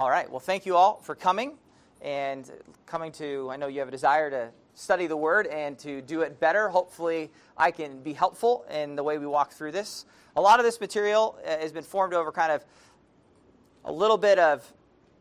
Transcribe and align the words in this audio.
All 0.00 0.10
right. 0.10 0.28
Well, 0.28 0.40
thank 0.40 0.66
you 0.66 0.74
all 0.74 0.98
for 1.04 1.14
coming 1.14 1.52
and 2.02 2.50
coming 2.84 3.12
to. 3.12 3.48
I 3.52 3.54
know 3.54 3.68
you 3.68 3.78
have 3.78 3.86
a 3.86 3.92
desire 3.92 4.28
to 4.28 4.50
study 4.74 5.06
the 5.06 5.16
Word 5.16 5.46
and 5.46 5.78
to 5.78 6.02
do 6.02 6.22
it 6.22 6.40
better. 6.40 6.68
Hopefully, 6.68 7.30
I 7.56 7.70
can 7.70 8.00
be 8.00 8.12
helpful 8.12 8.64
in 8.68 8.96
the 8.96 9.04
way 9.04 9.18
we 9.18 9.26
walk 9.28 9.52
through 9.52 9.70
this. 9.70 10.04
A 10.34 10.40
lot 10.40 10.58
of 10.58 10.64
this 10.64 10.80
material 10.80 11.38
uh, 11.46 11.58
has 11.58 11.70
been 11.70 11.84
formed 11.84 12.12
over 12.12 12.32
kind 12.32 12.50
of 12.50 12.64
a 13.84 13.92
little 13.92 14.16
bit 14.18 14.40
of 14.40 14.68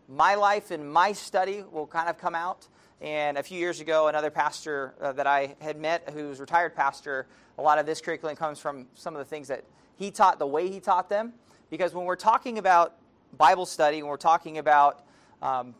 my 0.10 0.34
life 0.34 0.72
and 0.72 0.92
my 0.92 1.12
study 1.12 1.64
will 1.72 1.86
kind 1.86 2.10
of 2.10 2.18
come 2.18 2.34
out. 2.34 2.68
And 3.00 3.38
a 3.38 3.44
few 3.44 3.60
years 3.60 3.80
ago, 3.80 4.08
another 4.08 4.32
pastor 4.32 4.96
uh, 5.00 5.12
that 5.12 5.28
I 5.28 5.56
had 5.62 5.80
met, 5.80 6.10
who's 6.16 6.40
retired 6.40 6.76
pastor, 6.76 7.28
a 7.60 7.62
lot 7.62 7.78
of 7.78 7.86
this 7.86 8.02
curriculum 8.02 8.36
comes 8.36 8.58
from 8.58 8.88
some 8.96 9.14
of 9.14 9.20
the 9.20 9.26
things 9.26 9.50
that 9.50 9.66
he 9.98 10.10
taught, 10.10 10.40
the 10.40 10.48
way 10.48 10.68
he 10.68 10.80
taught 10.80 11.10
them. 11.10 11.34
Because 11.70 11.94
when 11.94 12.06
we're 12.06 12.16
talking 12.16 12.58
about 12.58 12.96
Bible 13.38 13.66
study, 13.66 14.02
when 14.02 14.10
we're 14.10 14.18
talking 14.18 14.60
about 14.60 15.04
um, 15.42 15.74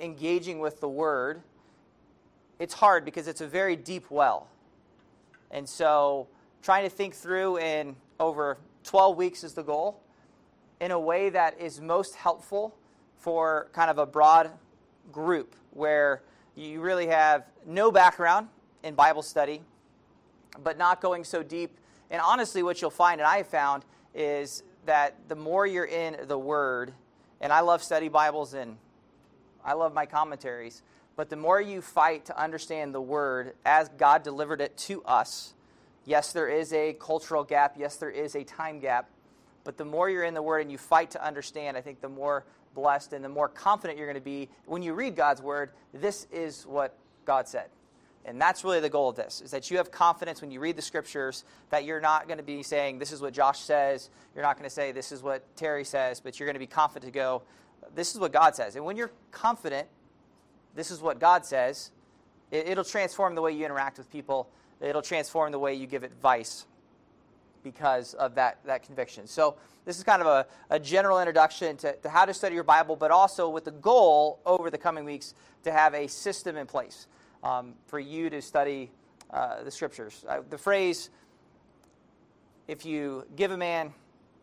engaging 0.00 0.58
with 0.58 0.80
the 0.80 0.88
Word, 0.88 1.42
it's 2.58 2.74
hard 2.74 3.04
because 3.04 3.28
it's 3.28 3.40
a 3.40 3.46
very 3.46 3.76
deep 3.76 4.10
well. 4.10 4.48
And 5.50 5.68
so 5.68 6.28
trying 6.62 6.84
to 6.84 6.90
think 6.90 7.14
through 7.14 7.58
in 7.58 7.94
over 8.18 8.58
12 8.84 9.16
weeks 9.16 9.44
is 9.44 9.52
the 9.52 9.62
goal 9.62 10.00
in 10.80 10.90
a 10.90 10.98
way 10.98 11.28
that 11.30 11.60
is 11.60 11.80
most 11.80 12.14
helpful 12.14 12.74
for 13.18 13.68
kind 13.72 13.90
of 13.90 13.98
a 13.98 14.06
broad 14.06 14.50
group 15.12 15.54
where 15.70 16.22
you 16.56 16.80
really 16.80 17.06
have 17.06 17.44
no 17.66 17.90
background 17.90 18.48
in 18.82 18.94
Bible 18.94 19.22
study, 19.22 19.62
but 20.62 20.78
not 20.78 21.00
going 21.00 21.24
so 21.24 21.42
deep. 21.42 21.78
And 22.10 22.20
honestly, 22.20 22.62
what 22.62 22.80
you'll 22.80 22.90
find, 22.90 23.20
and 23.20 23.28
I 23.28 23.42
found, 23.42 23.84
is 24.14 24.62
that 24.86 25.14
the 25.28 25.34
more 25.34 25.66
you're 25.66 25.84
in 25.84 26.16
the 26.26 26.38
Word, 26.38 26.92
and 27.40 27.52
I 27.52 27.60
love 27.60 27.82
study 27.82 28.08
Bibles 28.08 28.54
and 28.54 28.76
I 29.64 29.72
love 29.72 29.94
my 29.94 30.06
commentaries, 30.06 30.82
but 31.16 31.30
the 31.30 31.36
more 31.36 31.60
you 31.60 31.80
fight 31.80 32.26
to 32.26 32.40
understand 32.40 32.94
the 32.94 33.00
Word 33.00 33.54
as 33.64 33.88
God 33.90 34.22
delivered 34.22 34.60
it 34.60 34.76
to 34.78 35.02
us, 35.04 35.54
yes, 36.04 36.32
there 36.32 36.48
is 36.48 36.72
a 36.72 36.94
cultural 36.94 37.44
gap, 37.44 37.76
yes, 37.78 37.96
there 37.96 38.10
is 38.10 38.34
a 38.34 38.44
time 38.44 38.80
gap, 38.80 39.08
but 39.62 39.76
the 39.76 39.84
more 39.84 40.10
you're 40.10 40.24
in 40.24 40.34
the 40.34 40.42
Word 40.42 40.60
and 40.60 40.70
you 40.70 40.78
fight 40.78 41.10
to 41.12 41.24
understand, 41.24 41.76
I 41.76 41.80
think 41.80 42.00
the 42.00 42.08
more 42.08 42.44
blessed 42.74 43.12
and 43.12 43.24
the 43.24 43.28
more 43.28 43.48
confident 43.48 43.98
you're 43.98 44.08
going 44.08 44.14
to 44.16 44.20
be 44.20 44.48
when 44.66 44.82
you 44.82 44.94
read 44.94 45.16
God's 45.16 45.40
Word. 45.40 45.70
This 45.92 46.26
is 46.32 46.66
what 46.66 46.98
God 47.24 47.48
said. 47.48 47.68
And 48.26 48.40
that's 48.40 48.64
really 48.64 48.80
the 48.80 48.88
goal 48.88 49.10
of 49.10 49.16
this, 49.16 49.42
is 49.42 49.50
that 49.50 49.70
you 49.70 49.76
have 49.76 49.90
confidence 49.90 50.40
when 50.40 50.50
you 50.50 50.58
read 50.58 50.76
the 50.76 50.82
scriptures 50.82 51.44
that 51.68 51.84
you're 51.84 52.00
not 52.00 52.26
going 52.26 52.38
to 52.38 52.44
be 52.44 52.62
saying, 52.62 52.98
this 52.98 53.12
is 53.12 53.20
what 53.20 53.34
Josh 53.34 53.60
says. 53.60 54.08
You're 54.34 54.44
not 54.44 54.56
going 54.56 54.68
to 54.68 54.74
say, 54.74 54.92
this 54.92 55.12
is 55.12 55.22
what 55.22 55.44
Terry 55.56 55.84
says, 55.84 56.20
but 56.20 56.38
you're 56.38 56.46
going 56.46 56.54
to 56.54 56.60
be 56.60 56.66
confident 56.66 57.12
to 57.12 57.14
go, 57.14 57.42
this 57.94 58.14
is 58.14 58.20
what 58.20 58.32
God 58.32 58.56
says. 58.56 58.76
And 58.76 58.84
when 58.84 58.96
you're 58.96 59.10
confident, 59.30 59.88
this 60.74 60.90
is 60.90 61.02
what 61.02 61.20
God 61.20 61.44
says, 61.44 61.90
it, 62.50 62.76
will 62.76 62.84
transform 62.84 63.34
the 63.34 63.42
way 63.42 63.52
you 63.52 63.64
interact 63.64 63.98
with 63.98 64.10
people. 64.10 64.48
It'll 64.80 65.02
transform 65.02 65.52
the 65.52 65.58
way 65.58 65.74
you 65.74 65.86
give 65.86 66.02
advice 66.02 66.66
because 67.62 68.14
of 68.14 68.34
that, 68.36 68.58
that 68.64 68.84
conviction. 68.84 69.26
So, 69.26 69.56
this 69.84 69.98
is 69.98 70.04
kind 70.04 70.22
of 70.22 70.28
a, 70.28 70.46
a 70.70 70.80
general 70.80 71.20
introduction 71.20 71.76
to, 71.78 71.94
to 71.96 72.08
how 72.08 72.24
to 72.24 72.32
study 72.32 72.54
your 72.54 72.64
Bible, 72.64 72.96
but 72.96 73.10
also 73.10 73.50
with 73.50 73.66
the 73.66 73.70
goal 73.70 74.40
over 74.46 74.70
the 74.70 74.78
coming 74.78 75.04
weeks 75.04 75.34
to 75.64 75.72
have 75.72 75.94
a 75.94 76.06
system 76.06 76.56
in 76.56 76.66
place 76.66 77.06
um, 77.44 77.74
for 77.86 78.00
you 78.00 78.28
to 78.30 78.42
study 78.42 78.90
uh, 79.30 79.62
the 79.62 79.70
scriptures. 79.70 80.24
Uh, 80.28 80.40
the 80.50 80.58
phrase, 80.58 81.10
if 82.66 82.84
you 82.84 83.24
give 83.36 83.52
a 83.52 83.56
man, 83.56 83.92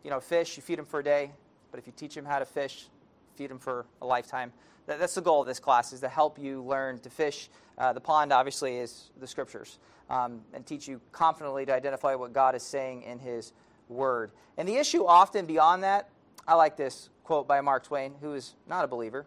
you 0.04 0.10
know, 0.10 0.20
fish, 0.20 0.56
you 0.56 0.64
feed 0.64 0.80
him 0.80 0.86
for 0.86 1.00
a 1.00 1.04
day, 1.04 1.32
but 1.72 1.80
if 1.80 1.88
you 1.88 1.94
teach 1.96 2.16
him 2.16 2.24
how 2.24 2.40
to 2.40 2.46
fish, 2.46 2.88
feed 3.36 3.52
him 3.52 3.60
for 3.60 3.86
a 4.02 4.06
lifetime. 4.06 4.54
That, 4.86 5.00
that's 5.00 5.16
the 5.16 5.22
goal 5.22 5.42
of 5.42 5.48
this 5.48 5.60
class, 5.60 5.92
is 5.92 6.00
to 6.02 6.10
help 6.10 6.40
you 6.40 6.62
learn 6.62 7.00
to 7.00 7.10
fish. 7.10 7.50
Uh, 7.78 7.92
the 7.94 8.02
pond, 8.02 8.32
obviously, 8.32 8.78
is 8.78 9.10
the 9.20 9.28
scriptures, 9.28 9.80
um, 10.10 10.42
and 10.54 10.66
teach 10.66 10.88
you 10.88 11.02
confidently 11.12 11.66
to 11.66 11.74
identify 11.74 12.16
what 12.16 12.34
God 12.34 12.56
is 12.56 12.64
saying 12.64 13.04
in 13.04 13.20
his 13.20 13.54
word. 13.90 14.32
And 14.58 14.68
the 14.68 14.76
issue 14.76 15.06
often 15.06 15.46
beyond 15.46 15.84
that, 15.84 16.10
I 16.48 16.56
like 16.56 16.78
this 16.78 17.10
quote 17.24 17.48
by 17.48 17.62
Mark 17.62 17.84
Twain, 17.84 18.14
who 18.22 18.34
is 18.34 18.56
not 18.68 18.84
a 18.84 18.88
believer, 18.88 19.26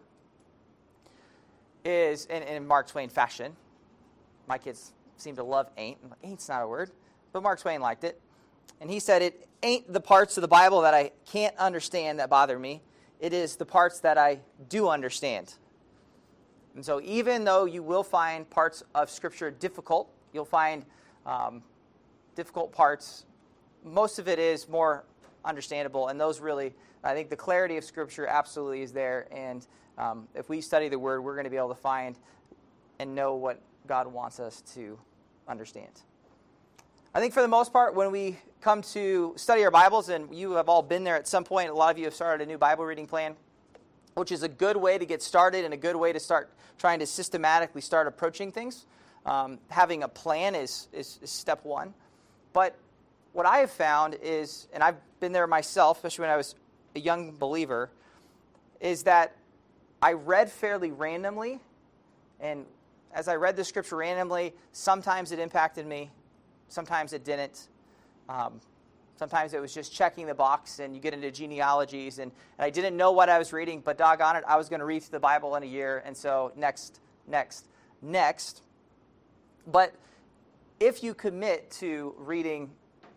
is 1.83 2.25
in, 2.25 2.43
in 2.43 2.67
Mark 2.67 2.87
Twain 2.87 3.09
fashion. 3.09 3.55
My 4.47 4.57
kids 4.57 4.93
seem 5.17 5.35
to 5.35 5.43
love 5.43 5.69
ain't. 5.77 6.01
Like, 6.03 6.19
ain't's 6.23 6.49
not 6.49 6.61
a 6.61 6.67
word, 6.67 6.91
but 7.33 7.43
Mark 7.43 7.59
Twain 7.61 7.81
liked 7.81 8.03
it. 8.03 8.19
And 8.81 8.89
he 8.89 8.99
said, 8.99 9.21
It 9.21 9.47
ain't 9.63 9.91
the 9.91 10.01
parts 10.01 10.37
of 10.37 10.41
the 10.41 10.47
Bible 10.47 10.81
that 10.81 10.93
I 10.93 11.11
can't 11.25 11.55
understand 11.57 12.19
that 12.19 12.29
bother 12.29 12.59
me, 12.59 12.81
it 13.19 13.33
is 13.33 13.55
the 13.55 13.65
parts 13.65 13.99
that 14.01 14.17
I 14.17 14.39
do 14.69 14.89
understand. 14.89 15.55
And 16.75 16.83
so, 16.83 16.99
even 17.01 17.45
though 17.45 17.65
you 17.65 17.81
will 17.81 18.03
find 18.03 18.49
parts 18.49 18.83
of 18.93 19.09
Scripture 19.09 19.49
difficult, 19.49 20.09
you'll 20.33 20.43
find 20.43 20.85
um, 21.25 21.63
difficult 22.35 22.73
parts 22.73 23.25
most 23.85 24.17
of 24.19 24.27
it 24.27 24.39
is 24.39 24.67
more 24.67 25.05
understandable, 25.45 26.07
and 26.07 26.19
those 26.19 26.39
really, 26.39 26.73
I 27.03 27.13
think 27.13 27.29
the 27.29 27.35
clarity 27.35 27.77
of 27.77 27.83
Scripture 27.83 28.25
absolutely 28.25 28.81
is 28.81 28.91
there. 28.91 29.27
And 29.31 29.65
um, 29.97 30.27
if 30.33 30.49
we 30.49 30.59
study 30.59 30.89
the 30.89 30.99
Word, 30.99 31.21
we're 31.21 31.35
going 31.35 31.45
to 31.45 31.51
be 31.51 31.57
able 31.57 31.69
to 31.69 31.75
find 31.75 32.17
and 32.99 33.13
know 33.13 33.35
what 33.35 33.61
God 33.87 34.07
wants 34.07 34.39
us 34.39 34.61
to 34.73 34.97
understand. 35.47 35.91
I 37.13 37.19
think 37.19 37.33
for 37.33 37.41
the 37.41 37.47
most 37.47 37.71
part, 37.71 37.95
when 37.95 38.11
we 38.11 38.37
come 38.61 38.81
to 38.81 39.33
study 39.37 39.63
our 39.63 39.71
Bibles, 39.71 40.09
and 40.09 40.35
you 40.35 40.53
have 40.53 40.67
all 40.67 40.81
been 40.81 41.03
there 41.03 41.15
at 41.15 41.27
some 41.27 41.43
point, 41.43 41.69
a 41.69 41.73
lot 41.73 41.91
of 41.91 41.97
you 41.97 42.05
have 42.05 42.13
started 42.13 42.43
a 42.43 42.47
new 42.47 42.57
Bible 42.57 42.83
reading 42.83 43.07
plan, 43.07 43.35
which 44.15 44.31
is 44.31 44.43
a 44.43 44.49
good 44.49 44.75
way 44.75 44.97
to 44.97 45.05
get 45.05 45.21
started 45.21 45.63
and 45.63 45.73
a 45.73 45.77
good 45.77 45.95
way 45.95 46.11
to 46.11 46.19
start 46.19 46.49
trying 46.77 46.99
to 46.99 47.05
systematically 47.05 47.81
start 47.81 48.07
approaching 48.07 48.51
things. 48.51 48.85
Um, 49.25 49.59
having 49.69 50.03
a 50.03 50.07
plan 50.07 50.55
is, 50.55 50.87
is, 50.91 51.19
is 51.21 51.31
step 51.31 51.63
one. 51.63 51.93
But 52.53 52.75
what 53.33 53.45
I 53.45 53.59
have 53.59 53.71
found 53.71 54.17
is, 54.21 54.67
and 54.73 54.83
I've 54.83 54.97
been 55.19 55.31
there 55.31 55.47
myself, 55.47 55.97
especially 55.97 56.23
when 56.23 56.31
I 56.31 56.37
was 56.37 56.55
a 56.95 56.99
young 56.99 57.31
believer, 57.31 57.89
is 58.79 59.03
that 59.03 59.35
I 60.01 60.13
read 60.13 60.51
fairly 60.51 60.91
randomly. 60.91 61.59
And 62.39 62.65
as 63.15 63.27
I 63.27 63.35
read 63.35 63.55
the 63.55 63.63
scripture 63.63 63.95
randomly, 63.95 64.53
sometimes 64.73 65.31
it 65.31 65.39
impacted 65.39 65.87
me, 65.87 66.11
sometimes 66.67 67.13
it 67.13 67.23
didn't. 67.23 67.69
Um, 68.27 68.59
sometimes 69.17 69.53
it 69.53 69.61
was 69.61 69.73
just 69.73 69.93
checking 69.93 70.27
the 70.27 70.35
box, 70.35 70.79
and 70.79 70.93
you 70.93 71.01
get 71.01 71.13
into 71.13 71.31
genealogies, 71.31 72.19
and, 72.19 72.31
and 72.57 72.65
I 72.65 72.69
didn't 72.69 72.97
know 72.97 73.13
what 73.13 73.29
I 73.29 73.39
was 73.39 73.53
reading, 73.53 73.79
but 73.79 73.97
doggone 73.97 74.35
it, 74.35 74.43
I 74.45 74.57
was 74.57 74.67
going 74.67 74.81
to 74.81 74.85
read 74.85 75.03
through 75.03 75.13
the 75.13 75.21
Bible 75.21 75.55
in 75.55 75.63
a 75.63 75.65
year, 75.65 76.03
and 76.05 76.15
so 76.15 76.51
next, 76.57 76.99
next, 77.25 77.67
next. 78.01 78.61
But 79.65 79.95
if 80.79 81.01
you 81.01 81.13
commit 81.13 81.71
to 81.79 82.13
reading 82.17 82.71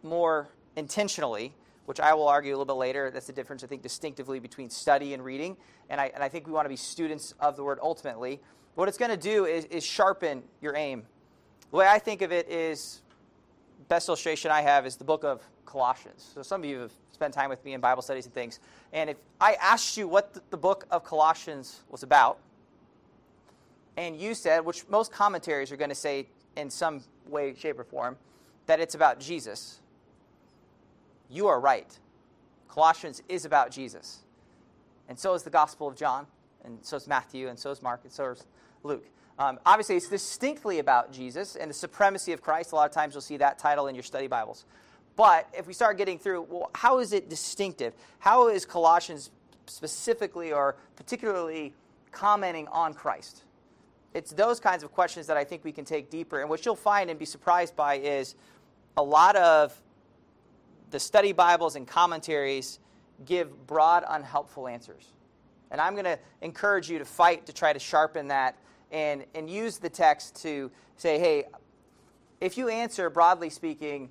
more 0.05 0.49
intentionally, 0.77 1.53
which 1.89 2.01
I 2.01 2.13
will 2.13 2.29
argue 2.29 2.51
a 2.51 2.57
little 2.57 2.67
bit 2.67 2.79
later. 2.79 3.11
That's 3.11 3.29
the 3.29 3.33
difference, 3.33 3.65
I 3.65 3.67
think, 3.67 3.81
distinctively 3.81 4.41
between 4.41 4.69
study 4.69 5.15
and 5.15 5.25
reading. 5.25 5.57
And 5.89 5.99
I, 5.99 6.11
and 6.15 6.23
I 6.23 6.29
think 6.29 6.47
we 6.47 6.53
want 6.53 6.67
to 6.67 6.69
be 6.69 6.77
students 6.77 7.33
of 7.41 7.57
the 7.57 7.65
word 7.65 7.79
ultimately. 7.81 8.43
What 8.79 8.87
it's 8.87 8.97
going 8.97 9.11
to 9.11 9.17
do 9.17 9.45
is, 9.45 9.65
is 9.65 9.85
sharpen 9.85 10.41
your 10.61 10.77
aim. 10.77 11.03
The 11.73 11.79
way 11.79 11.89
I 11.89 11.99
think 11.99 12.23
of 12.23 12.31
it 12.31 12.49
is, 12.49 13.03
best 13.89 14.07
illustration 14.07 14.53
I 14.53 14.61
have 14.61 14.87
is 14.87 14.95
the 14.95 15.03
book 15.03 15.25
of 15.25 15.43
Colossians. 15.67 16.31
So 16.33 16.43
some 16.43 16.63
of 16.63 16.71
you 16.71 16.79
have 16.79 16.93
spent 17.11 17.35
time 17.35 17.51
with 17.51 17.65
me 17.65 17.73
in 17.73 17.81
Bible 17.81 18.03
studies 18.03 18.27
and 18.27 18.33
things. 18.33 18.61
And 18.93 19.11
if 19.11 19.17
I 19.41 19.55
asked 19.55 19.97
you 19.97 20.07
what 20.07 20.33
the, 20.33 20.43
the 20.51 20.57
book 20.57 20.87
of 20.93 21.03
Colossians 21.03 21.81
was 21.91 22.05
about, 22.05 22.39
and 23.97 24.17
you 24.17 24.33
said, 24.33 24.65
which 24.65 24.89
most 24.89 25.11
commentaries 25.11 25.73
are 25.73 25.77
going 25.77 25.91
to 25.91 25.97
say 25.97 26.29
in 26.57 26.71
some 26.71 27.03
way, 27.27 27.57
shape, 27.59 27.81
or 27.81 27.85
form, 27.85 28.17
that 28.67 28.79
it's 28.79 28.95
about 28.95 29.19
Jesus, 29.19 29.81
you 31.29 31.49
are 31.49 31.59
right. 31.59 31.99
Colossians 32.69 33.25
is 33.29 33.45
about 33.45 33.73
Jesus. 33.73 34.21
And 35.09 35.19
so 35.19 35.35
is 35.35 35.43
the 35.43 35.51
Gospel 35.51 35.89
of 35.89 35.97
John, 35.97 36.29
and 36.65 36.79
so 36.83 36.97
is 36.97 37.09
Matthew, 37.09 37.49
and 37.49 37.59
so 37.59 37.73
is 37.73 37.83
Mark, 37.83 38.03
and 38.05 38.13
so 38.13 38.31
is 38.31 38.47
Luke. 38.89 39.07
Um, 39.39 39.61
obviously, 39.65 39.97
it's 39.97 40.09
distinctly 40.09 40.81
about 40.81 41.13
Jesus 41.13 41.55
and 41.55 41.71
the 41.71 41.75
supremacy 41.75 42.33
of 42.33 42.43
Christ. 42.43 42.73
A 42.73 42.75
lot 42.75 42.87
of 42.87 42.93
times 42.93 43.15
you'll 43.15 43.21
see 43.21 43.37
that 43.37 43.59
title 43.59 43.87
in 43.87 43.95
your 43.95 44.03
study 44.03 44.27
Bibles. 44.27 44.65
But 45.15 45.49
if 45.57 45.67
we 45.67 45.73
start 45.73 45.97
getting 45.97 46.19
through, 46.19 46.43
well, 46.43 46.71
how 46.75 46.99
is 46.99 47.13
it 47.13 47.29
distinctive? 47.29 47.95
How 48.19 48.49
is 48.49 48.65
Colossians 48.65 49.31
specifically 49.67 50.53
or 50.53 50.77
particularly 50.97 51.73
commenting 52.11 52.67
on 52.69 52.95
Christ? 52.95 53.45
It's 54.15 54.33
those 54.33 54.59
kinds 54.59 54.83
of 54.83 54.93
questions 54.93 55.27
that 55.27 55.37
I 55.37 55.45
think 55.45 55.65
we 55.65 55.73
can 55.73 55.85
take 55.85 56.11
deeper. 56.11 56.41
And 56.41 56.49
what 56.49 56.65
you'll 56.65 56.75
find 56.75 57.11
and 57.11 57.19
be 57.19 57.25
surprised 57.25 57.77
by 57.77 57.99
is 57.99 58.35
a 58.97 59.03
lot 59.03 59.37
of 59.37 59.81
the 60.91 60.99
study 60.99 61.33
Bibles 61.33 61.77
and 61.77 61.87
commentaries 61.87 62.81
give 63.25 63.67
broad, 63.67 64.05
unhelpful 64.09 64.67
answers. 64.67 65.13
And 65.71 65.81
I'm 65.81 65.93
going 65.93 66.05
to 66.05 66.19
encourage 66.43 66.91
you 66.91 66.99
to 66.99 67.05
fight 67.05 67.47
to 67.47 67.53
try 67.53 67.73
to 67.73 67.79
sharpen 67.79 68.29
that 68.29 68.57
and, 68.91 69.25
and 69.35 69.49
use 69.51 69.79
the 69.79 69.89
text 69.89 70.41
to 70.43 70.71
say, 70.97 71.19
hey, 71.19 71.45
if 72.41 72.57
you 72.57 72.69
answer, 72.69 73.11
broadly 73.11 73.51
speaking, 73.51 74.11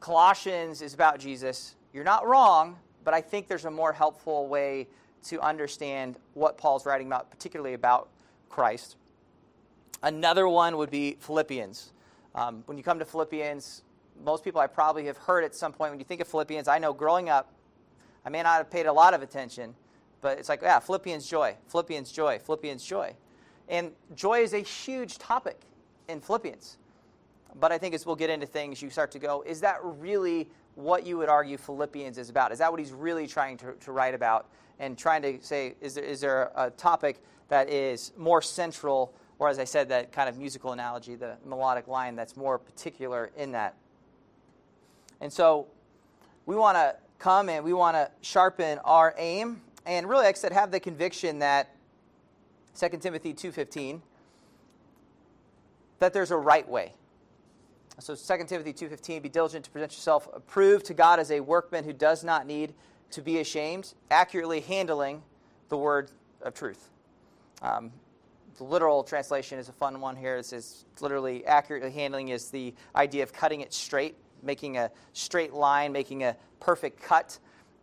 Colossians 0.00 0.82
is 0.82 0.94
about 0.94 1.18
Jesus, 1.18 1.74
you're 1.92 2.04
not 2.04 2.26
wrong, 2.26 2.78
but 3.04 3.14
I 3.14 3.20
think 3.20 3.48
there's 3.48 3.64
a 3.64 3.70
more 3.70 3.92
helpful 3.92 4.48
way 4.48 4.88
to 5.24 5.40
understand 5.40 6.16
what 6.34 6.56
Paul's 6.58 6.86
writing 6.86 7.08
about, 7.08 7.30
particularly 7.30 7.74
about 7.74 8.08
Christ. 8.48 8.96
Another 10.02 10.46
one 10.46 10.76
would 10.76 10.90
be 10.90 11.16
Philippians. 11.20 11.92
Um, 12.34 12.62
when 12.66 12.76
you 12.76 12.84
come 12.84 12.98
to 12.98 13.04
Philippians, 13.04 13.82
most 14.24 14.44
people 14.44 14.60
I 14.60 14.66
probably 14.66 15.06
have 15.06 15.16
heard 15.16 15.42
at 15.42 15.54
some 15.54 15.72
point 15.72 15.90
when 15.90 15.98
you 15.98 16.04
think 16.04 16.20
of 16.20 16.28
Philippians. 16.28 16.68
I 16.68 16.78
know 16.78 16.92
growing 16.92 17.28
up, 17.28 17.52
I 18.24 18.28
may 18.28 18.42
not 18.42 18.58
have 18.58 18.70
paid 18.70 18.86
a 18.86 18.92
lot 18.92 19.14
of 19.14 19.22
attention, 19.22 19.74
but 20.20 20.38
it's 20.38 20.48
like, 20.48 20.62
yeah, 20.62 20.78
Philippians 20.78 21.26
joy, 21.26 21.56
Philippians 21.68 22.12
joy, 22.12 22.38
Philippians 22.38 22.84
joy. 22.84 23.14
And 23.68 23.92
joy 24.14 24.40
is 24.40 24.54
a 24.54 24.60
huge 24.60 25.18
topic 25.18 25.60
in 26.08 26.20
Philippians. 26.20 26.78
But 27.58 27.72
I 27.72 27.78
think 27.78 27.94
as 27.94 28.06
we'll 28.06 28.16
get 28.16 28.30
into 28.30 28.46
things, 28.46 28.82
you 28.82 28.90
start 28.90 29.10
to 29.12 29.18
go, 29.18 29.42
is 29.46 29.60
that 29.62 29.78
really 29.82 30.48
what 30.74 31.06
you 31.06 31.16
would 31.18 31.28
argue 31.28 31.56
Philippians 31.56 32.18
is 32.18 32.28
about? 32.28 32.52
Is 32.52 32.58
that 32.58 32.70
what 32.70 32.78
he's 32.78 32.92
really 32.92 33.26
trying 33.26 33.56
to, 33.58 33.72
to 33.72 33.92
write 33.92 34.14
about? 34.14 34.48
And 34.78 34.98
trying 34.98 35.22
to 35.22 35.38
say, 35.40 35.74
is 35.80 35.94
there, 35.94 36.04
is 36.04 36.20
there 36.20 36.52
a 36.54 36.70
topic 36.70 37.22
that 37.48 37.70
is 37.70 38.12
more 38.16 38.42
central, 38.42 39.14
or 39.38 39.48
as 39.48 39.58
I 39.58 39.64
said, 39.64 39.88
that 39.88 40.12
kind 40.12 40.28
of 40.28 40.36
musical 40.36 40.72
analogy, 40.72 41.14
the 41.14 41.36
melodic 41.46 41.88
line 41.88 42.14
that's 42.14 42.36
more 42.36 42.58
particular 42.58 43.30
in 43.36 43.52
that? 43.52 43.74
And 45.22 45.32
so 45.32 45.66
we 46.44 46.56
want 46.56 46.76
to 46.76 46.96
come 47.18 47.48
and 47.48 47.64
we 47.64 47.72
want 47.72 47.96
to 47.96 48.10
sharpen 48.20 48.78
our 48.84 49.14
aim 49.16 49.62
and 49.86 50.08
really, 50.08 50.24
like 50.24 50.34
I 50.34 50.38
said, 50.38 50.52
have 50.52 50.72
the 50.72 50.80
conviction 50.80 51.38
that 51.38 51.75
2 52.78 52.88
Timothy 52.98 53.32
2.15, 53.32 54.00
that 55.98 56.12
there's 56.12 56.30
a 56.30 56.36
right 56.36 56.68
way. 56.68 56.92
So 57.98 58.14
2 58.14 58.44
Timothy 58.44 58.72
2.15, 58.74 59.22
be 59.22 59.28
diligent 59.28 59.64
to 59.64 59.70
present 59.70 59.92
yourself 59.92 60.28
approved 60.34 60.86
to 60.86 60.94
God 60.94 61.18
as 61.18 61.30
a 61.30 61.40
workman 61.40 61.84
who 61.84 61.94
does 61.94 62.22
not 62.22 62.46
need 62.46 62.74
to 63.12 63.22
be 63.22 63.38
ashamed, 63.38 63.94
accurately 64.10 64.60
handling 64.60 65.22
the 65.68 65.76
word 65.76 66.10
of 66.42 66.52
truth. 66.52 66.90
Um, 67.62 67.90
the 68.58 68.64
literal 68.64 69.02
translation 69.02 69.58
is 69.58 69.68
a 69.68 69.72
fun 69.72 70.00
one 70.00 70.16
here. 70.16 70.36
It 70.36 70.46
says 70.46 70.84
literally 71.00 71.46
accurately 71.46 71.90
handling 71.90 72.28
is 72.28 72.50
the 72.50 72.74
idea 72.94 73.22
of 73.22 73.32
cutting 73.32 73.60
it 73.60 73.72
straight, 73.72 74.16
making 74.42 74.76
a 74.76 74.90
straight 75.12 75.52
line, 75.52 75.92
making 75.92 76.24
a 76.24 76.36
perfect 76.60 77.02
cut. 77.02 77.38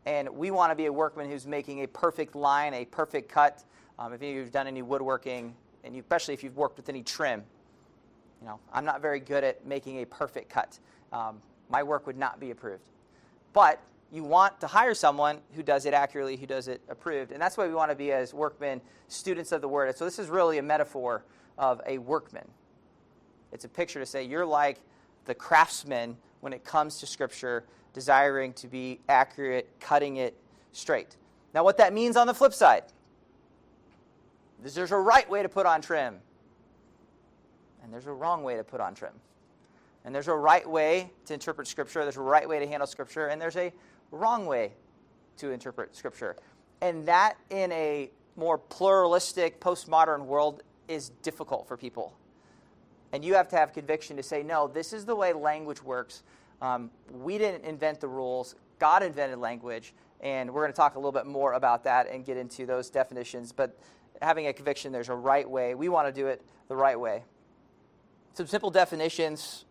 And 0.05 0.29
we 0.29 0.51
want 0.51 0.71
to 0.71 0.75
be 0.75 0.85
a 0.85 0.93
workman 0.93 1.29
who's 1.29 1.47
making 1.47 1.83
a 1.83 1.87
perfect 1.87 2.35
line, 2.35 2.73
a 2.73 2.85
perfect 2.85 3.29
cut. 3.29 3.63
Um, 3.99 4.13
if 4.13 4.21
you've 4.21 4.51
done 4.51 4.67
any 4.67 4.81
woodworking, 4.81 5.55
and 5.83 5.95
you, 5.95 6.01
especially 6.01 6.33
if 6.33 6.43
you've 6.43 6.57
worked 6.57 6.77
with 6.77 6.89
any 6.89 7.03
trim, 7.03 7.43
you 8.41 8.47
know, 8.47 8.59
I'm 8.71 8.85
not 8.85 9.01
very 9.01 9.19
good 9.19 9.43
at 9.43 9.65
making 9.65 10.01
a 10.01 10.05
perfect 10.05 10.49
cut. 10.49 10.79
Um, 11.11 11.41
my 11.69 11.83
work 11.83 12.07
would 12.07 12.17
not 12.17 12.39
be 12.39 12.51
approved. 12.51 12.83
But 13.53 13.79
you 14.11 14.23
want 14.23 14.59
to 14.61 14.67
hire 14.67 14.93
someone 14.93 15.39
who 15.55 15.63
does 15.63 15.85
it 15.85 15.93
accurately, 15.93 16.35
who 16.35 16.45
does 16.45 16.67
it 16.67 16.81
approved. 16.89 17.31
And 17.31 17.41
that's 17.41 17.57
why 17.57 17.67
we 17.67 17.73
want 17.73 17.91
to 17.91 17.95
be 17.95 18.11
as 18.11 18.33
workmen, 18.33 18.81
students 19.07 19.51
of 19.51 19.61
the 19.61 19.67
word. 19.67 19.95
So 19.97 20.05
this 20.05 20.19
is 20.19 20.29
really 20.29 20.57
a 20.57 20.61
metaphor 20.61 21.23
of 21.57 21.81
a 21.87 21.97
workman. 21.99 22.47
It's 23.51 23.65
a 23.65 23.69
picture 23.69 23.99
to 23.99 24.05
say 24.05 24.23
you're 24.23 24.45
like 24.45 24.79
the 25.25 25.33
craftsman 25.33 26.17
when 26.41 26.53
it 26.53 26.63
comes 26.63 26.99
to 26.99 27.07
Scripture, 27.07 27.63
desiring 27.93 28.53
to 28.53 28.67
be 28.67 28.99
accurate, 29.07 29.69
cutting 29.79 30.17
it 30.17 30.35
straight. 30.73 31.15
Now, 31.53 31.63
what 31.63 31.77
that 31.77 31.93
means 31.93 32.17
on 32.17 32.27
the 32.27 32.33
flip 32.33 32.53
side 32.53 32.83
there's 34.63 34.91
a 34.91 34.97
right 34.97 35.29
way 35.29 35.43
to 35.43 35.49
put 35.49 35.65
on 35.65 35.81
trim, 35.81 36.15
and 37.83 37.91
there's 37.91 38.07
a 38.07 38.13
wrong 38.13 38.43
way 38.43 38.55
to 38.55 38.63
put 38.63 38.79
on 38.79 38.95
trim. 38.95 39.13
And 40.05 40.13
there's 40.13 40.27
a 40.27 40.35
right 40.35 40.69
way 40.69 41.11
to 41.25 41.33
interpret 41.33 41.67
Scripture, 41.67 42.03
there's 42.03 42.17
a 42.17 42.21
right 42.21 42.47
way 42.47 42.59
to 42.59 42.67
handle 42.67 42.87
Scripture, 42.87 43.27
and 43.27 43.41
there's 43.41 43.55
a 43.55 43.71
wrong 44.11 44.45
way 44.45 44.73
to 45.37 45.51
interpret 45.51 45.95
Scripture. 45.95 46.35
And 46.81 47.05
that, 47.07 47.37
in 47.49 47.71
a 47.71 48.09
more 48.35 48.57
pluralistic, 48.57 49.59
postmodern 49.59 50.25
world, 50.25 50.63
is 50.87 51.09
difficult 51.21 51.67
for 51.67 51.77
people. 51.77 52.15
And 53.13 53.23
you 53.23 53.35
have 53.35 53.47
to 53.49 53.55
have 53.55 53.73
conviction 53.73 54.17
to 54.17 54.23
say, 54.23 54.43
no, 54.43 54.67
this 54.67 54.91
is 54.91 55.05
the 55.05 55.15
way 55.15 55.33
language 55.33 55.83
works. 55.83 56.23
Um, 56.61 56.89
we 57.11 57.37
didn't 57.37 57.63
invent 57.63 58.01
the 58.01 58.07
rules, 58.07 58.55
God 58.79 59.03
invented 59.03 59.37
language. 59.39 59.93
And 60.19 60.51
we're 60.53 60.61
going 60.61 60.71
to 60.71 60.77
talk 60.77 60.95
a 60.95 60.97
little 60.97 61.11
bit 61.11 61.25
more 61.25 61.53
about 61.53 61.83
that 61.83 62.09
and 62.09 62.25
get 62.25 62.37
into 62.37 62.65
those 62.65 62.89
definitions. 62.89 63.51
But 63.51 63.77
having 64.21 64.47
a 64.47 64.53
conviction, 64.53 64.91
there's 64.91 65.09
a 65.09 65.15
right 65.15 65.49
way. 65.49 65.75
We 65.75 65.89
want 65.89 66.07
to 66.07 66.13
do 66.13 66.27
it 66.27 66.41
the 66.67 66.75
right 66.75 66.99
way. 66.99 67.23
Some 68.33 68.47
simple 68.47 68.69
definitions. 68.69 69.65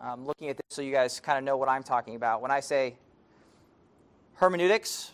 Um, 0.00 0.26
looking 0.26 0.48
at 0.48 0.56
this 0.56 0.64
so 0.68 0.82
you 0.82 0.92
guys 0.92 1.20
kind 1.20 1.38
of 1.38 1.44
know 1.44 1.56
what 1.56 1.68
I'm 1.68 1.82
talking 1.82 2.16
about. 2.16 2.42
When 2.42 2.50
I 2.50 2.60
say 2.60 2.96
hermeneutics, 4.34 5.12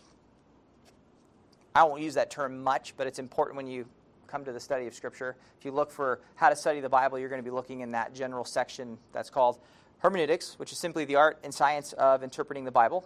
I 1.75 1.85
won't 1.85 2.03
use 2.03 2.15
that 2.15 2.31
term 2.31 2.63
much, 2.63 2.95
but 2.97 3.07
it's 3.07 3.19
important 3.19 3.57
when 3.57 3.67
you 3.67 3.87
come 4.27 4.45
to 4.45 4.53
the 4.53 4.61
study 4.61 4.87
of 4.87 4.95
Scripture. 4.95 5.37
If 5.59 5.65
you 5.65 5.71
look 5.71 5.91
for 5.91 6.21
how 6.35 6.49
to 6.49 6.57
study 6.57 6.81
the 6.81 6.89
Bible, 6.89 7.19
you're 7.19 7.29
going 7.29 7.43
to 7.43 7.49
be 7.49 7.55
looking 7.55 7.81
in 7.81 7.93
that 7.93 8.15
general 8.15 8.45
section 8.45 8.99
that's 9.13 9.31
called 9.31 9.59
hermeneutics, 9.99 10.59
which 10.59 10.73
is 10.73 10.79
simply 10.79 11.05
the 11.05 11.17
art 11.17 11.39
and 11.45 11.53
science 11.53 11.93
of 11.95 12.23
interpreting 12.23 12.65
the 12.65 12.71
Bible. 12.71 13.05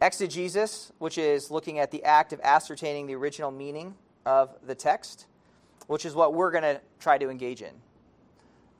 Exegesis, 0.00 0.92
which 0.98 1.18
is 1.18 1.50
looking 1.50 1.78
at 1.78 1.90
the 1.90 2.04
act 2.04 2.32
of 2.32 2.40
ascertaining 2.42 3.06
the 3.06 3.14
original 3.14 3.50
meaning 3.50 3.94
of 4.24 4.54
the 4.66 4.74
text, 4.74 5.26
which 5.88 6.04
is 6.04 6.14
what 6.14 6.34
we're 6.34 6.50
going 6.50 6.62
to 6.62 6.80
try 7.00 7.18
to 7.18 7.28
engage 7.28 7.62
in. 7.62 7.72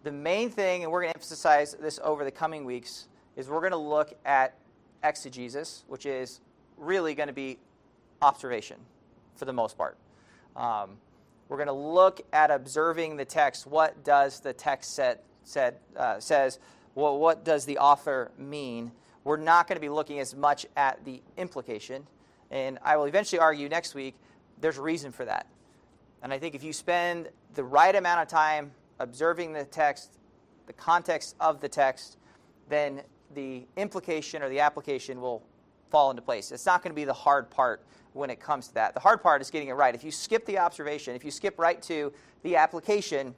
The 0.04 0.12
main 0.12 0.48
thing, 0.48 0.84
and 0.84 0.92
we're 0.92 1.02
going 1.02 1.12
to 1.12 1.18
emphasize 1.18 1.74
this 1.80 1.98
over 2.04 2.24
the 2.24 2.30
coming 2.30 2.64
weeks, 2.64 3.08
is 3.36 3.48
we're 3.48 3.60
going 3.60 3.72
to 3.72 3.76
look 3.76 4.14
at 4.24 4.54
exegesis, 5.02 5.84
which 5.88 6.06
is 6.06 6.40
really 6.76 7.14
going 7.14 7.26
to 7.26 7.32
be 7.32 7.58
observation 8.22 8.76
for 9.34 9.44
the 9.44 9.52
most 9.52 9.76
part. 9.76 9.96
Um, 10.54 10.98
we're 11.48 11.56
going 11.56 11.68
to 11.68 11.72
look 11.72 12.20
at 12.32 12.50
observing 12.50 13.16
the 13.16 13.24
text. 13.24 13.66
What 13.66 14.04
does 14.04 14.40
the 14.40 14.52
text 14.52 14.94
set, 14.94 15.24
said, 15.44 15.78
uh, 15.96 16.20
says? 16.20 16.58
Well, 16.94 17.18
what 17.18 17.44
does 17.44 17.64
the 17.64 17.78
author 17.78 18.30
mean? 18.38 18.92
We're 19.24 19.36
not 19.36 19.68
going 19.68 19.76
to 19.76 19.80
be 19.80 19.88
looking 19.88 20.20
as 20.20 20.34
much 20.34 20.66
at 20.76 21.04
the 21.04 21.20
implication. 21.36 22.06
And 22.50 22.78
I 22.82 22.96
will 22.96 23.04
eventually 23.04 23.40
argue 23.40 23.68
next 23.68 23.94
week 23.94 24.14
there's 24.60 24.78
a 24.78 24.82
reason 24.82 25.12
for 25.12 25.24
that. 25.24 25.46
And 26.22 26.32
I 26.32 26.38
think 26.38 26.54
if 26.54 26.64
you 26.64 26.72
spend 26.72 27.28
the 27.54 27.64
right 27.64 27.94
amount 27.94 28.22
of 28.22 28.28
time 28.28 28.72
observing 28.98 29.52
the 29.52 29.64
text, 29.64 30.18
the 30.66 30.72
context 30.72 31.36
of 31.40 31.60
the 31.60 31.68
text, 31.68 32.16
then 32.68 33.02
the 33.34 33.66
implication 33.76 34.42
or 34.42 34.48
the 34.48 34.60
application 34.60 35.20
will 35.20 35.42
fall 35.90 36.10
into 36.10 36.22
place. 36.22 36.50
It's 36.52 36.66
not 36.66 36.82
going 36.82 36.90
to 36.90 36.96
be 36.96 37.04
the 37.04 37.12
hard 37.12 37.50
part 37.50 37.82
when 38.12 38.30
it 38.30 38.40
comes 38.40 38.68
to 38.68 38.74
that. 38.74 38.94
The 38.94 39.00
hard 39.00 39.22
part 39.22 39.40
is 39.40 39.50
getting 39.50 39.68
it 39.68 39.74
right. 39.74 39.94
If 39.94 40.02
you 40.02 40.10
skip 40.10 40.44
the 40.46 40.58
observation, 40.58 41.14
if 41.14 41.24
you 41.24 41.30
skip 41.30 41.58
right 41.58 41.80
to 41.82 42.12
the 42.42 42.56
application, 42.56 43.34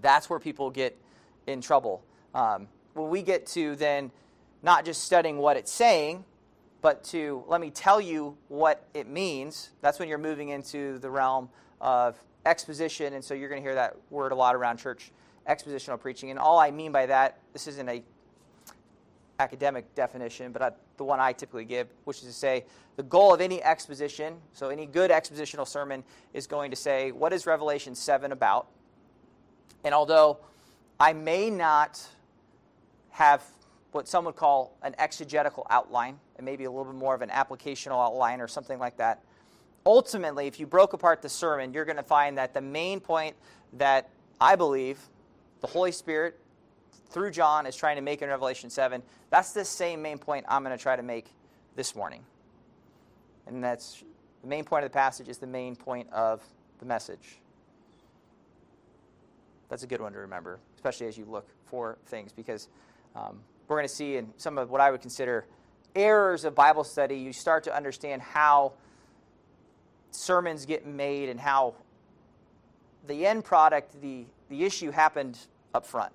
that's 0.00 0.30
where 0.30 0.38
people 0.38 0.70
get 0.70 0.96
in 1.46 1.60
trouble. 1.60 2.02
Um, 2.34 2.68
when 2.94 3.10
we 3.10 3.22
get 3.22 3.46
to 3.48 3.76
then 3.76 4.10
not 4.62 4.84
just 4.84 5.04
studying 5.04 5.38
what 5.38 5.56
it's 5.56 5.72
saying, 5.72 6.24
but 6.82 7.04
to 7.04 7.44
let 7.46 7.60
me 7.60 7.70
tell 7.70 8.00
you 8.00 8.36
what 8.48 8.86
it 8.94 9.08
means, 9.08 9.70
that's 9.80 9.98
when 9.98 10.08
you're 10.08 10.18
moving 10.18 10.48
into 10.48 10.98
the 10.98 11.10
realm 11.10 11.48
of 11.80 12.16
exposition. 12.46 13.12
And 13.14 13.24
so 13.24 13.34
you're 13.34 13.48
going 13.48 13.62
to 13.62 13.66
hear 13.66 13.74
that 13.74 13.96
word 14.10 14.32
a 14.32 14.34
lot 14.34 14.54
around 14.54 14.78
church 14.78 15.10
expositional 15.48 16.00
preaching. 16.00 16.30
And 16.30 16.38
all 16.38 16.58
I 16.58 16.70
mean 16.70 16.92
by 16.92 17.06
that, 17.06 17.38
this 17.52 17.66
isn't 17.66 17.88
a 17.88 18.02
academic 19.38 19.94
definition, 19.94 20.52
but 20.52 20.62
I, 20.62 20.70
the 20.98 21.04
one 21.04 21.18
I 21.18 21.32
typically 21.32 21.64
give, 21.64 21.88
which 22.04 22.18
is 22.18 22.24
to 22.24 22.32
say 22.32 22.64
the 22.96 23.02
goal 23.02 23.32
of 23.32 23.40
any 23.40 23.62
exposition, 23.62 24.34
so 24.52 24.68
any 24.68 24.84
good 24.84 25.10
expositional 25.10 25.66
sermon, 25.66 26.04
is 26.34 26.46
going 26.46 26.70
to 26.70 26.76
say, 26.76 27.10
what 27.10 27.32
is 27.32 27.46
Revelation 27.46 27.94
7 27.94 28.32
about? 28.32 28.68
And 29.82 29.94
although 29.94 30.38
I 30.98 31.14
may 31.14 31.48
not 31.48 32.06
have 33.10 33.42
what 33.92 34.08
some 34.08 34.24
would 34.24 34.36
call 34.36 34.76
an 34.82 34.94
exegetical 34.98 35.66
outline, 35.70 36.18
and 36.36 36.44
maybe 36.44 36.64
a 36.64 36.70
little 36.70 36.92
bit 36.92 36.98
more 36.98 37.14
of 37.14 37.22
an 37.22 37.30
applicational 37.30 38.04
outline 38.04 38.40
or 38.40 38.48
something 38.48 38.78
like 38.78 38.96
that, 38.98 39.22
ultimately, 39.84 40.46
if 40.46 40.60
you 40.60 40.66
broke 40.66 40.92
apart 40.92 41.22
the 41.22 41.28
sermon, 41.28 41.72
you're 41.72 41.84
going 41.84 41.96
to 41.96 42.02
find 42.02 42.38
that 42.38 42.54
the 42.54 42.60
main 42.60 43.00
point 43.00 43.34
that 43.74 44.10
I 44.40 44.56
believe 44.56 44.98
the 45.60 45.66
Holy 45.66 45.92
Spirit 45.92 46.38
through 47.10 47.30
John 47.32 47.66
is 47.66 47.74
trying 47.74 47.96
to 47.96 48.02
make 48.02 48.22
in 48.22 48.28
Revelation 48.28 48.70
7, 48.70 49.02
that's 49.30 49.52
the 49.52 49.64
same 49.64 50.00
main 50.00 50.18
point 50.18 50.46
I'm 50.48 50.62
going 50.62 50.76
to 50.76 50.82
try 50.82 50.96
to 50.96 51.02
make 51.02 51.26
this 51.76 51.94
morning. 51.94 52.22
And 53.46 53.62
that's 53.62 54.04
the 54.42 54.48
main 54.48 54.64
point 54.64 54.84
of 54.84 54.90
the 54.90 54.94
passage 54.94 55.28
is 55.28 55.38
the 55.38 55.46
main 55.46 55.74
point 55.74 56.08
of 56.12 56.42
the 56.78 56.86
message. 56.86 57.38
That's 59.68 59.82
a 59.82 59.86
good 59.86 60.00
one 60.00 60.12
to 60.12 60.18
remember, 60.18 60.58
especially 60.76 61.06
as 61.06 61.18
you 61.18 61.24
look 61.24 61.48
for 61.66 61.98
things, 62.06 62.32
because 62.32 62.68
um, 63.14 63.40
we're 63.70 63.76
going 63.76 63.88
to 63.88 63.94
see 63.94 64.16
in 64.16 64.32
some 64.36 64.58
of 64.58 64.68
what 64.68 64.80
I 64.80 64.90
would 64.90 65.00
consider 65.00 65.46
errors 65.94 66.44
of 66.44 66.56
Bible 66.56 66.82
study, 66.82 67.16
you 67.16 67.32
start 67.32 67.62
to 67.64 67.74
understand 67.74 68.20
how 68.20 68.72
sermons 70.10 70.66
get 70.66 70.86
made 70.86 71.28
and 71.28 71.38
how 71.38 71.74
the 73.06 73.24
end 73.24 73.44
product, 73.44 74.00
the, 74.02 74.26
the 74.48 74.64
issue 74.64 74.90
happened 74.90 75.38
up 75.72 75.86
front. 75.86 76.12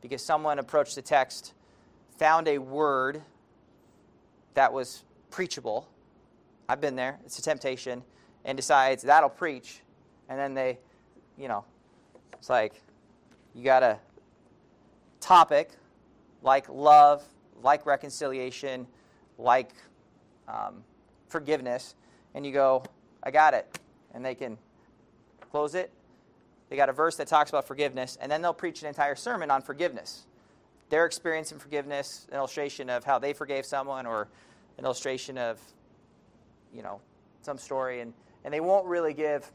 Because 0.00 0.24
someone 0.24 0.60
approached 0.60 0.94
the 0.94 1.02
text, 1.02 1.54
found 2.18 2.46
a 2.46 2.58
word 2.58 3.20
that 4.54 4.72
was 4.72 5.02
preachable, 5.30 5.88
I've 6.68 6.80
been 6.80 6.94
there. 6.94 7.18
It's 7.26 7.38
a 7.40 7.42
temptation, 7.42 8.04
and 8.44 8.56
decides 8.56 9.02
that'll 9.02 9.28
preach, 9.28 9.80
and 10.28 10.38
then 10.38 10.54
they, 10.54 10.78
you 11.36 11.48
know, 11.48 11.64
it's 12.34 12.48
like 12.48 12.80
you 13.54 13.64
got 13.64 13.82
a 13.82 13.98
topic 15.20 15.72
like 16.46 16.68
love, 16.68 17.24
like 17.62 17.84
reconciliation, 17.84 18.86
like 19.36 19.72
um, 20.46 20.84
forgiveness, 21.28 21.96
and 22.34 22.46
you 22.46 22.52
go, 22.52 22.84
I 23.22 23.32
got 23.32 23.52
it, 23.52 23.80
and 24.14 24.24
they 24.24 24.36
can 24.36 24.56
close 25.50 25.74
it. 25.74 25.90
They 26.70 26.76
got 26.76 26.88
a 26.88 26.92
verse 26.92 27.16
that 27.16 27.26
talks 27.26 27.50
about 27.50 27.66
forgiveness, 27.66 28.16
and 28.20 28.30
then 28.30 28.42
they'll 28.42 28.54
preach 28.54 28.80
an 28.82 28.88
entire 28.88 29.16
sermon 29.16 29.50
on 29.50 29.60
forgiveness. 29.60 30.26
Their 30.88 31.04
experience 31.04 31.50
in 31.50 31.58
forgiveness, 31.58 32.28
an 32.30 32.36
illustration 32.36 32.88
of 32.90 33.02
how 33.02 33.18
they 33.18 33.32
forgave 33.32 33.66
someone, 33.66 34.06
or 34.06 34.28
an 34.78 34.84
illustration 34.84 35.36
of, 35.36 35.60
you 36.72 36.82
know, 36.82 37.00
some 37.42 37.58
story, 37.58 38.00
and, 38.00 38.12
and 38.44 38.54
they 38.54 38.60
won't 38.60 38.86
really 38.86 39.14
give 39.14 39.50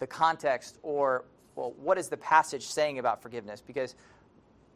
the 0.00 0.06
context 0.06 0.78
or, 0.82 1.24
well, 1.54 1.74
what 1.80 1.96
is 1.96 2.08
the 2.08 2.16
passage 2.16 2.64
saying 2.64 2.98
about 2.98 3.22
forgiveness? 3.22 3.62
Because 3.64 3.94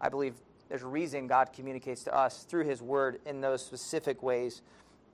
I 0.01 0.09
believe 0.09 0.35
there's 0.69 0.83
a 0.83 0.87
reason 0.87 1.27
God 1.27 1.53
communicates 1.53 2.05
to 2.05 2.15
us 2.15 2.45
through 2.45 2.65
His 2.65 2.83
Word 2.83 3.21
in 3.25 3.41
those 3.41 3.65
specific 3.65 4.23
ways. 4.23 4.63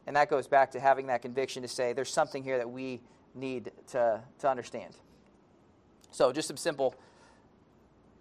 And 0.06 0.16
that 0.16 0.30
goes 0.30 0.46
back 0.46 0.70
to 0.72 0.80
having 0.80 1.06
that 1.06 1.22
conviction 1.22 1.62
to 1.62 1.68
say 1.68 1.92
there's 1.92 2.12
something 2.12 2.42
here 2.42 2.58
that 2.58 2.70
we 2.70 3.00
need 3.34 3.70
to, 3.88 4.20
to 4.40 4.48
understand. 4.48 4.94
So, 6.10 6.32
just 6.32 6.48
some 6.48 6.56
simple 6.56 6.94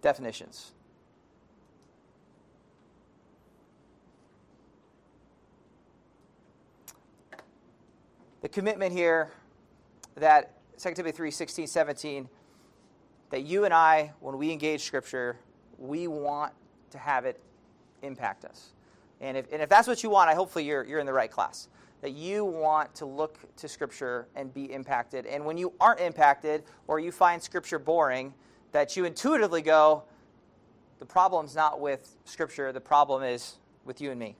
definitions. 0.00 0.72
The 8.42 8.48
commitment 8.48 8.92
here 8.92 9.30
that 10.16 10.52
2 10.78 10.94
Timothy 10.94 11.16
3 11.16 11.30
16, 11.30 11.66
17, 11.66 12.28
that 13.30 13.42
you 13.44 13.64
and 13.64 13.72
I, 13.72 14.12
when 14.20 14.36
we 14.36 14.50
engage 14.50 14.82
Scripture, 14.82 15.36
we 15.78 16.06
want 16.06 16.52
to 16.92 16.98
have 16.98 17.24
it 17.24 17.40
impact 18.02 18.44
us. 18.44 18.72
And 19.20 19.36
if, 19.36 19.52
and 19.52 19.62
if 19.62 19.68
that's 19.68 19.88
what 19.88 20.02
you 20.02 20.10
want, 20.10 20.28
I 20.30 20.34
hopefully 20.34 20.64
you're, 20.64 20.84
you're 20.84 20.98
in 20.98 21.06
the 21.06 21.12
right 21.12 21.30
class. 21.30 21.68
That 22.00 22.12
you 22.12 22.44
want 22.44 22.94
to 22.96 23.06
look 23.06 23.38
to 23.56 23.68
Scripture 23.68 24.26
and 24.34 24.52
be 24.52 24.72
impacted. 24.72 25.24
And 25.24 25.44
when 25.44 25.56
you 25.56 25.72
aren't 25.80 26.00
impacted 26.00 26.64
or 26.88 26.98
you 26.98 27.12
find 27.12 27.40
Scripture 27.40 27.78
boring, 27.78 28.34
that 28.72 28.96
you 28.96 29.04
intuitively 29.04 29.62
go, 29.62 30.02
the 30.98 31.06
problem's 31.06 31.54
not 31.54 31.80
with 31.80 32.16
Scripture, 32.24 32.72
the 32.72 32.80
problem 32.80 33.22
is 33.22 33.56
with 33.84 34.00
you 34.00 34.10
and 34.10 34.18
me. 34.18 34.36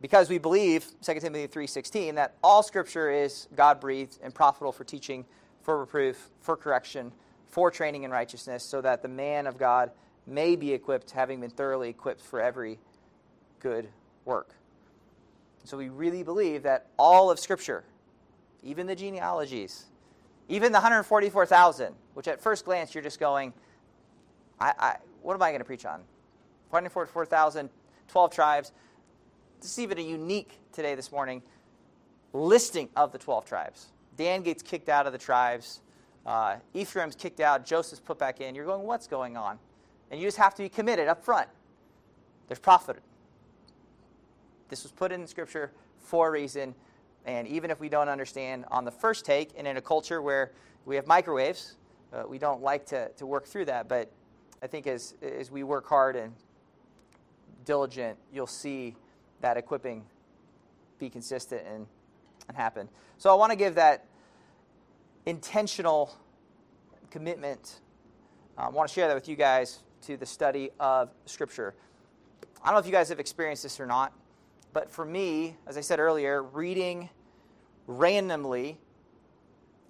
Because 0.00 0.28
we 0.28 0.38
believe, 0.38 0.86
2 1.02 1.20
Timothy 1.20 1.48
3.16, 1.48 2.14
that 2.16 2.34
all 2.42 2.62
Scripture 2.62 3.10
is 3.10 3.48
God-breathed 3.56 4.18
and 4.22 4.34
profitable 4.34 4.72
for 4.72 4.84
teaching, 4.84 5.24
for 5.62 5.78
reproof, 5.78 6.30
for 6.40 6.56
correction, 6.56 7.12
for 7.46 7.70
training 7.70 8.04
in 8.04 8.10
righteousness, 8.10 8.64
so 8.64 8.80
that 8.80 9.02
the 9.02 9.08
man 9.08 9.46
of 9.46 9.58
God 9.58 9.90
may 10.28 10.56
be 10.56 10.72
equipped, 10.72 11.10
having 11.10 11.40
been 11.40 11.50
thoroughly 11.50 11.88
equipped 11.88 12.20
for 12.20 12.40
every 12.40 12.78
good 13.60 13.88
work. 14.24 14.54
So 15.64 15.76
we 15.76 15.88
really 15.88 16.22
believe 16.22 16.62
that 16.62 16.86
all 16.98 17.30
of 17.30 17.38
Scripture, 17.38 17.84
even 18.62 18.86
the 18.86 18.94
genealogies, 18.94 19.86
even 20.48 20.72
the 20.72 20.76
144,000, 20.78 21.94
which 22.14 22.28
at 22.28 22.40
first 22.40 22.64
glance 22.64 22.94
you're 22.94 23.02
just 23.02 23.20
going, 23.20 23.52
I, 24.60 24.72
I, 24.78 24.96
what 25.22 25.34
am 25.34 25.42
I 25.42 25.50
going 25.50 25.60
to 25.60 25.64
preach 25.64 25.84
on? 25.84 26.00
144,000, 26.70 27.70
12 28.08 28.30
tribes. 28.32 28.72
This 29.60 29.72
is 29.72 29.78
even 29.78 29.98
a 29.98 30.02
unique 30.02 30.58
today, 30.72 30.94
this 30.94 31.10
morning, 31.10 31.42
listing 32.32 32.88
of 32.96 33.12
the 33.12 33.18
12 33.18 33.44
tribes. 33.44 33.88
Dan 34.16 34.42
gets 34.42 34.62
kicked 34.62 34.88
out 34.88 35.06
of 35.06 35.12
the 35.12 35.18
tribes. 35.18 35.80
Uh, 36.24 36.56
Ephraim's 36.74 37.14
kicked 37.14 37.40
out. 37.40 37.64
Joseph's 37.64 38.00
put 38.00 38.18
back 38.18 38.40
in. 38.40 38.54
You're 38.54 38.66
going, 38.66 38.82
what's 38.82 39.06
going 39.06 39.36
on? 39.36 39.58
And 40.10 40.20
you 40.20 40.26
just 40.26 40.38
have 40.38 40.54
to 40.54 40.62
be 40.62 40.68
committed 40.68 41.08
up 41.08 41.24
front. 41.24 41.48
There's 42.46 42.58
profit. 42.58 43.02
This 44.68 44.82
was 44.82 44.92
put 44.92 45.12
in 45.12 45.26
Scripture 45.26 45.72
for 45.98 46.28
a 46.28 46.30
reason. 46.30 46.74
And 47.26 47.46
even 47.46 47.70
if 47.70 47.80
we 47.80 47.88
don't 47.88 48.08
understand 48.08 48.64
on 48.70 48.84
the 48.84 48.90
first 48.90 49.24
take, 49.24 49.50
and 49.56 49.66
in 49.66 49.76
a 49.76 49.82
culture 49.82 50.22
where 50.22 50.52
we 50.86 50.96
have 50.96 51.06
microwaves, 51.06 51.76
uh, 52.12 52.22
we 52.26 52.38
don't 52.38 52.62
like 52.62 52.86
to, 52.86 53.10
to 53.10 53.26
work 53.26 53.46
through 53.46 53.66
that. 53.66 53.88
But 53.88 54.10
I 54.62 54.66
think 54.66 54.86
as, 54.86 55.14
as 55.20 55.50
we 55.50 55.62
work 55.62 55.86
hard 55.86 56.16
and 56.16 56.32
diligent, 57.64 58.18
you'll 58.32 58.46
see 58.46 58.96
that 59.40 59.56
equipping 59.56 60.04
be 60.98 61.10
consistent 61.10 61.62
and, 61.66 61.86
and 62.48 62.56
happen. 62.56 62.88
So 63.18 63.30
I 63.30 63.34
want 63.34 63.52
to 63.52 63.56
give 63.56 63.74
that 63.76 64.06
intentional 65.26 66.16
commitment. 67.10 67.80
I 68.56 68.68
want 68.70 68.88
to 68.88 68.94
share 68.94 69.06
that 69.06 69.14
with 69.14 69.28
you 69.28 69.36
guys 69.36 69.80
to 70.02 70.16
the 70.16 70.26
study 70.26 70.70
of 70.78 71.10
Scripture. 71.26 71.74
I 72.62 72.66
don't 72.66 72.74
know 72.74 72.80
if 72.80 72.86
you 72.86 72.92
guys 72.92 73.08
have 73.08 73.20
experienced 73.20 73.62
this 73.62 73.80
or 73.80 73.86
not, 73.86 74.12
but 74.72 74.90
for 74.90 75.04
me, 75.04 75.56
as 75.66 75.76
I 75.76 75.80
said 75.80 75.98
earlier, 76.00 76.42
reading 76.42 77.08
randomly, 77.86 78.78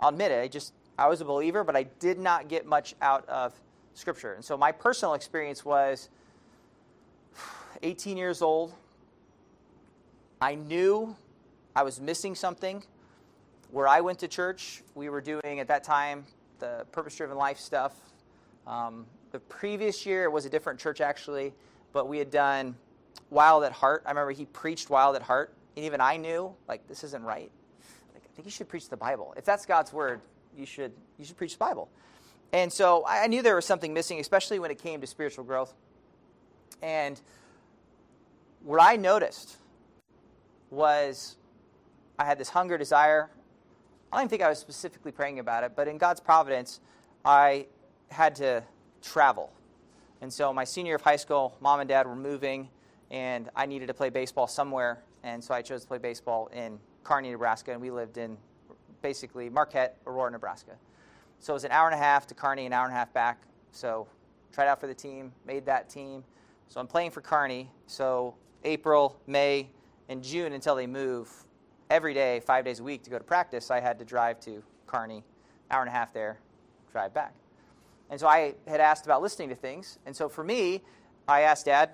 I'll 0.00 0.10
admit 0.10 0.30
it, 0.30 0.42
I 0.42 0.48
just 0.48 0.72
I 0.98 1.08
was 1.08 1.20
a 1.20 1.24
believer, 1.24 1.62
but 1.62 1.76
I 1.76 1.84
did 1.84 2.18
not 2.18 2.48
get 2.48 2.66
much 2.66 2.94
out 3.00 3.28
of 3.28 3.54
Scripture. 3.94 4.34
And 4.34 4.44
so 4.44 4.56
my 4.56 4.72
personal 4.72 5.14
experience 5.14 5.64
was 5.64 6.08
18 7.82 8.16
years 8.16 8.42
old. 8.42 8.72
I 10.40 10.54
knew 10.56 11.16
I 11.74 11.82
was 11.82 12.00
missing 12.00 12.34
something. 12.34 12.82
Where 13.70 13.86
I 13.86 14.00
went 14.00 14.18
to 14.20 14.28
church, 14.28 14.82
we 14.94 15.08
were 15.08 15.20
doing 15.20 15.60
at 15.60 15.68
that 15.68 15.84
time 15.84 16.24
the 16.58 16.86
purpose 16.90 17.14
driven 17.16 17.36
life 17.36 17.58
stuff. 17.58 17.94
Um, 18.66 19.06
the 19.32 19.40
previous 19.40 20.06
year 20.06 20.24
it 20.24 20.32
was 20.32 20.46
a 20.46 20.50
different 20.50 20.78
church 20.78 21.00
actually, 21.00 21.52
but 21.92 22.08
we 22.08 22.18
had 22.18 22.30
done 22.30 22.76
Wild 23.30 23.64
at 23.64 23.72
Heart. 23.72 24.02
I 24.06 24.10
remember 24.10 24.32
he 24.32 24.46
preached 24.46 24.90
Wild 24.90 25.16
at 25.16 25.22
Heart, 25.22 25.52
and 25.76 25.84
even 25.84 26.00
I 26.00 26.16
knew 26.16 26.54
like 26.66 26.86
this 26.88 27.04
isn't 27.04 27.22
right. 27.22 27.50
Like, 28.14 28.22
I 28.24 28.34
think 28.34 28.46
you 28.46 28.50
should 28.50 28.68
preach 28.68 28.88
the 28.88 28.96
Bible. 28.96 29.34
If 29.36 29.44
that's 29.44 29.66
God's 29.66 29.92
word, 29.92 30.20
you 30.56 30.66
should 30.66 30.92
you 31.18 31.24
should 31.24 31.36
preach 31.36 31.52
the 31.52 31.58
Bible. 31.58 31.88
And 32.52 32.72
so 32.72 33.04
I 33.06 33.26
knew 33.26 33.42
there 33.42 33.56
was 33.56 33.66
something 33.66 33.92
missing, 33.92 34.20
especially 34.20 34.58
when 34.58 34.70
it 34.70 34.78
came 34.78 35.00
to 35.00 35.06
spiritual 35.06 35.44
growth. 35.44 35.74
And 36.80 37.20
what 38.62 38.80
I 38.80 38.96
noticed 38.96 39.56
was 40.70 41.36
I 42.18 42.24
had 42.24 42.38
this 42.38 42.48
hunger, 42.48 42.78
desire. 42.78 43.30
I 44.10 44.16
don't 44.16 44.22
even 44.22 44.30
think 44.30 44.42
I 44.42 44.48
was 44.48 44.58
specifically 44.58 45.12
praying 45.12 45.38
about 45.38 45.64
it, 45.64 45.72
but 45.76 45.86
in 45.86 45.98
God's 45.98 46.20
providence, 46.20 46.80
I 47.24 47.66
had 48.10 48.34
to 48.36 48.64
travel. 49.02 49.52
And 50.20 50.32
so 50.32 50.52
my 50.52 50.64
senior 50.64 50.90
year 50.90 50.96
of 50.96 51.02
high 51.02 51.16
school, 51.16 51.56
mom 51.60 51.80
and 51.80 51.88
dad 51.88 52.06
were 52.06 52.16
moving, 52.16 52.68
and 53.10 53.48
I 53.54 53.66
needed 53.66 53.86
to 53.86 53.94
play 53.94 54.10
baseball 54.10 54.46
somewhere. 54.46 55.02
And 55.22 55.42
so 55.42 55.54
I 55.54 55.62
chose 55.62 55.82
to 55.82 55.88
play 55.88 55.98
baseball 55.98 56.48
in 56.48 56.78
Kearney, 57.04 57.30
Nebraska, 57.30 57.72
and 57.72 57.80
we 57.80 57.90
lived 57.90 58.18
in 58.18 58.36
basically 59.02 59.48
Marquette, 59.48 59.96
Aurora, 60.06 60.30
Nebraska. 60.30 60.72
So 61.40 61.52
it 61.52 61.54
was 61.54 61.64
an 61.64 61.70
hour 61.70 61.86
and 61.86 61.94
a 61.94 62.02
half 62.02 62.26
to 62.28 62.34
Kearney, 62.34 62.66
an 62.66 62.72
hour 62.72 62.84
and 62.84 62.92
a 62.92 62.96
half 62.96 63.12
back. 63.12 63.42
So 63.72 64.08
tried 64.52 64.68
out 64.68 64.80
for 64.80 64.86
the 64.86 64.94
team, 64.94 65.32
made 65.46 65.64
that 65.66 65.88
team. 65.88 66.24
So 66.68 66.80
I'm 66.80 66.86
playing 66.86 67.12
for 67.12 67.20
Kearney. 67.20 67.70
So 67.86 68.34
April, 68.64 69.16
May, 69.26 69.68
and 70.08 70.22
June 70.22 70.52
until 70.52 70.74
they 70.74 70.86
move 70.86 71.30
every 71.90 72.12
day, 72.12 72.40
five 72.40 72.64
days 72.64 72.80
a 72.80 72.82
week 72.82 73.02
to 73.04 73.10
go 73.10 73.18
to 73.18 73.24
practice, 73.24 73.70
I 73.70 73.80
had 73.80 73.98
to 73.98 74.04
drive 74.04 74.40
to 74.40 74.62
Kearney, 74.86 75.22
hour 75.70 75.80
and 75.80 75.88
a 75.88 75.92
half 75.92 76.12
there, 76.12 76.38
drive 76.90 77.14
back. 77.14 77.32
And 78.10 78.18
so 78.18 78.26
I 78.26 78.54
had 78.66 78.80
asked 78.80 79.04
about 79.04 79.22
listening 79.22 79.48
to 79.50 79.54
things. 79.54 79.98
And 80.06 80.16
so 80.16 80.28
for 80.28 80.42
me, 80.42 80.82
I 81.26 81.42
asked 81.42 81.66
Dad, 81.66 81.90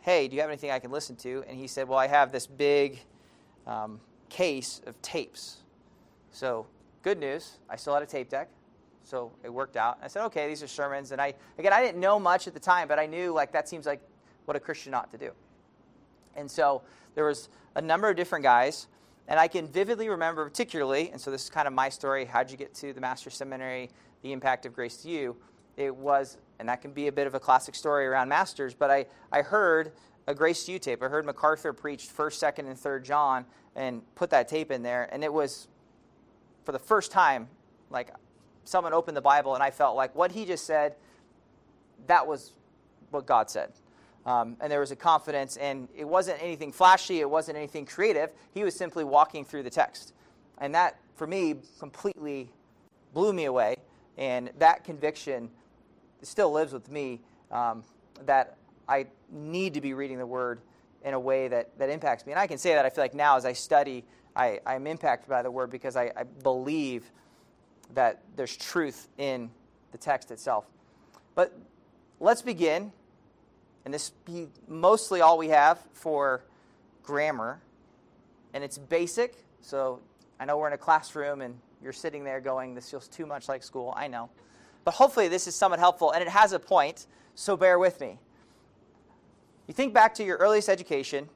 hey, 0.00 0.28
do 0.28 0.36
you 0.36 0.40
have 0.42 0.50
anything 0.50 0.70
I 0.70 0.78
can 0.78 0.90
listen 0.90 1.16
to? 1.16 1.44
And 1.48 1.58
he 1.58 1.66
said, 1.66 1.88
well, 1.88 1.98
I 1.98 2.06
have 2.06 2.30
this 2.30 2.46
big 2.46 3.00
um, 3.66 4.00
case 4.28 4.80
of 4.86 5.00
tapes. 5.02 5.58
So 6.30 6.66
good 7.02 7.18
news, 7.18 7.58
I 7.70 7.76
still 7.76 7.94
had 7.94 8.02
a 8.02 8.06
tape 8.06 8.28
deck. 8.28 8.48
So 9.02 9.32
it 9.42 9.52
worked 9.52 9.76
out. 9.76 9.98
I 10.02 10.08
said, 10.08 10.24
okay, 10.26 10.48
these 10.48 10.62
are 10.62 10.66
sermons. 10.66 11.12
And 11.12 11.20
I, 11.20 11.34
again, 11.58 11.72
I 11.72 11.82
didn't 11.82 12.00
know 12.00 12.18
much 12.18 12.46
at 12.46 12.54
the 12.54 12.60
time, 12.60 12.88
but 12.88 12.98
I 12.98 13.06
knew 13.06 13.32
like 13.32 13.52
that 13.52 13.68
seems 13.68 13.86
like 13.86 14.00
what 14.44 14.56
a 14.56 14.60
Christian 14.60 14.94
ought 14.94 15.10
to 15.12 15.18
do. 15.18 15.30
And 16.34 16.50
so 16.50 16.82
there 17.14 17.24
was 17.24 17.48
a 17.76 17.80
number 17.80 18.10
of 18.10 18.16
different 18.16 18.42
guys. 18.42 18.88
And 19.28 19.40
I 19.40 19.48
can 19.48 19.66
vividly 19.66 20.08
remember, 20.08 20.44
particularly, 20.44 21.10
and 21.10 21.20
so 21.20 21.30
this 21.32 21.44
is 21.44 21.50
kind 21.50 21.66
of 21.66 21.74
my 21.74 21.88
story 21.88 22.24
how'd 22.24 22.50
you 22.50 22.56
get 22.56 22.74
to 22.74 22.92
the 22.92 23.00
Master's 23.00 23.34
Seminary? 23.34 23.90
The 24.26 24.32
impact 24.32 24.66
of 24.66 24.74
grace 24.74 24.96
to 24.98 25.08
you, 25.08 25.36
it 25.76 25.94
was, 25.94 26.36
and 26.58 26.68
that 26.68 26.82
can 26.82 26.90
be 26.90 27.06
a 27.06 27.12
bit 27.12 27.26
of 27.26 27.34
a 27.34 27.40
classic 27.40 27.74
story 27.74 28.06
around 28.06 28.28
masters, 28.28 28.74
but 28.74 28.90
I, 28.90 29.06
I 29.30 29.42
heard 29.42 29.92
a 30.26 30.34
Grace 30.34 30.64
to 30.64 30.72
You 30.72 30.78
tape. 30.80 31.02
I 31.02 31.08
heard 31.08 31.24
MacArthur 31.24 31.72
preach 31.72 32.08
1st, 32.08 32.58
2nd, 32.58 32.58
and 32.66 32.76
3rd 32.76 33.04
John 33.04 33.44
and 33.76 34.02
put 34.16 34.30
that 34.30 34.48
tape 34.48 34.72
in 34.72 34.82
there. 34.82 35.08
And 35.12 35.22
it 35.22 35.32
was, 35.32 35.68
for 36.64 36.72
the 36.72 36.78
first 36.78 37.12
time, 37.12 37.46
like 37.90 38.10
someone 38.64 38.92
opened 38.92 39.16
the 39.16 39.22
Bible 39.22 39.54
and 39.54 39.62
I 39.62 39.70
felt 39.70 39.96
like 39.96 40.14
what 40.16 40.32
he 40.32 40.44
just 40.44 40.66
said, 40.66 40.96
that 42.08 42.26
was 42.26 42.52
what 43.10 43.26
God 43.26 43.48
said. 43.48 43.72
Um, 44.24 44.56
and 44.60 44.72
there 44.72 44.80
was 44.80 44.90
a 44.90 44.96
confidence, 44.96 45.56
and 45.56 45.86
it 45.96 46.04
wasn't 46.04 46.42
anything 46.42 46.72
flashy, 46.72 47.20
it 47.20 47.30
wasn't 47.30 47.56
anything 47.56 47.86
creative. 47.86 48.30
He 48.52 48.64
was 48.64 48.74
simply 48.74 49.04
walking 49.04 49.44
through 49.44 49.62
the 49.62 49.70
text. 49.70 50.14
And 50.58 50.74
that, 50.74 50.98
for 51.14 51.28
me, 51.28 51.54
completely 51.78 52.50
blew 53.14 53.32
me 53.32 53.44
away. 53.44 53.75
And 54.18 54.50
that 54.58 54.84
conviction 54.84 55.50
still 56.22 56.50
lives 56.50 56.72
with 56.72 56.90
me 56.90 57.20
um, 57.50 57.84
that 58.24 58.56
I 58.88 59.06
need 59.30 59.74
to 59.74 59.80
be 59.80 59.94
reading 59.94 60.18
the 60.18 60.26
Word 60.26 60.60
in 61.04 61.14
a 61.14 61.20
way 61.20 61.48
that, 61.48 61.78
that 61.78 61.90
impacts 61.90 62.26
me. 62.26 62.32
And 62.32 62.40
I 62.40 62.46
can 62.46 62.58
say 62.58 62.74
that 62.74 62.84
I 62.84 62.90
feel 62.90 63.04
like 63.04 63.14
now 63.14 63.36
as 63.36 63.44
I 63.44 63.52
study, 63.52 64.04
I, 64.34 64.60
I'm 64.66 64.86
impacted 64.86 65.28
by 65.28 65.42
the 65.42 65.50
Word 65.50 65.70
because 65.70 65.96
I, 65.96 66.10
I 66.16 66.24
believe 66.42 67.10
that 67.94 68.22
there's 68.36 68.56
truth 68.56 69.08
in 69.18 69.50
the 69.92 69.98
text 69.98 70.30
itself. 70.30 70.66
But 71.34 71.56
let's 72.18 72.42
begin, 72.42 72.92
and 73.84 73.94
this 73.94 74.10
be 74.24 74.48
mostly 74.66 75.20
all 75.20 75.38
we 75.38 75.48
have 75.48 75.78
for 75.92 76.42
grammar, 77.02 77.60
and 78.54 78.64
it's 78.64 78.78
basic. 78.78 79.34
So 79.60 80.00
I 80.40 80.44
know 80.44 80.58
we're 80.58 80.68
in 80.68 80.72
a 80.72 80.78
classroom 80.78 81.40
and 81.40 81.58
you're 81.86 81.92
sitting 81.92 82.24
there 82.24 82.40
going, 82.40 82.74
This 82.74 82.90
feels 82.90 83.06
too 83.06 83.26
much 83.26 83.48
like 83.48 83.62
school. 83.62 83.94
I 83.96 84.08
know. 84.08 84.28
But 84.84 84.94
hopefully, 84.94 85.28
this 85.28 85.46
is 85.46 85.54
somewhat 85.54 85.78
helpful, 85.78 86.10
and 86.10 86.20
it 86.20 86.28
has 86.28 86.52
a 86.52 86.58
point, 86.58 87.06
so 87.36 87.56
bear 87.56 87.78
with 87.78 88.00
me. 88.00 88.18
You 89.68 89.74
think 89.74 89.94
back 89.94 90.14
to 90.14 90.24
your 90.24 90.36
earliest 90.38 90.68
education, 90.68 91.28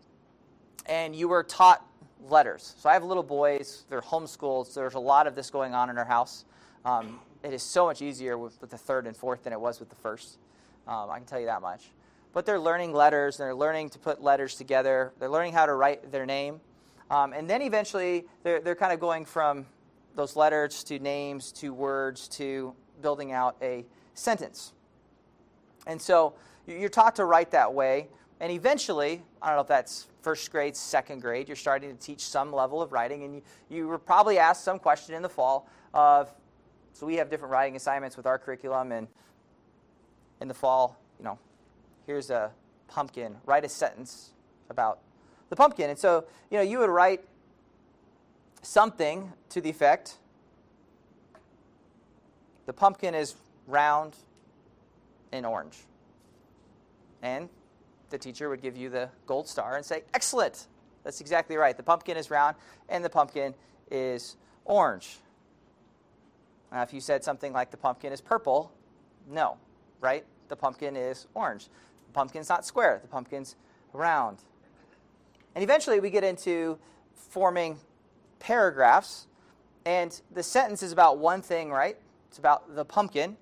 and 0.86 1.14
you 1.14 1.28
were 1.28 1.44
taught 1.44 1.86
letters. 2.28 2.74
So 2.78 2.88
I 2.88 2.94
have 2.94 3.04
little 3.04 3.22
boys, 3.22 3.84
they're 3.88 4.02
homeschooled, 4.02 4.66
so 4.66 4.80
there's 4.80 4.94
a 4.94 5.00
lot 5.00 5.28
of 5.28 5.36
this 5.36 5.50
going 5.50 5.72
on 5.72 5.88
in 5.88 5.98
our 5.98 6.04
house. 6.04 6.44
Um, 6.84 7.20
it 7.44 7.52
is 7.52 7.62
so 7.62 7.86
much 7.86 8.02
easier 8.02 8.36
with, 8.36 8.60
with, 8.60 8.70
the 8.70 8.78
third 8.78 9.06
and 9.06 9.16
fourth 9.16 9.44
than 9.44 9.52
it 9.52 9.60
was 9.60 9.78
with 9.78 9.88
the 9.88 9.96
first. 9.96 10.38
Um, 10.88 11.10
I 11.10 11.18
can 11.18 11.26
tell 11.26 11.40
you 11.40 11.46
that 11.46 11.62
much. 11.62 11.90
But 12.32 12.44
they're 12.44 12.60
learning 12.60 12.92
letters, 12.92 13.36
they're 13.36 13.54
learning 13.54 13.90
to 13.90 13.98
put 13.98 14.20
letters 14.20 14.56
together, 14.56 15.12
they're 15.20 15.28
learning 15.28 15.52
how 15.52 15.66
to 15.66 15.74
write 15.74 16.10
their 16.10 16.26
name. 16.26 16.60
Um, 17.10 17.32
and 17.32 17.48
then 17.48 17.62
eventually, 17.62 18.26
they're, 18.42 18.60
they're 18.60 18.76
kind 18.76 18.92
of 18.92 19.00
going 19.00 19.24
from 19.24 19.66
those 20.20 20.36
letters 20.36 20.84
to 20.84 20.98
names 20.98 21.50
to 21.50 21.72
words 21.72 22.28
to 22.28 22.74
building 23.00 23.32
out 23.32 23.56
a 23.62 23.86
sentence. 24.12 24.74
And 25.86 26.00
so 26.00 26.34
you're 26.66 26.90
taught 26.90 27.16
to 27.16 27.24
write 27.24 27.52
that 27.52 27.72
way. 27.72 28.08
And 28.38 28.52
eventually, 28.52 29.22
I 29.40 29.46
don't 29.46 29.56
know 29.56 29.62
if 29.62 29.68
that's 29.68 30.08
first 30.20 30.52
grade, 30.52 30.76
second 30.76 31.22
grade, 31.22 31.48
you're 31.48 31.56
starting 31.56 31.96
to 31.96 31.98
teach 31.98 32.20
some 32.20 32.52
level 32.52 32.82
of 32.82 32.92
writing. 32.92 33.24
And 33.24 33.34
you, 33.36 33.42
you 33.70 33.88
were 33.88 33.98
probably 33.98 34.38
asked 34.38 34.62
some 34.62 34.78
question 34.78 35.14
in 35.14 35.22
the 35.22 35.28
fall 35.30 35.66
of, 35.94 36.30
so 36.92 37.06
we 37.06 37.14
have 37.14 37.30
different 37.30 37.52
writing 37.52 37.74
assignments 37.76 38.18
with 38.18 38.26
our 38.26 38.38
curriculum. 38.38 38.92
And 38.92 39.08
in 40.42 40.48
the 40.48 40.54
fall, 40.54 40.98
you 41.18 41.24
know, 41.24 41.38
here's 42.06 42.28
a 42.28 42.50
pumpkin, 42.88 43.36
write 43.46 43.64
a 43.64 43.70
sentence 43.70 44.32
about 44.68 44.98
the 45.48 45.56
pumpkin. 45.56 45.88
And 45.88 45.98
so, 45.98 46.26
you 46.50 46.58
know, 46.58 46.62
you 46.62 46.78
would 46.78 46.90
write 46.90 47.24
something 48.62 49.32
to 49.50 49.60
the 49.60 49.70
effect 49.70 50.18
the 52.70 52.74
pumpkin 52.74 53.16
is 53.16 53.34
round 53.66 54.14
and 55.32 55.44
orange. 55.44 55.76
And 57.20 57.48
the 58.10 58.18
teacher 58.18 58.48
would 58.48 58.62
give 58.62 58.76
you 58.76 58.88
the 58.88 59.08
gold 59.26 59.48
star 59.48 59.74
and 59.74 59.84
say, 59.84 60.04
Excellent! 60.14 60.68
That's 61.02 61.20
exactly 61.20 61.56
right. 61.56 61.76
The 61.76 61.82
pumpkin 61.82 62.16
is 62.16 62.30
round 62.30 62.54
and 62.88 63.04
the 63.04 63.10
pumpkin 63.10 63.54
is 63.90 64.36
orange. 64.64 65.18
Now, 66.70 66.82
if 66.82 66.92
you 66.92 67.00
said 67.00 67.24
something 67.24 67.52
like 67.52 67.72
the 67.72 67.76
pumpkin 67.76 68.12
is 68.12 68.20
purple, 68.20 68.70
no, 69.28 69.56
right? 70.00 70.24
The 70.46 70.54
pumpkin 70.54 70.94
is 70.94 71.26
orange. 71.34 71.64
The 72.06 72.12
pumpkin's 72.12 72.48
not 72.48 72.64
square, 72.64 73.00
the 73.02 73.08
pumpkin's 73.08 73.56
round. 73.92 74.38
And 75.56 75.64
eventually 75.64 75.98
we 75.98 76.10
get 76.10 76.22
into 76.22 76.78
forming 77.14 77.78
paragraphs, 78.40 79.26
and 79.84 80.20
the 80.32 80.42
sentence 80.42 80.82
is 80.82 80.92
about 80.92 81.18
one 81.18 81.42
thing, 81.42 81.70
right? 81.70 81.96
It's 82.28 82.38
about 82.38 82.74
the 82.74 82.84
pumpkin. 82.84 83.36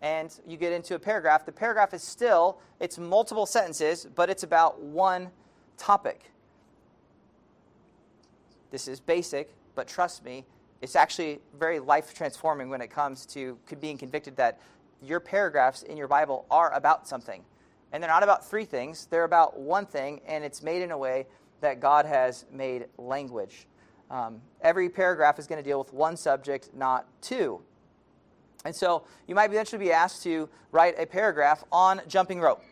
And 0.00 0.34
you 0.46 0.56
get 0.56 0.72
into 0.72 0.94
a 0.94 0.98
paragraph. 0.98 1.46
The 1.46 1.52
paragraph 1.52 1.94
is 1.94 2.02
still, 2.02 2.58
it's 2.80 2.98
multiple 2.98 3.46
sentences, 3.46 4.06
but 4.14 4.30
it's 4.30 4.42
about 4.42 4.80
one 4.80 5.30
topic. 5.76 6.32
This 8.70 8.88
is 8.88 9.00
basic, 9.00 9.54
but 9.74 9.86
trust 9.86 10.24
me, 10.24 10.44
it's 10.80 10.96
actually 10.96 11.40
very 11.58 11.78
life 11.78 12.14
transforming 12.14 12.68
when 12.68 12.80
it 12.80 12.90
comes 12.90 13.24
to 13.26 13.56
being 13.80 13.96
convicted 13.96 14.36
that 14.36 14.60
your 15.00 15.20
paragraphs 15.20 15.82
in 15.82 15.96
your 15.96 16.08
Bible 16.08 16.46
are 16.50 16.72
about 16.72 17.06
something. 17.06 17.44
And 17.92 18.02
they're 18.02 18.10
not 18.10 18.22
about 18.22 18.48
three 18.48 18.64
things, 18.64 19.06
they're 19.06 19.24
about 19.24 19.60
one 19.60 19.86
thing, 19.86 20.20
and 20.26 20.42
it's 20.42 20.62
made 20.62 20.82
in 20.82 20.90
a 20.90 20.98
way 20.98 21.26
that 21.62 21.80
God 21.80 22.04
has 22.04 22.44
made 22.52 22.86
language. 22.98 23.66
Um, 24.10 24.42
every 24.60 24.88
paragraph 24.88 25.38
is 25.38 25.46
going 25.46 25.62
to 25.62 25.68
deal 25.68 25.78
with 25.78 25.92
one 25.92 26.16
subject, 26.16 26.70
not 26.74 27.06
two. 27.22 27.62
And 28.64 28.74
so 28.74 29.04
you 29.26 29.34
might 29.34 29.50
eventually 29.50 29.82
be 29.82 29.90
asked 29.90 30.22
to 30.24 30.48
write 30.70 30.94
a 30.98 31.06
paragraph 31.06 31.64
on 31.72 32.02
jumping 32.06 32.40
rope. 32.40 32.62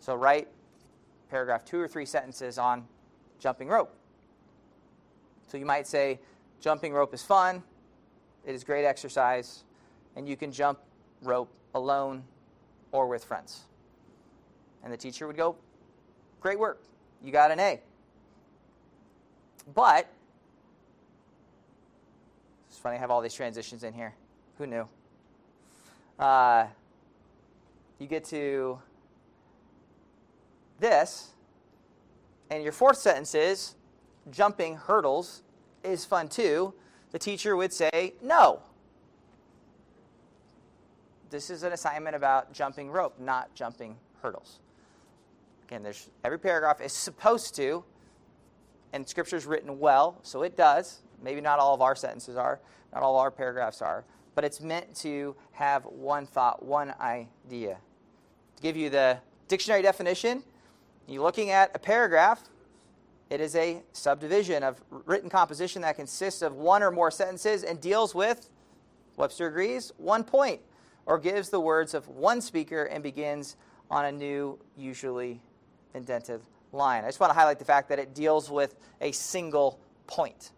So 0.00 0.14
write 0.14 0.48
paragraph 1.30 1.64
two 1.64 1.80
or 1.80 1.86
three 1.86 2.06
sentences 2.06 2.58
on 2.58 2.86
jumping 3.38 3.68
rope. 3.68 3.94
So 5.46 5.56
you 5.58 5.66
might 5.66 5.86
say, 5.86 6.18
jumping 6.60 6.92
rope 6.92 7.14
is 7.14 7.22
fun, 7.22 7.62
it 8.44 8.54
is 8.54 8.64
great 8.64 8.84
exercise, 8.84 9.64
and 10.16 10.28
you 10.28 10.36
can 10.36 10.50
jump 10.52 10.78
rope 11.22 11.50
alone 11.74 12.24
or 12.92 13.06
with 13.06 13.24
friends. 13.24 13.60
And 14.82 14.92
the 14.92 14.96
teacher 14.96 15.26
would 15.26 15.36
go, 15.36 15.56
Great 16.40 16.58
work. 16.58 16.80
You 17.22 17.32
got 17.32 17.50
an 17.50 17.60
A. 17.60 17.80
But, 19.74 20.08
it's 22.68 22.78
funny, 22.78 22.96
I 22.96 23.00
have 23.00 23.10
all 23.10 23.20
these 23.20 23.34
transitions 23.34 23.84
in 23.84 23.92
here. 23.92 24.14
Who 24.58 24.66
knew? 24.66 24.88
Uh, 26.18 26.66
you 27.98 28.06
get 28.06 28.24
to 28.26 28.78
this, 30.78 31.30
and 32.50 32.62
your 32.62 32.72
fourth 32.72 32.96
sentence 32.96 33.34
is 33.34 33.74
jumping 34.30 34.76
hurdles 34.76 35.42
is 35.84 36.04
fun 36.04 36.28
too. 36.28 36.74
The 37.12 37.18
teacher 37.18 37.56
would 37.56 37.72
say, 37.72 38.14
no 38.22 38.60
this 41.30 41.48
is 41.48 41.62
an 41.62 41.72
assignment 41.72 42.16
about 42.16 42.52
jumping 42.52 42.90
rope, 42.90 43.18
not 43.18 43.54
jumping 43.54 43.96
hurdles. 44.20 44.58
Again, 45.70 45.84
there's 45.84 46.10
every 46.24 46.40
paragraph 46.40 46.80
is 46.80 46.92
supposed 46.92 47.54
to, 47.54 47.84
and 48.92 49.08
Scripture 49.08 49.36
is 49.36 49.46
written 49.46 49.78
well, 49.78 50.18
so 50.24 50.42
it 50.42 50.56
does. 50.56 51.02
Maybe 51.22 51.40
not 51.40 51.60
all 51.60 51.74
of 51.74 51.80
our 51.80 51.94
sentences 51.94 52.36
are, 52.36 52.58
not 52.92 53.04
all 53.04 53.16
our 53.16 53.30
paragraphs 53.30 53.80
are, 53.80 54.04
but 54.34 54.44
it's 54.44 54.60
meant 54.60 54.92
to 54.96 55.36
have 55.52 55.84
one 55.84 56.26
thought, 56.26 56.64
one 56.64 56.92
idea. 57.00 57.78
To 58.56 58.62
give 58.64 58.76
you 58.76 58.90
the 58.90 59.18
dictionary 59.46 59.80
definition, 59.80 60.42
you're 61.06 61.22
looking 61.22 61.50
at 61.50 61.70
a 61.72 61.78
paragraph. 61.78 62.42
It 63.28 63.40
is 63.40 63.54
a 63.54 63.84
subdivision 63.92 64.64
of 64.64 64.82
written 64.90 65.30
composition 65.30 65.82
that 65.82 65.94
consists 65.94 66.42
of 66.42 66.56
one 66.56 66.82
or 66.82 66.90
more 66.90 67.12
sentences 67.12 67.62
and 67.62 67.80
deals 67.80 68.12
with, 68.12 68.50
Webster 69.16 69.46
agrees, 69.46 69.92
one 69.98 70.24
point 70.24 70.62
or 71.06 71.16
gives 71.16 71.48
the 71.48 71.60
words 71.60 71.94
of 71.94 72.08
one 72.08 72.40
speaker 72.40 72.86
and 72.86 73.04
begins 73.04 73.54
on 73.88 74.06
a 74.06 74.10
new, 74.10 74.58
usually 74.76 75.40
indented 75.94 76.40
line. 76.72 77.04
I 77.04 77.08
just 77.08 77.20
want 77.20 77.30
to 77.30 77.38
highlight 77.38 77.58
the 77.58 77.64
fact 77.64 77.88
that 77.88 77.98
it 77.98 78.14
deals 78.14 78.50
with 78.50 78.76
a 79.00 79.12
single 79.12 79.78
point. 80.06 80.52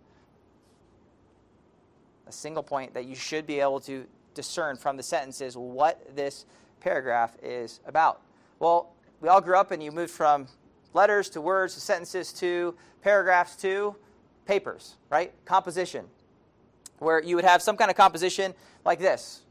A 2.27 2.33
single 2.33 2.63
point 2.63 2.95
that 2.95 3.07
you 3.07 3.15
should 3.15 3.47
be 3.47 3.61
able 3.61 3.81
to 3.81 4.07
discern 4.35 4.77
from 4.77 4.97
the 4.97 5.03
sentences 5.03 5.57
what 5.57 6.15
this 6.15 6.47
paragraph 6.81 7.37
is 7.43 7.81
about. 7.87 8.23
Well, 8.59 8.93
we 9.21 9.29
all 9.29 9.41
grew 9.41 9.57
up 9.57 9.71
and 9.71 9.83
you 9.83 9.93
moved 9.93 10.11
from 10.11 10.47
letters 10.95 11.29
to 11.31 11.41
words 11.41 11.75
to 11.75 11.81
sentences 11.81 12.33
to 12.35 12.75
paragraphs 13.03 13.57
to 13.57 13.97
papers, 14.47 14.97
right? 15.11 15.33
Composition, 15.45 16.07
where 16.99 17.23
you 17.23 17.37
would 17.37 17.45
have 17.45 17.63
some 17.63 17.77
kind 17.77 17.91
of 17.91 17.97
composition 17.97 18.55
like 18.85 18.99
this 18.99 19.43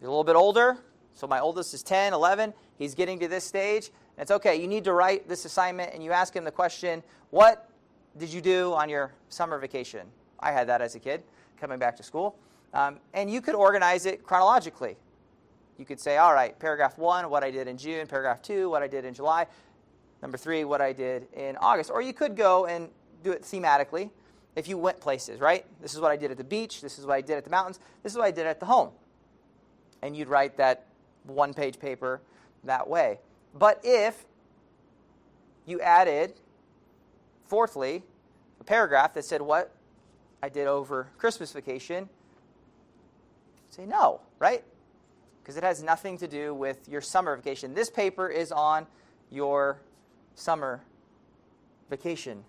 you're 0.00 0.08
a 0.08 0.12
little 0.12 0.24
bit 0.24 0.36
older, 0.36 0.78
so 1.14 1.26
my 1.26 1.40
oldest 1.40 1.74
is 1.74 1.82
10, 1.82 2.12
11. 2.12 2.54
He's 2.76 2.94
getting 2.94 3.18
to 3.18 3.28
this 3.28 3.44
stage. 3.44 3.90
It's 4.18 4.30
okay, 4.30 4.60
you 4.60 4.66
need 4.66 4.84
to 4.84 4.92
write 4.92 5.28
this 5.28 5.44
assignment, 5.44 5.94
and 5.94 6.02
you 6.02 6.12
ask 6.12 6.34
him 6.34 6.44
the 6.44 6.50
question, 6.50 7.02
What 7.30 7.68
did 8.16 8.32
you 8.32 8.40
do 8.40 8.72
on 8.74 8.88
your 8.88 9.12
summer 9.28 9.58
vacation? 9.58 10.06
I 10.40 10.52
had 10.52 10.68
that 10.68 10.80
as 10.80 10.94
a 10.94 10.98
kid 10.98 11.22
coming 11.60 11.78
back 11.78 11.96
to 11.96 12.02
school. 12.02 12.36
Um, 12.74 12.98
and 13.14 13.30
you 13.30 13.40
could 13.40 13.54
organize 13.54 14.06
it 14.06 14.22
chronologically. 14.22 14.96
You 15.78 15.84
could 15.84 16.00
say, 16.00 16.16
all 16.16 16.34
right, 16.34 16.58
paragraph 16.58 16.98
one, 16.98 17.30
what 17.30 17.42
I 17.42 17.50
did 17.50 17.68
in 17.68 17.78
June, 17.78 18.06
paragraph 18.06 18.42
two, 18.42 18.68
what 18.68 18.82
I 18.82 18.88
did 18.88 19.04
in 19.04 19.14
July, 19.14 19.46
number 20.22 20.36
three, 20.36 20.64
what 20.64 20.80
I 20.80 20.92
did 20.92 21.28
in 21.34 21.56
August. 21.56 21.90
Or 21.90 22.02
you 22.02 22.12
could 22.12 22.36
go 22.36 22.66
and 22.66 22.88
do 23.22 23.32
it 23.32 23.42
thematically 23.42 24.10
if 24.56 24.68
you 24.68 24.76
went 24.76 25.00
places, 25.00 25.40
right? 25.40 25.64
This 25.80 25.94
is 25.94 26.00
what 26.00 26.10
I 26.10 26.16
did 26.16 26.30
at 26.30 26.36
the 26.36 26.44
beach, 26.44 26.80
this 26.80 26.98
is 26.98 27.06
what 27.06 27.14
I 27.14 27.20
did 27.20 27.36
at 27.36 27.44
the 27.44 27.50
mountains, 27.50 27.78
this 28.02 28.12
is 28.12 28.18
what 28.18 28.26
I 28.26 28.32
did 28.32 28.46
at 28.46 28.60
the 28.60 28.66
home 28.66 28.90
and 30.02 30.16
you'd 30.16 30.28
write 30.28 30.56
that 30.56 30.86
one 31.24 31.52
page 31.52 31.78
paper 31.78 32.20
that 32.64 32.88
way. 32.88 33.18
But 33.58 33.80
if 33.82 34.24
you 35.66 35.80
added, 35.80 36.34
fourthly, 37.46 38.02
a 38.60 38.64
paragraph 38.64 39.14
that 39.14 39.24
said 39.24 39.42
what 39.42 39.74
I 40.42 40.48
did 40.48 40.66
over 40.66 41.08
Christmas 41.18 41.52
vacation, 41.52 42.08
say 43.70 43.84
no, 43.84 44.20
right? 44.38 44.62
Because 45.42 45.56
it 45.56 45.64
has 45.64 45.82
nothing 45.82 46.18
to 46.18 46.28
do 46.28 46.54
with 46.54 46.88
your 46.88 47.00
summer 47.00 47.36
vacation. 47.36 47.74
This 47.74 47.90
paper 47.90 48.28
is 48.28 48.52
on 48.52 48.86
your 49.30 49.80
summer 50.34 50.82
vacation. 51.90 52.44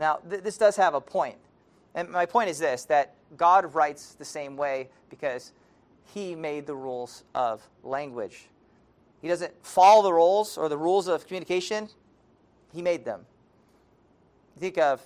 Now, 0.00 0.16
th- 0.28 0.42
this 0.42 0.58
does 0.58 0.76
have 0.76 0.94
a 0.94 1.00
point. 1.00 1.36
And 1.94 2.08
my 2.10 2.26
point 2.26 2.50
is 2.50 2.58
this 2.58 2.84
that 2.86 3.14
God 3.36 3.74
writes 3.74 4.14
the 4.14 4.24
same 4.24 4.56
way 4.56 4.88
because 5.10 5.52
he 6.14 6.34
made 6.34 6.66
the 6.66 6.74
rules 6.74 7.24
of 7.34 7.62
language. 7.82 8.48
He 9.20 9.28
doesn't 9.28 9.52
follow 9.64 10.02
the 10.02 10.12
rules 10.12 10.56
or 10.56 10.68
the 10.68 10.78
rules 10.78 11.08
of 11.08 11.26
communication, 11.26 11.88
he 12.72 12.82
made 12.82 13.04
them. 13.04 13.26
think 14.58 14.78
of 14.78 15.00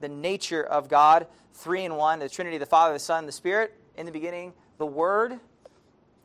the 0.00 0.08
nature 0.08 0.62
of 0.62 0.88
God, 0.88 1.26
three 1.52 1.84
in 1.84 1.94
one, 1.94 2.18
the 2.18 2.28
Trinity, 2.28 2.58
the 2.58 2.66
Father, 2.66 2.94
the 2.94 2.98
Son, 2.98 3.26
the 3.26 3.32
Spirit. 3.32 3.74
In 3.96 4.06
the 4.06 4.12
beginning, 4.12 4.52
the 4.78 4.86
Word. 4.86 5.38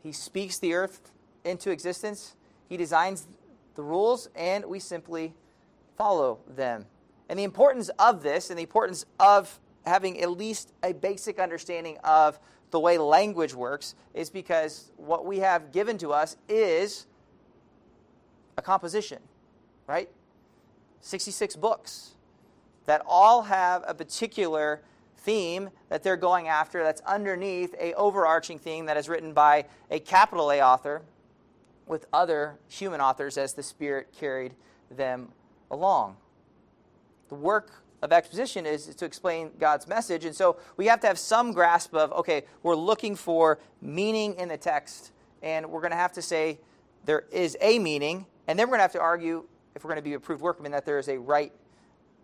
He 0.02 0.12
speaks 0.12 0.58
the 0.58 0.74
earth 0.74 1.12
into 1.44 1.72
existence. 1.72 2.36
He 2.68 2.78
designs 2.78 3.28
the 3.76 3.84
rules, 3.84 4.30
and 4.36 4.66
we 4.66 4.80
simply 4.80 5.34
follow 5.98 6.40
them. 6.48 6.86
And 7.30 7.38
the 7.38 7.44
importance 7.44 7.90
of 8.00 8.24
this 8.24 8.50
and 8.50 8.58
the 8.58 8.64
importance 8.64 9.06
of 9.20 9.60
having 9.86 10.20
at 10.22 10.32
least 10.32 10.74
a 10.84 10.94
basic 10.94 11.40
understanding 11.40 11.98
of 12.04 12.40
the 12.72 12.80
way 12.80 12.98
language 12.98 13.54
works 13.54 13.96
is 14.14 14.30
because 14.30 14.92
what 14.98 15.26
we 15.26 15.40
have 15.40 15.72
given 15.72 15.98
to 16.00 16.12
us 16.12 16.38
is 16.48 17.06
a 18.60 18.62
composition, 18.62 19.20
right? 19.88 20.10
66 21.02 21.56
books 21.56 22.12
that 22.86 23.02
all 23.08 23.44
have 23.44 23.84
a 23.88 23.94
particular 23.94 24.82
theme 25.18 25.70
that 25.90 26.04
they're 26.04 26.18
going 26.18 26.48
after 26.48 26.84
that's 26.84 27.02
underneath 27.02 27.74
a 27.80 27.94
overarching 27.94 28.60
theme 28.60 28.86
that 28.86 28.98
is 28.98 29.10
written 29.10 29.34
by 29.34 29.66
a 29.90 30.00
capital 30.00 30.52
A 30.52 30.62
author 30.62 31.02
with 31.88 32.06
other 32.14 32.58
human 32.68 33.02
authors 33.02 33.38
as 33.38 33.54
the 33.54 33.64
Spirit 33.64 34.14
carried 34.18 34.54
them 34.92 35.30
along. 35.72 36.18
The 37.30 37.36
work 37.36 37.84
of 38.02 38.12
exposition 38.12 38.66
is, 38.66 38.88
to 38.96 39.06
explain 39.06 39.52
God's 39.60 39.88
message, 39.88 40.26
and 40.26 40.36
so 40.36 40.58
we 40.78 40.86
have 40.88 41.00
to 41.02 41.08
have 41.08 41.20
some 41.20 41.52
grasp 41.52 41.94
of 41.94 42.12
okay, 42.14 42.44
we're 42.64 42.76
looking 42.76 43.16
for 43.16 43.60
meaning 43.82 44.36
in 44.36 44.48
the 44.48 44.58
text, 44.58 45.12
and 45.42 45.70
we're 45.70 45.82
going 45.82 45.92
to 45.92 45.98
have 45.98 46.14
to 46.14 46.22
say 46.22 46.60
there 47.06 47.26
is 47.32 47.58
a 47.62 47.80
meaning, 47.80 48.26
and 48.50 48.58
then 48.58 48.66
we're 48.66 48.78
going 48.78 48.80
to 48.80 48.84
have 48.84 48.92
to 48.94 49.00
argue 49.00 49.44
if 49.76 49.84
we're 49.84 49.90
going 49.90 50.04
to 50.04 50.10
be 50.10 50.16
approved 50.16 50.42
workmen 50.42 50.72
that 50.72 50.84
there 50.84 50.98
is 50.98 51.08
a 51.08 51.20
right 51.20 51.54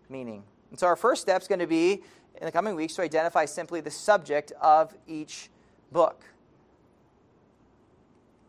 meaning. 0.08 0.42
And 0.70 0.78
so 0.78 0.88
our 0.88 0.96
first 0.96 1.22
step 1.22 1.40
is 1.40 1.46
going 1.46 1.60
to 1.60 1.68
be 1.68 2.02
in 2.40 2.46
the 2.46 2.50
coming 2.50 2.74
weeks 2.74 2.94
to 2.94 3.02
identify 3.02 3.44
simply 3.44 3.80
the 3.80 3.92
subject 3.92 4.50
of 4.60 4.92
each 5.06 5.50
book. 5.92 6.24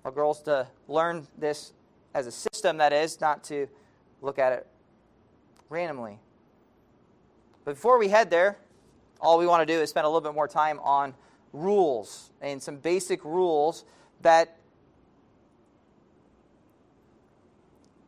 Our 0.04 0.10
goal 0.10 0.32
is 0.32 0.40
to 0.40 0.68
learn 0.88 1.28
this 1.38 1.74
as 2.16 2.26
a 2.26 2.32
system, 2.32 2.78
that 2.78 2.94
is, 2.94 3.22
not 3.22 3.44
to 3.46 3.68
look 4.24 4.40
at 4.40 4.54
it 4.54 4.68
randomly. 5.70 6.18
But 7.64 7.76
before 7.76 8.00
we 8.00 8.08
head 8.08 8.32
there, 8.32 8.58
all 9.22 9.38
we 9.38 9.46
want 9.46 9.68
to 9.68 9.72
do 9.72 9.80
is 9.80 9.92
spend 9.92 10.06
a 10.06 10.10
little 10.10 10.22
bit 10.22 10.34
more 10.34 10.48
time 10.48 10.80
on 10.80 11.14
rules 11.54 12.32
and 12.42 12.60
some 12.60 12.78
basic 12.78 13.24
rules 13.24 13.86
that 14.22 14.57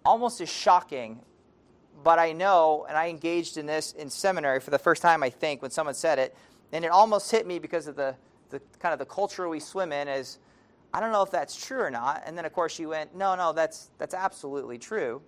almost 0.06 0.42
as 0.42 0.50
shocking 0.50 1.22
but 2.04 2.20
I 2.20 2.32
know, 2.32 2.86
and 2.88 2.98
I 2.98 3.08
engaged 3.08 3.58
in 3.58 3.66
this 3.66 3.92
in 3.94 4.10
seminary 4.10 4.60
for 4.60 4.72
the 4.72 4.80
first 4.80 5.02
time, 5.02 5.22
I 5.24 5.30
think, 5.30 5.62
when 5.62 5.72
someone 5.72 5.96
said 5.96 6.20
it, 6.20 6.36
and 6.72 6.86
it 6.86 6.92
almost 6.92 7.30
hit 7.30 7.46
me 7.46 7.60
because 7.60 7.88
of 7.88 7.96
the, 7.96 8.16
the 8.50 8.62
kind 8.80 8.94
of 8.94 9.00
the 9.00 9.06
culture 9.06 9.50
we 9.50 9.60
swim 9.60 9.92
in 9.92 10.08
is, 10.08 10.40
I 10.94 11.00
don't 11.00 11.12
know 11.12 11.22
if 11.22 11.32
that's 11.32 11.56
true 11.56 11.82
or 11.82 11.92
not. 11.92 12.24
And 12.26 12.38
then, 12.38 12.46
of 12.46 12.54
course, 12.54 12.80
you 12.80 12.90
went, 12.90 13.16
no, 13.16 13.36
no, 13.36 13.54
that's, 13.54 13.92
that's 13.98 14.14
absolutely 14.14 14.78
true. 14.78 15.22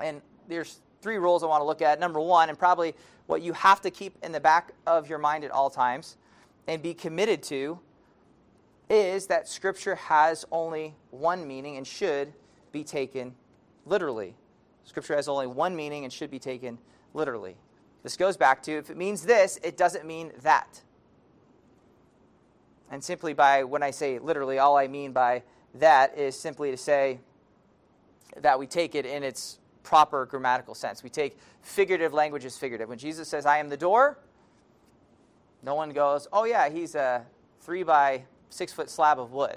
And 0.00 0.20
there's 0.48 0.80
three 1.02 1.18
rules 1.18 1.42
I 1.42 1.46
want 1.46 1.60
to 1.60 1.66
look 1.66 1.82
at. 1.82 2.00
Number 2.00 2.20
one, 2.20 2.48
and 2.48 2.58
probably 2.58 2.94
what 3.26 3.42
you 3.42 3.52
have 3.52 3.80
to 3.82 3.90
keep 3.90 4.16
in 4.24 4.32
the 4.32 4.40
back 4.40 4.72
of 4.86 5.08
your 5.08 5.18
mind 5.18 5.44
at 5.44 5.50
all 5.50 5.70
times 5.70 6.16
and 6.66 6.82
be 6.82 6.94
committed 6.94 7.42
to, 7.44 7.78
is 8.88 9.26
that 9.26 9.48
Scripture 9.48 9.94
has 9.94 10.44
only 10.50 10.94
one 11.10 11.46
meaning 11.46 11.76
and 11.76 11.86
should 11.86 12.32
be 12.72 12.82
taken 12.82 13.34
literally. 13.86 14.34
Scripture 14.84 15.16
has 15.16 15.28
only 15.28 15.46
one 15.46 15.76
meaning 15.76 16.04
and 16.04 16.12
should 16.12 16.30
be 16.30 16.38
taken 16.38 16.78
literally. 17.14 17.56
This 18.02 18.16
goes 18.16 18.36
back 18.36 18.62
to 18.64 18.72
if 18.72 18.90
it 18.90 18.96
means 18.96 19.22
this, 19.22 19.58
it 19.62 19.76
doesn't 19.76 20.04
mean 20.04 20.32
that. 20.42 20.82
And 22.90 23.02
simply 23.02 23.32
by 23.32 23.64
when 23.64 23.82
I 23.82 23.90
say 23.90 24.18
literally, 24.18 24.58
all 24.58 24.76
I 24.76 24.88
mean 24.88 25.12
by 25.12 25.42
that 25.74 26.18
is 26.18 26.38
simply 26.38 26.70
to 26.70 26.76
say 26.76 27.20
that 28.36 28.58
we 28.58 28.66
take 28.66 28.94
it 28.94 29.06
in 29.06 29.22
its 29.22 29.58
proper 29.82 30.26
grammatical 30.26 30.74
sense. 30.74 31.02
We 31.02 31.10
take 31.10 31.38
figurative 31.62 32.12
language 32.12 32.44
as 32.44 32.58
figurative. 32.58 32.88
When 32.88 32.98
Jesus 32.98 33.28
says, 33.28 33.46
I 33.46 33.58
am 33.58 33.68
the 33.68 33.76
door, 33.76 34.18
no 35.62 35.74
one 35.74 35.90
goes, 35.90 36.28
oh, 36.32 36.44
yeah, 36.44 36.68
he's 36.68 36.94
a 36.94 37.24
three 37.60 37.82
by 37.82 38.24
six 38.50 38.72
foot 38.72 38.90
slab 38.90 39.18
of 39.18 39.32
wood. 39.32 39.56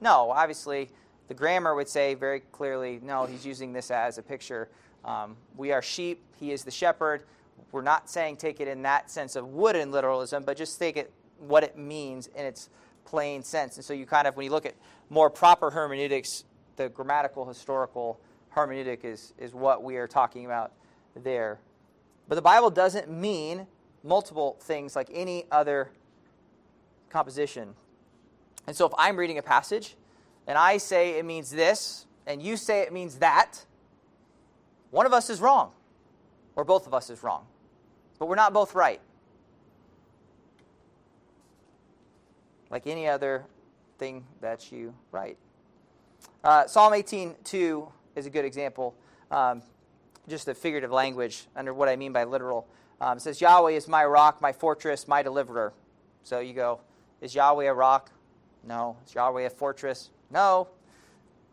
No, 0.00 0.30
obviously, 0.30 0.88
the 1.28 1.34
grammar 1.34 1.74
would 1.74 1.88
say 1.88 2.14
very 2.14 2.40
clearly, 2.40 3.00
no, 3.02 3.26
he's 3.26 3.46
using 3.46 3.72
this 3.72 3.90
as 3.90 4.18
a 4.18 4.22
picture. 4.22 4.68
Um, 5.04 5.36
we 5.56 5.72
are 5.72 5.82
sheep, 5.82 6.22
he 6.38 6.52
is 6.52 6.64
the 6.64 6.70
shepherd. 6.70 7.24
We're 7.70 7.82
not 7.82 8.10
saying 8.10 8.36
take 8.36 8.60
it 8.60 8.68
in 8.68 8.82
that 8.82 9.10
sense 9.10 9.34
of 9.36 9.48
wooden 9.48 9.90
literalism, 9.90 10.42
but 10.44 10.56
just 10.56 10.78
take 10.78 10.96
it 10.96 11.12
what 11.38 11.64
it 11.64 11.76
means 11.76 12.28
in 12.28 12.44
its 12.44 12.68
plain 13.04 13.42
sense. 13.42 13.76
And 13.76 13.84
so 13.84 13.94
you 13.94 14.06
kind 14.06 14.26
of, 14.26 14.36
when 14.36 14.44
you 14.44 14.50
look 14.50 14.66
at 14.66 14.74
more 15.10 15.30
proper 15.30 15.70
hermeneutics, 15.70 16.44
the 16.76 16.88
grammatical 16.88 17.46
historical 17.46 18.20
hermeneutic 18.54 19.04
is, 19.04 19.32
is 19.38 19.54
what 19.54 19.82
we 19.82 19.96
are 19.96 20.06
talking 20.06 20.44
about 20.44 20.72
there. 21.16 21.58
But 22.28 22.36
the 22.36 22.42
Bible 22.42 22.70
doesn't 22.70 23.10
mean 23.10 23.66
multiple 24.04 24.56
things 24.60 24.96
like 24.96 25.08
any 25.12 25.44
other 25.50 25.90
composition. 27.10 27.74
And 28.66 28.76
so 28.76 28.86
if 28.86 28.92
I'm 28.96 29.16
reading 29.16 29.38
a 29.38 29.42
passage 29.42 29.96
and 30.46 30.58
I 30.58 30.76
say 30.76 31.18
it 31.18 31.24
means 31.24 31.50
this, 31.50 32.06
and 32.26 32.42
you 32.42 32.56
say 32.56 32.80
it 32.80 32.92
means 32.92 33.16
that, 33.16 33.64
one 34.90 35.06
of 35.06 35.12
us 35.12 35.30
is 35.30 35.40
wrong, 35.40 35.72
or 36.56 36.64
both 36.64 36.86
of 36.86 36.94
us 36.94 37.10
is 37.10 37.22
wrong. 37.22 37.46
But 38.18 38.26
we're 38.26 38.36
not 38.36 38.52
both 38.52 38.74
right. 38.74 39.00
Like 42.70 42.86
any 42.86 43.08
other 43.08 43.44
thing 43.98 44.24
that 44.40 44.72
you 44.72 44.94
write. 45.10 45.36
Uh, 46.44 46.66
Psalm 46.66 46.92
18:2 46.92 47.90
is 48.16 48.26
a 48.26 48.30
good 48.30 48.44
example, 48.44 48.94
um, 49.30 49.62
just 50.28 50.48
a 50.48 50.54
figurative 50.54 50.90
language 50.90 51.46
under 51.56 51.72
what 51.72 51.88
I 51.88 51.96
mean 51.96 52.12
by 52.12 52.24
literal. 52.24 52.66
Um, 53.00 53.16
it 53.16 53.20
says, 53.20 53.40
Yahweh 53.40 53.72
is 53.72 53.88
my 53.88 54.04
rock, 54.04 54.40
my 54.40 54.52
fortress, 54.52 55.08
my 55.08 55.22
deliverer. 55.22 55.72
So 56.22 56.38
you 56.38 56.54
go, 56.54 56.80
is 57.20 57.34
Yahweh 57.34 57.64
a 57.64 57.74
rock? 57.74 58.12
No. 58.62 58.96
Is 59.06 59.14
Yahweh 59.14 59.42
a 59.42 59.50
fortress? 59.50 60.10
No. 60.32 60.68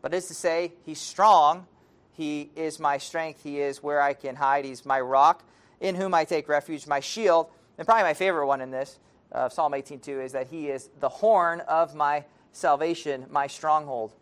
But 0.01 0.13
it's 0.13 0.27
to 0.29 0.33
say, 0.33 0.73
He's 0.85 0.99
strong. 0.99 1.67
He 2.13 2.49
is 2.55 2.79
my 2.79 2.97
strength. 2.97 3.43
He 3.43 3.59
is 3.59 3.83
where 3.83 4.01
I 4.01 4.13
can 4.13 4.35
hide. 4.35 4.65
He's 4.65 4.85
my 4.85 4.99
rock, 4.99 5.43
in 5.79 5.95
whom 5.95 6.13
I 6.13 6.25
take 6.25 6.49
refuge, 6.49 6.85
my 6.87 6.99
shield. 6.99 7.47
And 7.77 7.87
probably 7.87 8.03
my 8.03 8.13
favorite 8.13 8.45
one 8.45 8.59
in 8.59 8.71
this, 8.71 8.99
uh, 9.31 9.47
Psalm 9.47 9.71
18.2, 9.71 10.25
is 10.25 10.31
that 10.33 10.47
He 10.47 10.67
is 10.67 10.89
the 10.99 11.09
horn 11.09 11.61
of 11.61 11.95
my 11.95 12.25
salvation, 12.51 13.25
my 13.29 13.47
stronghold. 13.47 14.13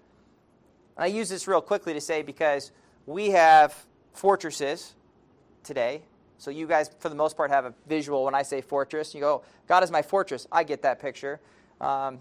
And 0.95 1.03
I 1.03 1.07
use 1.07 1.29
this 1.29 1.47
real 1.47 1.61
quickly 1.61 1.93
to 1.93 2.01
say 2.01 2.21
because 2.21 2.71
we 3.05 3.31
have 3.31 3.85
fortresses 4.13 4.93
today. 5.63 6.01
So 6.39 6.51
you 6.51 6.67
guys, 6.67 6.89
for 6.99 7.09
the 7.09 7.15
most 7.15 7.35
part, 7.35 7.49
have 7.49 7.65
a 7.65 7.73
visual 7.87 8.25
when 8.25 8.35
I 8.35 8.43
say 8.43 8.61
fortress. 8.61 9.15
You 9.15 9.21
go, 9.21 9.43
God 9.67 9.83
is 9.83 9.89
my 9.89 10.01
fortress. 10.01 10.47
I 10.51 10.63
get 10.63 10.83
that 10.83 10.99
picture. 10.99 11.39
Um, 11.81 12.19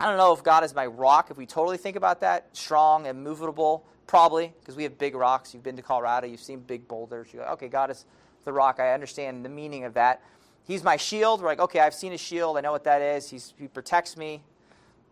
I 0.00 0.06
don't 0.06 0.16
know 0.16 0.32
if 0.32 0.42
God 0.42 0.64
is 0.64 0.74
my 0.74 0.86
rock, 0.86 1.30
if 1.30 1.36
we 1.36 1.44
totally 1.44 1.76
think 1.76 1.94
about 1.94 2.20
that, 2.22 2.48
strong, 2.56 3.04
immovable, 3.04 3.84
probably, 4.06 4.54
because 4.58 4.74
we 4.74 4.82
have 4.84 4.96
big 4.96 5.14
rocks. 5.14 5.52
You've 5.52 5.62
been 5.62 5.76
to 5.76 5.82
Colorado, 5.82 6.26
you've 6.26 6.40
seen 6.40 6.60
big 6.60 6.88
boulders. 6.88 7.28
You 7.34 7.40
go, 7.40 7.44
okay, 7.52 7.68
God 7.68 7.90
is 7.90 8.06
the 8.46 8.52
rock. 8.52 8.80
I 8.80 8.94
understand 8.94 9.44
the 9.44 9.50
meaning 9.50 9.84
of 9.84 9.92
that. 9.94 10.22
He's 10.66 10.82
my 10.82 10.96
shield. 10.96 11.42
We're 11.42 11.48
like, 11.48 11.60
okay, 11.60 11.80
I've 11.80 11.92
seen 11.92 12.14
a 12.14 12.18
shield. 12.18 12.56
I 12.56 12.62
know 12.62 12.72
what 12.72 12.84
that 12.84 13.02
is. 13.02 13.28
He's, 13.28 13.52
he 13.58 13.68
protects 13.68 14.16
me. 14.16 14.42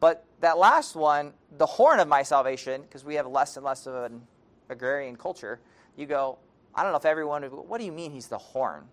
But 0.00 0.24
that 0.40 0.56
last 0.56 0.96
one, 0.96 1.34
the 1.58 1.66
horn 1.66 2.00
of 2.00 2.08
my 2.08 2.22
salvation, 2.22 2.80
because 2.80 3.04
we 3.04 3.16
have 3.16 3.26
less 3.26 3.58
and 3.58 3.66
less 3.66 3.86
of 3.86 3.94
an 3.94 4.22
agrarian 4.70 5.16
culture, 5.16 5.60
you 5.96 6.06
go, 6.06 6.38
I 6.74 6.82
don't 6.82 6.92
know 6.92 6.98
if 6.98 7.04
everyone, 7.04 7.42
what 7.42 7.78
do 7.78 7.84
you 7.84 7.92
mean 7.92 8.10
he's 8.10 8.28
the 8.28 8.38
horn? 8.38 8.84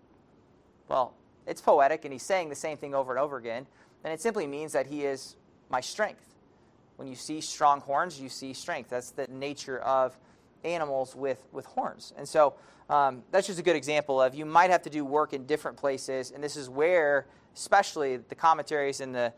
Well, 0.88 1.14
it's 1.46 1.62
poetic, 1.62 2.04
and 2.04 2.12
he's 2.12 2.22
saying 2.22 2.50
the 2.50 2.54
same 2.54 2.76
thing 2.76 2.94
over 2.94 3.12
and 3.12 3.20
over 3.20 3.38
again. 3.38 3.66
And 4.04 4.12
it 4.12 4.20
simply 4.20 4.46
means 4.46 4.72
that 4.72 4.88
he 4.88 5.06
is 5.06 5.36
my 5.68 5.80
strength. 5.80 6.34
When 6.96 7.08
you 7.08 7.14
see 7.14 7.40
strong 7.40 7.80
horns, 7.80 8.20
you 8.20 8.28
see 8.28 8.52
strength. 8.52 8.90
That's 8.90 9.10
the 9.10 9.26
nature 9.28 9.78
of 9.80 10.18
animals 10.64 11.14
with, 11.14 11.46
with 11.52 11.66
horns. 11.66 12.12
And 12.16 12.28
so 12.28 12.54
um, 12.88 13.22
that's 13.30 13.46
just 13.46 13.58
a 13.58 13.62
good 13.62 13.76
example 13.76 14.20
of 14.20 14.34
you 14.34 14.46
might 14.46 14.70
have 14.70 14.82
to 14.82 14.90
do 14.90 15.04
work 15.04 15.32
in 15.32 15.44
different 15.44 15.76
places, 15.76 16.30
and 16.30 16.42
this 16.42 16.56
is 16.56 16.68
where, 16.68 17.26
especially 17.54 18.16
the 18.16 18.34
commentaries 18.34 19.00
and 19.00 19.14
the 19.14 19.32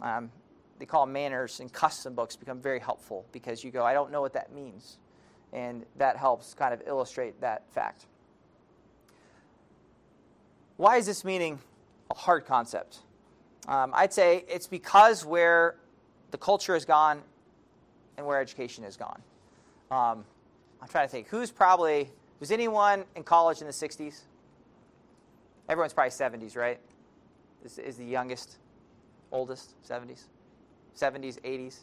um, 0.00 0.30
they 0.78 0.86
call 0.86 1.06
manners 1.06 1.60
and 1.60 1.72
custom 1.72 2.14
books 2.14 2.34
become 2.34 2.60
very 2.60 2.80
helpful 2.80 3.24
because 3.30 3.62
you 3.62 3.70
go, 3.70 3.84
I 3.84 3.92
don't 3.92 4.10
know 4.10 4.20
what 4.20 4.32
that 4.32 4.52
means, 4.52 4.98
and 5.52 5.84
that 5.96 6.16
helps 6.16 6.54
kind 6.54 6.74
of 6.74 6.82
illustrate 6.86 7.40
that 7.40 7.62
fact. 7.72 8.06
Why 10.76 10.96
is 10.96 11.06
this 11.06 11.24
meaning 11.24 11.60
a 12.10 12.14
hard 12.14 12.46
concept? 12.46 12.98
Um, 13.68 13.92
I'd 13.94 14.12
say 14.12 14.44
it's 14.48 14.66
because 14.66 15.24
where 15.24 15.76
the 16.30 16.38
culture 16.38 16.74
has 16.74 16.84
gone 16.84 17.22
and 18.16 18.26
where 18.26 18.40
education 18.40 18.84
has 18.84 18.96
gone. 18.96 19.22
Um, 19.90 20.24
I'm 20.80 20.88
trying 20.88 21.06
to 21.06 21.10
think. 21.10 21.28
Who's 21.28 21.50
probably, 21.50 22.10
was 22.40 22.50
anyone 22.50 23.04
in 23.14 23.22
college 23.22 23.60
in 23.60 23.66
the 23.66 23.72
60s? 23.72 24.22
Everyone's 25.68 25.92
probably 25.92 26.10
70s, 26.10 26.56
right? 26.56 26.80
Is, 27.64 27.78
is 27.78 27.96
the 27.96 28.04
youngest, 28.04 28.58
oldest, 29.30 29.74
70s? 29.88 30.24
70s, 30.98 31.40
80s? 31.40 31.80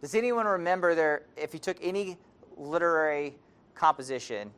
Does 0.00 0.14
anyone 0.14 0.46
remember 0.46 0.94
there, 0.94 1.22
if 1.36 1.52
you 1.52 1.60
took 1.60 1.76
any 1.82 2.16
literary 2.56 3.34
composition, 3.74 4.50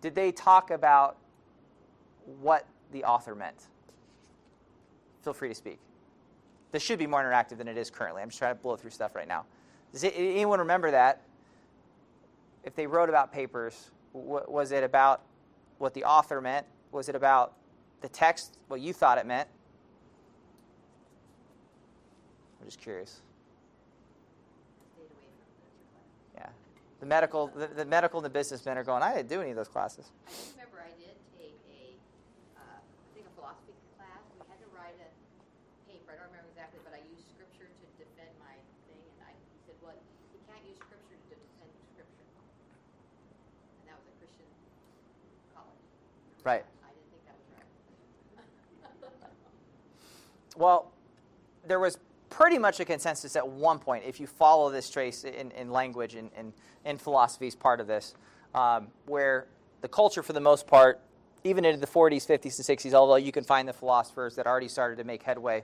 did 0.00 0.14
they 0.14 0.32
talk 0.32 0.70
about 0.70 1.16
what 2.40 2.66
the 2.92 3.04
author 3.04 3.34
meant? 3.34 3.66
Feel 5.22 5.32
free 5.32 5.48
to 5.48 5.54
speak. 5.54 5.78
This 6.70 6.82
should 6.82 6.98
be 6.98 7.06
more 7.06 7.22
interactive 7.22 7.58
than 7.58 7.68
it 7.68 7.76
is 7.76 7.90
currently. 7.90 8.22
I'm 8.22 8.28
just 8.28 8.38
trying 8.38 8.54
to 8.54 8.60
blow 8.60 8.76
through 8.76 8.90
stuff 8.90 9.14
right 9.14 9.28
now. 9.28 9.44
Does 9.92 10.04
anyone 10.04 10.58
remember 10.58 10.90
that? 10.90 11.22
If 12.64 12.74
they 12.74 12.86
wrote 12.86 13.08
about 13.08 13.32
papers, 13.32 13.90
was 14.12 14.72
it 14.72 14.84
about 14.84 15.22
what 15.78 15.94
the 15.94 16.04
author 16.04 16.40
meant? 16.40 16.66
Was 16.92 17.08
it 17.08 17.14
about 17.14 17.54
the 18.00 18.08
text, 18.08 18.58
what 18.68 18.80
you 18.80 18.92
thought 18.92 19.18
it 19.18 19.26
meant? 19.26 19.48
I'm 22.60 22.66
just 22.66 22.80
curious. 22.80 23.22
Yeah. 26.34 26.48
The 27.00 27.06
medical, 27.06 27.46
the, 27.48 27.68
the 27.68 27.84
medical 27.84 28.18
and 28.18 28.24
the 28.26 28.30
businessmen 28.30 28.76
are 28.76 28.84
going, 28.84 29.02
I 29.02 29.14
didn't 29.14 29.28
do 29.28 29.40
any 29.40 29.50
of 29.50 29.56
those 29.56 29.68
classes. 29.68 30.12
Right. 46.48 46.64
I 46.82 46.88
didn't 46.88 47.10
think 47.10 47.24
that 47.26 47.36
was 49.02 49.10
right. 49.12 50.56
well, 50.56 50.90
there 51.66 51.78
was 51.78 51.98
pretty 52.30 52.56
much 52.56 52.80
a 52.80 52.86
consensus 52.86 53.36
at 53.36 53.46
one 53.46 53.78
point, 53.78 54.04
if 54.06 54.18
you 54.18 54.26
follow 54.26 54.70
this 54.70 54.88
trace 54.88 55.24
in, 55.24 55.50
in 55.50 55.70
language 55.70 56.14
and 56.14 56.30
in, 56.38 56.54
in, 56.86 56.96
philosophy 56.96 57.48
is 57.48 57.54
part 57.54 57.80
of 57.80 57.86
this, 57.86 58.14
um, 58.54 58.86
where 59.04 59.46
the 59.82 59.88
culture, 59.88 60.22
for 60.22 60.32
the 60.32 60.40
most 60.40 60.66
part, 60.66 61.00
even 61.44 61.66
into 61.66 61.78
the 61.80 61.86
40s, 61.86 62.26
50s, 62.26 62.66
and 62.66 62.78
60s, 62.78 62.94
although 62.94 63.16
you 63.16 63.30
can 63.30 63.44
find 63.44 63.68
the 63.68 63.74
philosophers 63.74 64.34
that 64.36 64.46
already 64.46 64.68
started 64.68 64.96
to 64.96 65.04
make 65.04 65.22
headway, 65.22 65.62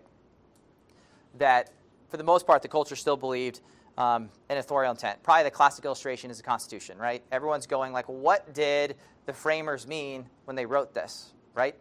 that 1.38 1.72
for 2.10 2.18
the 2.18 2.24
most 2.24 2.46
part, 2.46 2.60
the 2.60 2.68
culture 2.68 2.94
still 2.94 3.16
believed 3.16 3.60
um, 3.96 4.28
an 4.48 4.58
authorial 4.58 4.90
intent. 4.90 5.22
Probably 5.22 5.44
the 5.44 5.50
classic 5.50 5.84
illustration 5.84 6.30
is 6.30 6.38
the 6.38 6.42
Constitution, 6.42 6.98
right? 6.98 7.22
Everyone's 7.30 7.66
going 7.66 7.92
like, 7.92 8.08
what 8.08 8.52
did 8.54 8.96
the 9.26 9.32
framers 9.32 9.86
mean 9.86 10.26
when 10.44 10.56
they 10.56 10.66
wrote 10.66 10.94
this, 10.94 11.32
right? 11.54 11.74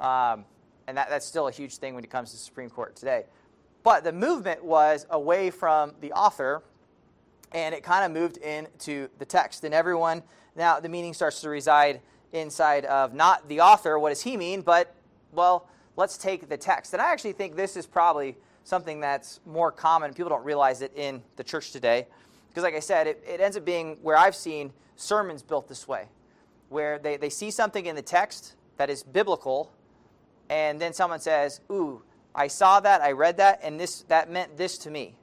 Um, 0.00 0.44
and 0.86 0.96
that, 0.96 1.08
that's 1.10 1.26
still 1.26 1.48
a 1.48 1.52
huge 1.52 1.76
thing 1.76 1.94
when 1.94 2.04
it 2.04 2.10
comes 2.10 2.30
to 2.30 2.36
the 2.36 2.42
Supreme 2.42 2.70
Court 2.70 2.96
today. 2.96 3.24
But 3.82 4.04
the 4.04 4.12
movement 4.12 4.64
was 4.64 5.06
away 5.10 5.50
from 5.50 5.92
the 6.00 6.12
author, 6.12 6.62
and 7.52 7.74
it 7.74 7.82
kind 7.82 8.04
of 8.04 8.12
moved 8.12 8.36
into 8.38 9.08
the 9.18 9.24
text. 9.24 9.64
And 9.64 9.74
everyone, 9.74 10.22
now 10.56 10.80
the 10.80 10.88
meaning 10.88 11.14
starts 11.14 11.40
to 11.40 11.48
reside 11.48 12.00
inside 12.32 12.84
of 12.86 13.12
not 13.12 13.48
the 13.48 13.60
author, 13.60 13.98
what 13.98 14.08
does 14.08 14.22
he 14.22 14.36
mean, 14.36 14.62
but, 14.62 14.94
well, 15.32 15.68
let's 15.96 16.16
take 16.16 16.48
the 16.48 16.56
text. 16.56 16.92
And 16.92 17.02
I 17.02 17.12
actually 17.12 17.32
think 17.32 17.56
this 17.56 17.76
is 17.76 17.86
probably 17.86 18.36
something 18.64 19.00
that's 19.00 19.40
more 19.46 19.72
common. 19.72 20.14
People 20.14 20.30
don't 20.30 20.44
realize 20.44 20.82
it 20.82 20.92
in 20.96 21.22
the 21.36 21.44
church 21.44 21.72
today. 21.72 22.06
Because, 22.48 22.62
like 22.62 22.74
I 22.74 22.80
said, 22.80 23.06
it, 23.06 23.24
it 23.26 23.40
ends 23.40 23.56
up 23.56 23.64
being 23.64 23.96
where 24.02 24.16
I've 24.16 24.36
seen 24.36 24.72
sermons 24.96 25.42
built 25.42 25.68
this 25.68 25.88
way 25.88 26.08
where 26.72 26.98
they, 26.98 27.18
they 27.18 27.28
see 27.28 27.50
something 27.50 27.86
in 27.86 27.94
the 27.94 28.02
text 28.02 28.54
that 28.78 28.88
is 28.88 29.02
biblical, 29.02 29.70
and 30.48 30.80
then 30.80 30.92
someone 30.92 31.20
says, 31.20 31.60
Ooh, 31.70 32.02
I 32.34 32.48
saw 32.48 32.80
that, 32.80 33.02
I 33.02 33.12
read 33.12 33.36
that, 33.36 33.60
and 33.62 33.78
this 33.78 34.02
that 34.08 34.30
meant 34.30 34.56
this 34.56 34.78
to 34.78 34.90
me. 34.90 35.14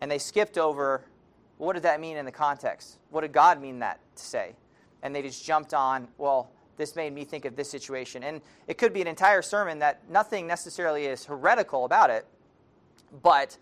And 0.00 0.10
they 0.10 0.18
skipped 0.18 0.58
over 0.58 1.04
what 1.56 1.74
did 1.74 1.84
that 1.84 2.00
mean 2.00 2.16
in 2.16 2.24
the 2.24 2.32
context? 2.32 2.98
What 3.10 3.20
did 3.20 3.32
God 3.32 3.60
mean 3.60 3.78
that 3.78 4.00
to 4.16 4.22
say? 4.22 4.56
And 5.02 5.14
they 5.14 5.22
just 5.22 5.44
jumped 5.44 5.72
on, 5.72 6.08
well, 6.18 6.50
this 6.80 6.96
made 6.96 7.12
me 7.12 7.24
think 7.24 7.44
of 7.44 7.54
this 7.54 7.70
situation. 7.70 8.24
And 8.24 8.40
it 8.66 8.78
could 8.78 8.92
be 8.92 9.00
an 9.00 9.06
entire 9.06 9.42
sermon 9.42 9.78
that 9.80 10.08
nothing 10.10 10.46
necessarily 10.46 11.04
is 11.04 11.24
heretical 11.24 11.84
about 11.84 12.10
it, 12.10 12.26
but 13.22 13.56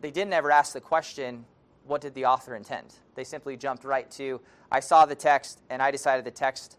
they 0.00 0.10
didn't 0.10 0.32
ever 0.32 0.50
ask 0.50 0.72
the 0.72 0.80
question, 0.80 1.44
what 1.84 2.00
did 2.00 2.14
the 2.14 2.26
author 2.26 2.54
intend? 2.54 2.94
They 3.14 3.24
simply 3.24 3.56
jumped 3.56 3.84
right 3.84 4.08
to, 4.12 4.40
I 4.70 4.80
saw 4.80 5.06
the 5.06 5.14
text 5.14 5.60
and 5.70 5.82
I 5.82 5.90
decided 5.90 6.24
the 6.24 6.30
text 6.30 6.76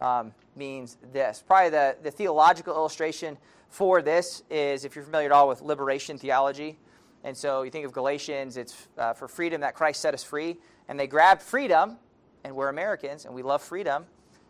um, 0.00 0.32
means 0.54 0.98
this. 1.12 1.42
Probably 1.46 1.70
the, 1.70 1.96
the 2.02 2.10
theological 2.10 2.74
illustration 2.74 3.38
for 3.70 4.02
this 4.02 4.42
is 4.50 4.84
if 4.84 4.94
you're 4.94 5.04
familiar 5.04 5.26
at 5.26 5.32
all 5.32 5.48
with 5.48 5.62
liberation 5.62 6.18
theology. 6.18 6.78
And 7.24 7.36
so 7.36 7.62
you 7.62 7.70
think 7.70 7.86
of 7.86 7.92
Galatians, 7.92 8.56
it's 8.56 8.88
uh, 8.98 9.14
for 9.14 9.26
freedom 9.26 9.60
that 9.62 9.74
Christ 9.74 10.02
set 10.02 10.12
us 10.12 10.22
free. 10.22 10.58
And 10.88 10.98
they 11.00 11.06
grabbed 11.06 11.40
freedom, 11.40 11.96
and 12.44 12.54
we're 12.54 12.68
Americans 12.68 13.24
and 13.24 13.34
we 13.34 13.42
love 13.42 13.62
freedom. 13.62 14.04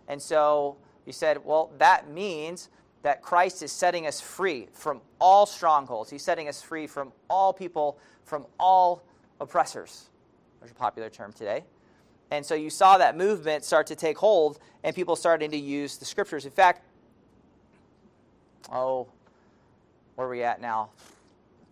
And 0.08 0.20
so 0.20 0.76
you 1.06 1.12
said, 1.12 1.44
well, 1.44 1.70
that 1.78 2.10
means 2.10 2.68
that 3.02 3.22
Christ 3.22 3.62
is 3.62 3.72
setting 3.72 4.06
us 4.06 4.20
free 4.20 4.68
from 4.72 5.00
all 5.20 5.46
strongholds. 5.46 6.10
He's 6.10 6.22
setting 6.22 6.48
us 6.48 6.62
free 6.62 6.86
from 6.86 7.12
all 7.28 7.52
people, 7.52 7.98
from 8.24 8.46
all 8.58 9.02
oppressors. 9.40 10.08
There's 10.60 10.70
a 10.70 10.74
popular 10.74 11.10
term 11.10 11.32
today. 11.32 11.64
And 12.30 12.46
so 12.46 12.54
you 12.54 12.70
saw 12.70 12.96
that 12.98 13.16
movement 13.16 13.64
start 13.64 13.86
to 13.88 13.96
take 13.96 14.16
hold, 14.16 14.58
and 14.84 14.94
people 14.94 15.16
starting 15.16 15.50
to 15.50 15.56
use 15.56 15.98
the 15.98 16.04
scriptures. 16.04 16.44
In 16.44 16.52
fact, 16.52 16.82
oh, 18.72 19.08
where 20.14 20.26
are 20.26 20.30
we 20.30 20.42
at 20.42 20.60
now? 20.60 20.90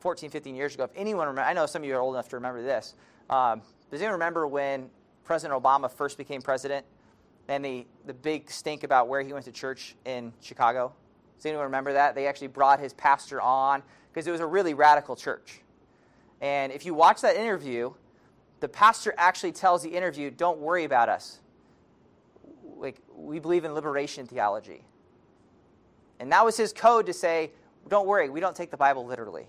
14, 0.01 0.31
15 0.31 0.55
years 0.55 0.75
ago. 0.75 0.85
If 0.85 0.90
anyone 0.97 1.29
remember, 1.29 1.49
I 1.49 1.53
know 1.53 1.66
some 1.66 1.83
of 1.83 1.88
you 1.88 1.95
are 1.95 2.01
old 2.01 2.14
enough 2.14 2.29
to 2.31 2.37
remember 2.37 2.62
this. 2.62 2.95
Um, 3.29 3.62
does 3.90 4.01
anyone 4.01 4.14
remember 4.14 4.47
when 4.47 4.90
President 5.25 5.62
Obama 5.62 5.90
first 5.90 6.19
became 6.19 6.43
president 6.43 6.85
and 7.50 7.64
the, 7.64 7.84
the 8.06 8.14
big 8.14 8.48
stink 8.48 8.84
about 8.84 9.08
where 9.08 9.20
he 9.20 9.32
went 9.32 9.44
to 9.44 9.52
church 9.52 9.96
in 10.04 10.32
Chicago? 10.40 10.92
Does 11.36 11.46
anyone 11.46 11.64
remember 11.64 11.92
that? 11.94 12.14
They 12.14 12.28
actually 12.28 12.46
brought 12.46 12.78
his 12.78 12.94
pastor 12.94 13.40
on 13.42 13.82
because 14.12 14.26
it 14.28 14.30
was 14.30 14.40
a 14.40 14.46
really 14.46 14.72
radical 14.72 15.16
church. 15.16 15.60
And 16.40 16.72
if 16.72 16.86
you 16.86 16.94
watch 16.94 17.20
that 17.22 17.34
interview, 17.34 17.92
the 18.60 18.68
pastor 18.68 19.12
actually 19.18 19.50
tells 19.52 19.82
the 19.82 19.88
interview, 19.88 20.30
Don't 20.30 20.60
worry 20.60 20.84
about 20.84 21.08
us. 21.08 21.40
Like, 22.76 22.98
we 23.14 23.40
believe 23.40 23.64
in 23.64 23.74
liberation 23.74 24.26
theology. 24.26 24.84
And 26.20 26.30
that 26.30 26.44
was 26.44 26.56
his 26.56 26.72
code 26.72 27.06
to 27.06 27.12
say, 27.12 27.50
Don't 27.88 28.06
worry, 28.06 28.30
we 28.30 28.38
don't 28.38 28.54
take 28.54 28.70
the 28.70 28.76
Bible 28.76 29.04
literally. 29.04 29.48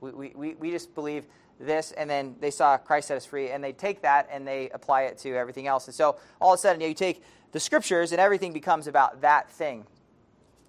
We, 0.00 0.32
we, 0.34 0.54
we 0.54 0.70
just 0.72 0.94
believe 0.96 1.26
this, 1.58 1.92
and 1.92 2.08
then 2.08 2.36
they 2.40 2.50
saw 2.50 2.76
Christ 2.76 3.08
set 3.08 3.16
us 3.16 3.24
free, 3.24 3.50
and 3.50 3.62
they 3.62 3.72
take 3.72 4.02
that 4.02 4.28
and 4.30 4.46
they 4.46 4.70
apply 4.70 5.02
it 5.02 5.18
to 5.18 5.34
everything 5.34 5.66
else. 5.66 5.86
And 5.86 5.94
so 5.94 6.16
all 6.40 6.52
of 6.52 6.58
a 6.58 6.60
sudden, 6.60 6.80
you, 6.80 6.86
know, 6.86 6.90
you 6.90 6.94
take 6.94 7.22
the 7.52 7.60
scriptures, 7.60 8.12
and 8.12 8.20
everything 8.20 8.52
becomes 8.52 8.86
about 8.86 9.22
that 9.22 9.50
thing. 9.50 9.86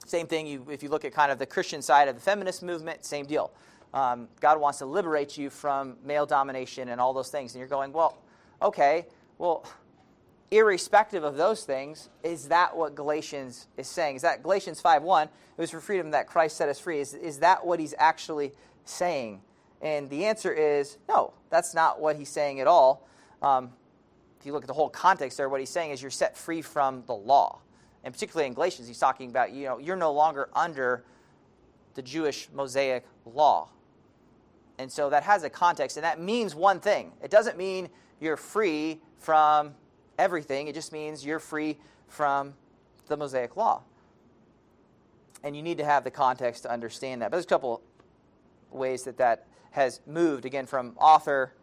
Same 0.05 0.27
thing 0.27 0.47
you, 0.47 0.65
if 0.71 0.81
you 0.81 0.89
look 0.89 1.05
at 1.05 1.13
kind 1.13 1.31
of 1.31 1.37
the 1.37 1.45
Christian 1.45 1.81
side 1.81 2.07
of 2.07 2.15
the 2.15 2.21
feminist 2.21 2.63
movement, 2.63 3.05
same 3.05 3.25
deal 3.25 3.51
um, 3.93 4.27
God 4.39 4.59
wants 4.59 4.79
to 4.79 4.85
liberate 4.85 5.37
you 5.37 5.49
from 5.49 5.97
male 6.03 6.25
domination 6.25 6.89
and 6.89 7.01
all 7.01 7.13
those 7.13 7.29
things. 7.29 7.53
And 7.53 7.59
you're 7.59 7.67
going, 7.67 7.91
well, 7.91 8.17
okay, 8.61 9.07
well, 9.37 9.65
irrespective 10.51 11.23
of 11.23 11.37
those 11.37 11.63
things, 11.63 12.09
is 12.23 12.49
that 12.49 12.75
what 12.75 12.95
Galatians 12.95 13.67
is 13.77 13.87
saying? 13.87 14.17
Is 14.17 14.21
that 14.21 14.43
Galatians 14.43 14.81
5 14.81 15.03
1? 15.03 15.27
it 15.27 15.31
was 15.61 15.71
for 15.71 15.81
freedom 15.81 16.11
that 16.11 16.27
Christ 16.27 16.55
set 16.55 16.69
us 16.69 16.79
free. 16.79 16.99
Is, 16.99 17.13
is 17.13 17.39
that 17.39 17.65
what 17.65 17.79
he's 17.79 17.93
actually 17.97 18.53
saying? 18.85 19.41
And 19.81 20.09
the 20.09 20.25
answer 20.25 20.53
is 20.53 20.97
no, 21.07 21.33
that's 21.49 21.73
not 21.73 21.99
what 22.01 22.15
he's 22.17 22.29
saying 22.29 22.59
at 22.59 22.67
all. 22.67 23.07
Um, 23.41 23.71
if 24.39 24.45
you 24.45 24.53
look 24.53 24.63
at 24.63 24.67
the 24.67 24.73
whole 24.73 24.89
context 24.89 25.37
there, 25.37 25.49
what 25.49 25.59
he's 25.59 25.69
saying 25.69 25.91
is 25.91 26.01
you're 26.01 26.11
set 26.11 26.37
free 26.37 26.61
from 26.61 27.03
the 27.07 27.13
law. 27.15 27.59
And 28.03 28.13
particularly 28.13 28.47
in 28.47 28.53
Galatians, 28.53 28.87
he's 28.87 28.99
talking 28.99 29.29
about, 29.29 29.51
you 29.51 29.65
know, 29.65 29.79
you're 29.79 29.97
no 29.97 30.13
longer 30.13 30.49
under 30.55 31.03
the 31.95 32.01
Jewish 32.01 32.49
Mosaic 32.53 33.05
law 33.25 33.69
And 34.79 34.91
so 34.91 35.09
that 35.09 35.23
has 35.23 35.43
a 35.43 35.49
context, 35.49 35.97
and 35.97 36.03
that 36.05 36.21
means 36.21 36.55
one 36.55 36.79
thing. 36.79 37.11
It 37.21 37.29
doesn't 37.31 37.57
mean 37.57 37.89
you're 38.21 38.37
free 38.37 39.01
from 39.19 39.75
everything, 40.17 40.67
it 40.69 40.75
just 40.75 40.93
means 40.93 41.25
you're 41.25 41.39
free 41.39 41.77
from 42.07 42.53
the 43.07 43.17
Mosaic 43.17 43.57
Law. 43.57 43.83
And 45.43 45.55
you 45.55 45.61
need 45.61 45.77
to 45.79 45.85
have 45.85 46.03
the 46.05 46.11
context 46.11 46.63
to 46.63 46.71
understand 46.71 47.21
that. 47.21 47.31
But 47.31 47.37
there's 47.37 47.45
a 47.45 47.49
couple 47.49 47.81
ways 48.71 49.03
that 49.03 49.17
that 49.17 49.47
has 49.71 50.01
moved, 50.05 50.45
again, 50.45 50.65
from 50.65 50.95
author 50.99 51.53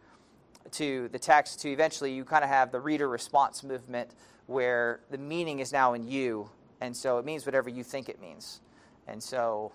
to 0.71 1.07
the 1.09 1.19
text 1.19 1.61
to 1.61 1.69
eventually 1.69 2.13
you 2.13 2.25
kind 2.25 2.43
of 2.43 2.49
have 2.49 2.71
the 2.71 2.79
reader 2.79 3.07
response 3.07 3.63
movement 3.63 4.11
where 4.47 5.01
the 5.09 5.17
meaning 5.17 5.59
is 5.59 5.71
now 5.71 5.93
in 5.93 6.07
you. 6.07 6.49
And 6.81 6.95
so 6.95 7.17
it 7.17 7.25
means 7.25 7.45
whatever 7.45 7.69
you 7.69 7.83
think 7.83 8.09
it 8.09 8.21
means. 8.21 8.61
And 9.07 9.21
so, 9.21 9.71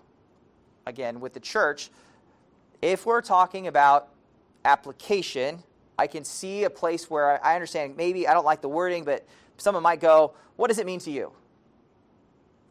again, 0.87 1.21
with 1.21 1.33
the 1.33 1.41
church, 1.41 1.91
if 2.81 3.07
we're 3.07 3.23
talking 3.23 3.67
about 3.67 4.09
application, 4.65 5.63
I 5.99 6.07
can 6.07 6.25
see 6.25 6.65
a 6.65 6.71
place 6.71 7.11
where 7.11 7.45
I 7.45 7.55
understand 7.55 7.97
maybe 7.97 8.27
I 8.27 8.35
don't 8.35 8.45
like 8.45 8.61
the 8.61 8.69
wording, 8.69 9.05
but 9.05 9.27
someone 9.57 9.83
might 9.83 10.01
go, 10.01 10.35
What 10.57 10.69
does 10.69 10.79
it 10.79 10.87
mean 10.87 11.01
to 11.01 11.11
you? 11.11 11.33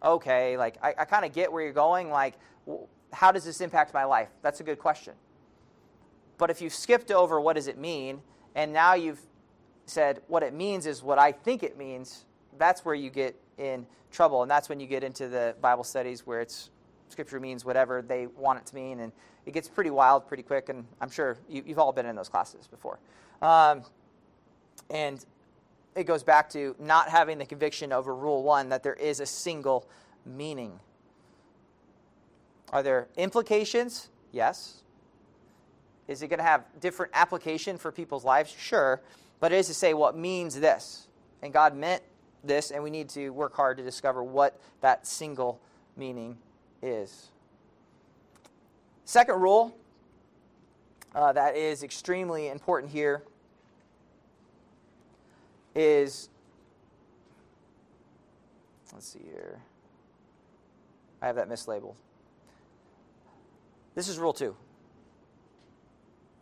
Okay, 0.03 0.57
like 0.57 0.77
I, 0.83 0.93
I 0.97 1.05
kind 1.05 1.25
of 1.25 1.33
get 1.33 1.51
where 1.51 1.63
you're 1.63 1.73
going. 1.73 2.09
Like, 2.09 2.35
how 3.13 3.31
does 3.31 3.43
this 3.43 3.61
impact 3.61 3.93
my 3.93 4.03
life? 4.03 4.29
That's 4.41 4.59
a 4.59 4.63
good 4.63 4.79
question. 4.79 5.13
But 6.41 6.49
if 6.49 6.59
you've 6.59 6.73
skipped 6.73 7.11
over 7.11 7.39
what 7.39 7.55
does 7.55 7.67
it 7.67 7.77
mean, 7.77 8.19
and 8.55 8.73
now 8.73 8.95
you've 8.95 9.21
said 9.85 10.23
what 10.27 10.41
it 10.41 10.55
means 10.55 10.87
is 10.87 11.03
what 11.03 11.19
I 11.19 11.31
think 11.31 11.61
it 11.61 11.77
means, 11.77 12.25
that's 12.57 12.83
where 12.83 12.95
you 12.95 13.11
get 13.11 13.39
in 13.59 13.85
trouble. 14.11 14.41
And 14.41 14.49
that's 14.49 14.67
when 14.67 14.79
you 14.79 14.87
get 14.87 15.03
into 15.03 15.27
the 15.27 15.53
Bible 15.61 15.83
studies 15.83 16.25
where 16.25 16.41
it's 16.41 16.71
scripture 17.09 17.39
means 17.39 17.63
whatever 17.63 18.01
they 18.01 18.25
want 18.25 18.57
it 18.57 18.65
to 18.65 18.73
mean. 18.73 19.01
And 19.01 19.11
it 19.45 19.53
gets 19.53 19.69
pretty 19.69 19.91
wild 19.91 20.27
pretty 20.27 20.41
quick. 20.41 20.69
And 20.69 20.83
I'm 20.99 21.11
sure 21.11 21.37
you, 21.47 21.61
have 21.67 21.77
all 21.77 21.91
been 21.91 22.07
in 22.07 22.15
those 22.15 22.27
classes 22.27 22.65
before. 22.65 22.97
Um, 23.43 23.83
and 24.89 25.23
it 25.95 26.05
goes 26.05 26.23
back 26.23 26.49
to 26.53 26.75
not 26.79 27.07
having 27.07 27.37
the 27.37 27.45
conviction 27.45 27.93
over 27.93 28.15
rule 28.15 28.41
one 28.41 28.69
that 28.69 28.81
there 28.81 28.95
is 28.95 29.19
a 29.19 29.27
single 29.27 29.87
meaning. 30.25 30.79
Are 32.71 32.81
there 32.81 33.09
implications? 33.15 34.09
Yes. 34.31 34.81
Is 36.11 36.21
it 36.21 36.27
going 36.27 36.39
to 36.39 36.43
have 36.43 36.65
different 36.81 37.13
application 37.15 37.77
for 37.77 37.91
people's 37.91 38.25
lives? 38.25 38.53
Sure. 38.57 39.01
But 39.39 39.53
it 39.53 39.55
is 39.55 39.67
to 39.67 39.73
say 39.73 39.93
what 39.93 40.17
means 40.17 40.59
this. 40.59 41.07
And 41.41 41.53
God 41.53 41.75
meant 41.75 42.03
this, 42.43 42.71
and 42.71 42.83
we 42.83 42.89
need 42.89 43.07
to 43.09 43.29
work 43.29 43.55
hard 43.55 43.77
to 43.77 43.83
discover 43.83 44.21
what 44.21 44.59
that 44.81 45.07
single 45.07 45.61
meaning 45.95 46.37
is. 46.81 47.29
Second 49.05 49.39
rule 49.41 49.75
uh, 51.15 51.31
that 51.33 51.55
is 51.55 51.83
extremely 51.83 52.49
important 52.49 52.91
here 52.91 53.23
is 55.75 56.29
let's 58.93 59.07
see 59.07 59.19
here. 59.23 59.59
I 61.21 61.27
have 61.27 61.35
that 61.35 61.49
mislabeled. 61.49 61.95
This 63.95 64.07
is 64.07 64.17
rule 64.17 64.33
two. 64.33 64.55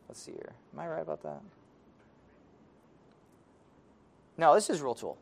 Let's 0.10 0.22
see 0.24 0.32
here. 0.32 0.54
Am 0.74 0.80
I 0.80 0.88
right 0.88 1.02
about 1.04 1.22
that? 1.22 1.40
No, 4.38 4.56
this 4.56 4.70
is 4.72 4.82
rule 4.82 4.96
two. 4.96 5.14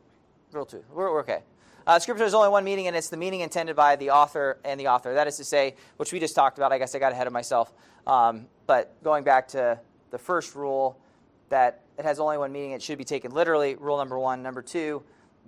Rule 0.50 0.64
two. 0.64 0.82
We're, 0.92 1.12
we're 1.12 1.20
okay. 1.20 1.42
Uh, 1.86 1.98
scripture 1.98 2.24
is 2.24 2.32
only 2.32 2.48
one 2.48 2.64
meaning, 2.64 2.86
and 2.86 2.96
it's 2.96 3.10
the 3.10 3.16
meaning 3.16 3.40
intended 3.40 3.76
by 3.76 3.96
the 3.96 4.10
author 4.10 4.58
and 4.64 4.80
the 4.80 4.88
author. 4.88 5.12
That 5.12 5.26
is 5.26 5.36
to 5.36 5.44
say, 5.44 5.74
which 5.98 6.12
we 6.12 6.18
just 6.18 6.34
talked 6.34 6.56
about. 6.56 6.72
I 6.72 6.78
guess 6.78 6.94
I 6.94 6.98
got 6.98 7.12
ahead 7.12 7.26
of 7.26 7.32
myself. 7.34 7.72
Um, 8.06 8.46
but 8.66 8.94
going 9.04 9.24
back 9.24 9.46
to 9.48 9.78
the 10.10 10.18
first 10.18 10.54
rule, 10.54 10.98
that 11.50 11.82
it 11.98 12.04
has 12.04 12.18
only 12.18 12.38
one 12.38 12.50
meaning, 12.50 12.70
it 12.70 12.82
should 12.82 12.98
be 12.98 13.04
taken 13.04 13.32
literally. 13.32 13.74
Rule 13.74 13.98
number 13.98 14.18
one. 14.18 14.42
Number 14.42 14.62
two, 14.62 15.02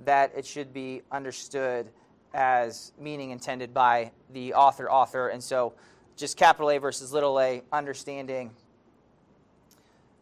that 0.05 0.33
it 0.37 0.45
should 0.45 0.75
be 0.75 1.01
understood 1.11 1.89
as 2.35 2.93
meaning 2.99 3.31
intended 3.31 3.73
by 3.73 4.13
the 4.33 4.53
author, 4.53 4.91
author. 4.91 5.29
And 5.29 5.43
so 5.43 5.73
just 6.17 6.37
capital 6.37 6.71
A 6.71 6.79
versus 6.79 7.13
little 7.13 7.41
a, 7.41 7.63
understanding 7.73 8.51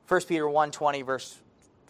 1 0.09 0.23
Peter 0.23 0.49
1 0.49 0.71
20, 0.71 1.03
verse 1.03 1.38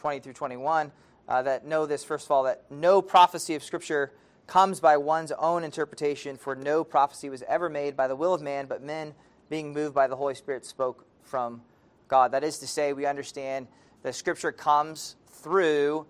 20 0.00 0.18
through 0.20 0.32
21 0.32 0.90
uh, 1.28 1.42
that 1.42 1.64
know 1.64 1.86
this, 1.86 2.02
first 2.02 2.26
of 2.26 2.32
all, 2.32 2.42
that 2.42 2.64
no 2.68 3.00
prophecy 3.00 3.54
of 3.54 3.62
Scripture 3.62 4.12
comes 4.48 4.80
by 4.80 4.96
one's 4.96 5.30
own 5.32 5.62
interpretation, 5.62 6.36
for 6.36 6.56
no 6.56 6.82
prophecy 6.82 7.28
was 7.28 7.42
ever 7.42 7.68
made 7.68 7.96
by 7.96 8.08
the 8.08 8.16
will 8.16 8.34
of 8.34 8.40
man, 8.42 8.66
but 8.66 8.82
men, 8.82 9.14
being 9.50 9.72
moved 9.72 9.94
by 9.94 10.06
the 10.06 10.16
Holy 10.16 10.34
Spirit, 10.34 10.64
spoke 10.64 11.06
from 11.22 11.62
God. 12.08 12.32
That 12.32 12.42
is 12.42 12.58
to 12.58 12.66
say, 12.66 12.92
we 12.92 13.06
understand 13.06 13.68
that 14.02 14.14
Scripture 14.14 14.50
comes 14.50 15.16
through 15.28 16.06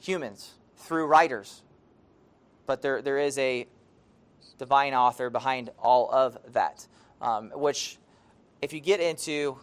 humans, 0.00 0.54
through 0.76 1.06
writers, 1.06 1.62
but 2.66 2.82
there, 2.82 3.00
there 3.00 3.18
is 3.18 3.38
a 3.38 3.66
divine 4.58 4.92
author 4.92 5.30
behind 5.30 5.70
all 5.78 6.10
of 6.10 6.36
that, 6.52 6.86
um, 7.22 7.50
which, 7.54 7.98
if 8.60 8.72
you 8.72 8.80
get 8.80 9.00
into 9.00 9.56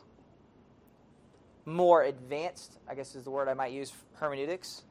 more 1.65 2.03
advanced, 2.03 2.77
I 2.87 2.95
guess 2.95 3.15
is 3.15 3.23
the 3.23 3.31
word 3.31 3.47
I 3.47 3.53
might 3.53 3.71
use, 3.71 3.93
hermeneutics, 4.15 4.83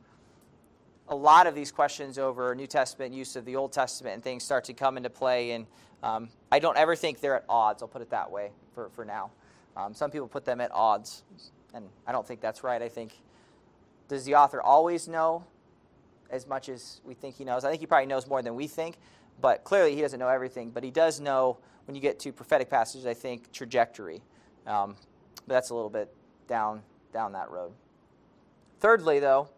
a 1.09 1.15
lot 1.15 1.47
of 1.47 1.55
these 1.55 1.71
questions 1.71 2.19
over 2.19 2.55
New 2.55 2.67
Testament 2.67 3.13
use 3.13 3.37
of 3.37 3.45
the 3.45 3.57
Old 3.57 3.73
Testament 3.73 4.15
and 4.15 4.25
things 4.25 4.43
start 4.43 4.65
to 4.65 4.73
come 4.73 4.97
into 4.97 5.11
play. 5.11 5.51
And 5.53 5.67
um, 6.03 6.31
I 6.51 6.59
don't 6.59 6.77
ever 6.77 6.97
think 6.97 7.21
they're 7.21 7.37
at 7.37 7.45
odds. 7.49 7.83
I'll 7.83 7.89
put 7.89 8.03
it 8.03 8.11
that 8.11 8.31
way 8.31 8.51
for, 8.75 8.89
for 8.91 9.05
now. 9.05 9.31
Um, 9.77 9.95
some 9.95 10.11
people 10.11 10.29
put 10.29 10.45
them 10.45 10.61
at 10.61 10.71
odds, 10.73 11.23
and 11.75 11.89
I 12.07 12.13
don't 12.13 12.27
think 12.27 12.41
that's 12.41 12.63
right. 12.63 12.81
I 12.81 12.89
think, 12.89 13.13
does 14.09 14.25
the 14.25 14.35
author 14.35 14.61
always 14.61 15.09
know 15.09 15.45
as 16.31 16.47
much 16.47 16.69
as 16.69 17.01
we 17.05 17.15
think 17.15 17.37
he 17.37 17.45
knows? 17.45 17.65
I 17.65 17.71
think 17.71 17.81
he 17.81 17.87
probably 17.87 18.07
knows 18.07 18.27
more 18.27 18.43
than 18.43 18.55
we 18.55 18.67
think, 18.67 18.97
but 19.41 19.65
clearly 19.65 19.95
he 19.95 20.03
doesn't 20.03 20.19
know 20.19 20.29
everything. 20.29 20.71
But 20.71 20.85
he 20.85 20.91
does 20.91 21.21
know, 21.21 21.59
when 21.87 21.95
you 21.95 22.01
get 22.01 22.19
to 22.21 22.33
prophetic 22.33 22.69
passages, 22.69 23.07
I 23.07 23.15
think, 23.15 23.51
trajectory. 23.51 24.23
Um, 24.67 24.97
but 25.47 25.55
that's 25.55 25.71
a 25.71 25.75
little 25.75 25.91
bit 25.91 26.15
down, 26.49 26.83
down 27.13 27.33
that 27.33 27.51
road. 27.51 27.73
Thirdly, 28.81 29.21
though, 29.21 29.49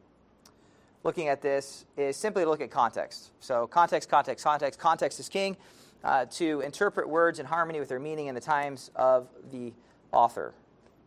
looking 1.02 1.28
at 1.28 1.40
this 1.40 1.86
is 1.96 2.16
simply 2.16 2.44
to 2.44 2.50
look 2.50 2.60
at 2.60 2.70
context. 2.70 3.30
So, 3.40 3.66
context, 3.66 4.08
context, 4.08 4.44
context. 4.44 4.78
Context 4.78 5.20
is 5.20 5.28
king. 5.28 5.56
Uh, 6.02 6.26
to 6.26 6.60
interpret 6.60 7.08
words 7.08 7.38
in 7.38 7.46
harmony 7.46 7.80
with 7.80 7.88
their 7.88 7.98
meaning 7.98 8.26
in 8.26 8.34
the 8.34 8.40
times 8.40 8.90
of 8.94 9.26
the 9.50 9.72
author. 10.12 10.52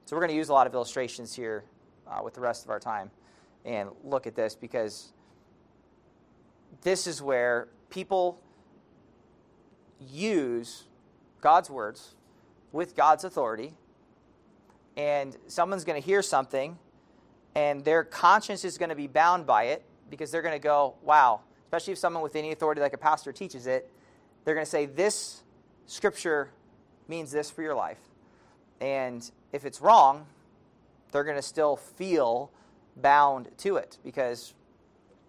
So, 0.05 0.15
we're 0.15 0.21
going 0.21 0.31
to 0.31 0.37
use 0.37 0.49
a 0.49 0.53
lot 0.53 0.65
of 0.65 0.73
illustrations 0.73 1.35
here 1.35 1.63
uh, 2.07 2.21
with 2.23 2.33
the 2.33 2.41
rest 2.41 2.63
of 2.63 2.71
our 2.71 2.79
time 2.79 3.11
and 3.65 3.89
look 4.03 4.25
at 4.25 4.35
this 4.35 4.55
because 4.55 5.11
this 6.81 7.05
is 7.05 7.21
where 7.21 7.67
people 7.89 8.39
use 9.99 10.85
God's 11.41 11.69
words 11.69 12.15
with 12.71 12.95
God's 12.95 13.23
authority 13.23 13.73
and 14.97 15.37
someone's 15.47 15.85
going 15.85 16.01
to 16.01 16.05
hear 16.05 16.21
something 16.21 16.77
and 17.55 17.83
their 17.85 18.03
conscience 18.03 18.65
is 18.65 18.77
going 18.77 18.89
to 18.89 18.95
be 18.95 19.07
bound 19.07 19.45
by 19.45 19.65
it 19.65 19.83
because 20.09 20.29
they're 20.31 20.41
going 20.41 20.53
to 20.53 20.59
go, 20.59 20.95
wow, 21.01 21.41
especially 21.65 21.93
if 21.93 21.99
someone 21.99 22.21
with 22.21 22.35
any 22.35 22.51
authority 22.51 22.81
like 22.81 22.93
a 22.93 22.97
pastor 22.97 23.31
teaches 23.31 23.65
it, 23.65 23.91
they're 24.43 24.53
going 24.53 24.65
to 24.65 24.69
say, 24.69 24.85
this 24.85 25.43
scripture 25.85 26.49
means 27.07 27.31
this 27.31 27.49
for 27.49 27.61
your 27.61 27.73
life. 27.73 27.99
And 28.79 29.29
if 29.53 29.65
it's 29.65 29.81
wrong, 29.81 30.25
they're 31.11 31.23
going 31.23 31.35
to 31.35 31.41
still 31.41 31.77
feel 31.77 32.51
bound 32.95 33.49
to 33.57 33.77
it 33.77 33.97
because 34.03 34.53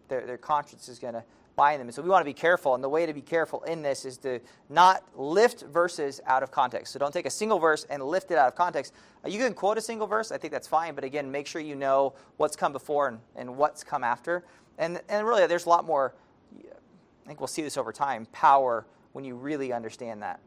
their, 0.08 0.26
their 0.26 0.38
conscience 0.38 0.88
is 0.88 0.98
going 0.98 1.14
to 1.14 1.24
them. 1.58 1.88
And 1.88 1.94
so 1.94 2.00
we 2.00 2.08
want 2.08 2.22
to 2.22 2.24
be 2.24 2.32
careful. 2.32 2.74
And 2.74 2.82
the 2.82 2.88
way 2.88 3.04
to 3.04 3.12
be 3.12 3.20
careful 3.20 3.62
in 3.64 3.82
this 3.82 4.04
is 4.04 4.16
to 4.18 4.40
not 4.68 5.02
lift 5.16 5.62
verses 5.62 6.20
out 6.26 6.42
of 6.42 6.50
context. 6.50 6.92
So 6.92 6.98
don't 6.98 7.12
take 7.12 7.26
a 7.26 7.30
single 7.30 7.58
verse 7.58 7.84
and 7.90 8.02
lift 8.02 8.30
it 8.30 8.38
out 8.38 8.48
of 8.48 8.54
context. 8.54 8.94
Uh, 9.24 9.28
you 9.28 9.38
can 9.38 9.52
quote 9.54 9.76
a 9.76 9.80
single 9.80 10.06
verse, 10.06 10.30
I 10.30 10.38
think 10.38 10.52
that's 10.52 10.68
fine. 10.68 10.94
But 10.94 11.04
again, 11.04 11.30
make 11.30 11.46
sure 11.46 11.60
you 11.60 11.74
know 11.74 12.14
what's 12.36 12.56
come 12.56 12.72
before 12.72 13.08
and, 13.08 13.18
and 13.36 13.56
what's 13.56 13.82
come 13.84 14.04
after. 14.04 14.44
And, 14.78 15.00
and 15.08 15.26
really, 15.26 15.46
there's 15.46 15.66
a 15.66 15.68
lot 15.68 15.84
more, 15.84 16.14
I 16.54 17.26
think 17.26 17.40
we'll 17.40 17.48
see 17.48 17.62
this 17.62 17.76
over 17.76 17.92
time, 17.92 18.26
power 18.32 18.86
when 19.12 19.24
you 19.24 19.34
really 19.34 19.72
understand 19.72 20.22
that. 20.22 20.40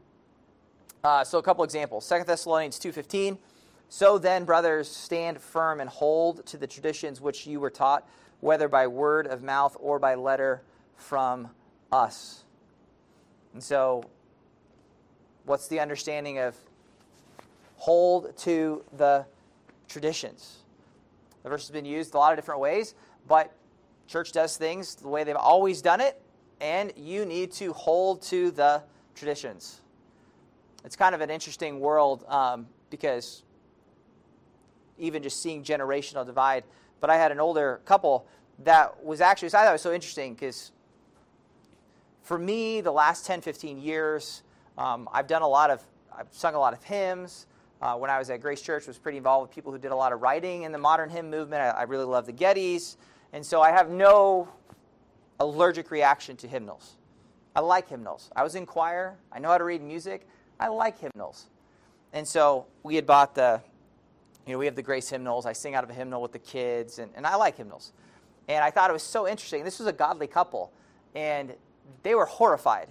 Uh, 1.04 1.24
so 1.24 1.38
a 1.38 1.44
couple 1.44 1.64
examples. 1.64 2.08
2 2.08 2.24
Thessalonians 2.26 2.80
2.15, 2.80 3.38
So 3.90 4.18
then, 4.18 4.46
brothers, 4.46 4.88
stand 4.88 5.42
firm 5.42 5.82
and 5.82 5.90
hold 5.90 6.46
to 6.46 6.58
the 6.58 6.68
traditions 6.68 7.20
which 7.20 7.46
you 7.46 7.60
were 7.60 7.70
taught, 7.70 8.08
whether 8.40 8.70
by 8.70 8.88
word 8.88 9.28
of 9.28 9.44
mouth 9.44 9.76
or 9.80 10.00
by 10.00 10.16
letter 10.16 10.62
from 11.02 11.50
us. 11.92 12.44
And 13.54 13.64
so, 13.64 14.04
what's 15.46 15.68
the 15.68 15.80
understanding 15.80 16.40
of 16.40 16.56
hold 17.76 18.38
to 18.40 18.84
the 18.98 19.26
traditions? 19.90 20.60
The 21.44 21.50
verse 21.50 21.64
has 21.64 21.72
been 21.72 21.86
used 21.86 22.14
a 22.14 22.18
lot 22.18 22.32
of 22.32 22.38
different 22.38 22.62
ways, 22.62 22.94
but 23.28 23.54
church 24.08 24.32
does 24.32 24.58
things 24.58 24.96
the 24.96 25.08
way 25.08 25.24
they've 25.24 25.36
always 25.36 25.82
done 25.82 26.00
it, 26.00 26.22
and 26.62 26.94
you 26.96 27.26
need 27.26 27.52
to 27.54 27.74
hold 27.74 28.22
to 28.24 28.52
the 28.52 28.84
traditions. 29.16 29.82
It's 30.86 30.96
kind 30.96 31.14
of 31.14 31.22
an 31.22 31.30
interesting 31.30 31.80
world. 31.80 32.24
Um, 32.28 32.68
because 32.92 33.42
even 35.00 35.24
just 35.24 35.42
seeing 35.42 35.64
generational 35.64 36.24
divide. 36.24 36.64
But 37.00 37.10
I 37.10 37.18
had 37.18 37.32
an 37.32 37.40
older 37.40 37.82
couple 37.86 38.28
that 38.60 39.04
was 39.04 39.20
actually, 39.20 39.48
I 39.48 39.52
thought 39.52 39.70
it 39.70 39.72
was 39.72 39.82
so 39.82 39.94
interesting 39.94 40.36
because 40.36 40.72
for 42.22 42.38
me, 42.38 42.82
the 42.82 42.92
last 42.92 43.26
10, 43.26 43.42
15 43.42 43.80
years, 43.80 44.44
um, 44.78 45.10
I've 45.12 45.28
done 45.28 45.42
a 45.42 45.48
lot 45.48 45.70
of, 45.70 45.82
I've 46.16 46.28
sung 46.32 46.56
a 46.56 46.60
lot 46.60 46.74
of 46.74 46.84
hymns. 46.84 47.48
Uh, 47.82 47.96
when 47.96 48.12
I 48.12 48.20
was 48.20 48.30
at 48.30 48.42
Grace 48.42 48.62
Church, 48.62 48.86
was 48.86 49.00
pretty 49.00 49.18
involved 49.18 49.50
with 49.50 49.56
people 49.56 49.72
who 49.72 49.80
did 49.80 49.92
a 49.92 49.96
lot 49.96 50.14
of 50.14 50.22
writing 50.22 50.64
in 50.64 50.72
the 50.72 50.78
modern 50.78 51.10
hymn 51.10 51.32
movement. 51.32 51.62
I, 51.64 51.70
I 51.70 51.84
really 51.84 52.06
love 52.06 52.28
the 52.28 52.34
Gettys. 52.34 52.96
And 53.34 53.46
so 53.46 53.62
I 53.62 53.72
have 53.72 53.90
no 53.90 54.48
allergic 55.40 55.90
reaction 55.90 56.38
to 56.38 56.48
hymnals. 56.48 56.98
I 57.56 57.60
like 57.62 57.90
hymnals. 57.90 58.30
I 58.36 58.44
was 58.44 58.56
in 58.56 58.66
choir. 58.66 59.18
I 59.32 59.40
know 59.40 59.50
how 59.50 59.58
to 59.58 59.64
read 59.64 59.82
music. 59.82 60.28
I 60.60 60.68
like 60.68 61.00
hymnals. 61.00 61.48
And 62.14 62.28
so 62.28 62.68
we 62.84 62.96
had 62.96 63.06
bought 63.06 63.36
the, 63.36 63.62
you 64.46 64.54
know, 64.54 64.60
we 64.60 64.66
have 64.66 64.76
the 64.76 64.84
Grace 64.84 65.10
hymnals. 65.10 65.46
I 65.46 65.54
sing 65.54 65.76
out 65.76 65.84
of 65.84 65.90
a 65.90 65.94
hymnal 65.94 66.22
with 66.22 66.34
the 66.34 66.40
kids, 66.40 67.00
and, 67.00 67.12
and 67.16 67.26
I 67.26 67.36
like 67.36 67.58
hymnals. 67.58 67.94
And 68.48 68.64
I 68.64 68.70
thought 68.70 68.90
it 68.90 68.94
was 68.94 69.04
so 69.04 69.28
interesting. 69.28 69.64
This 69.64 69.80
was 69.80 69.88
a 69.88 69.94
godly 69.94 70.28
couple, 70.28 70.72
and 71.16 71.54
they 72.04 72.16
were 72.16 72.26
horrified 72.26 72.88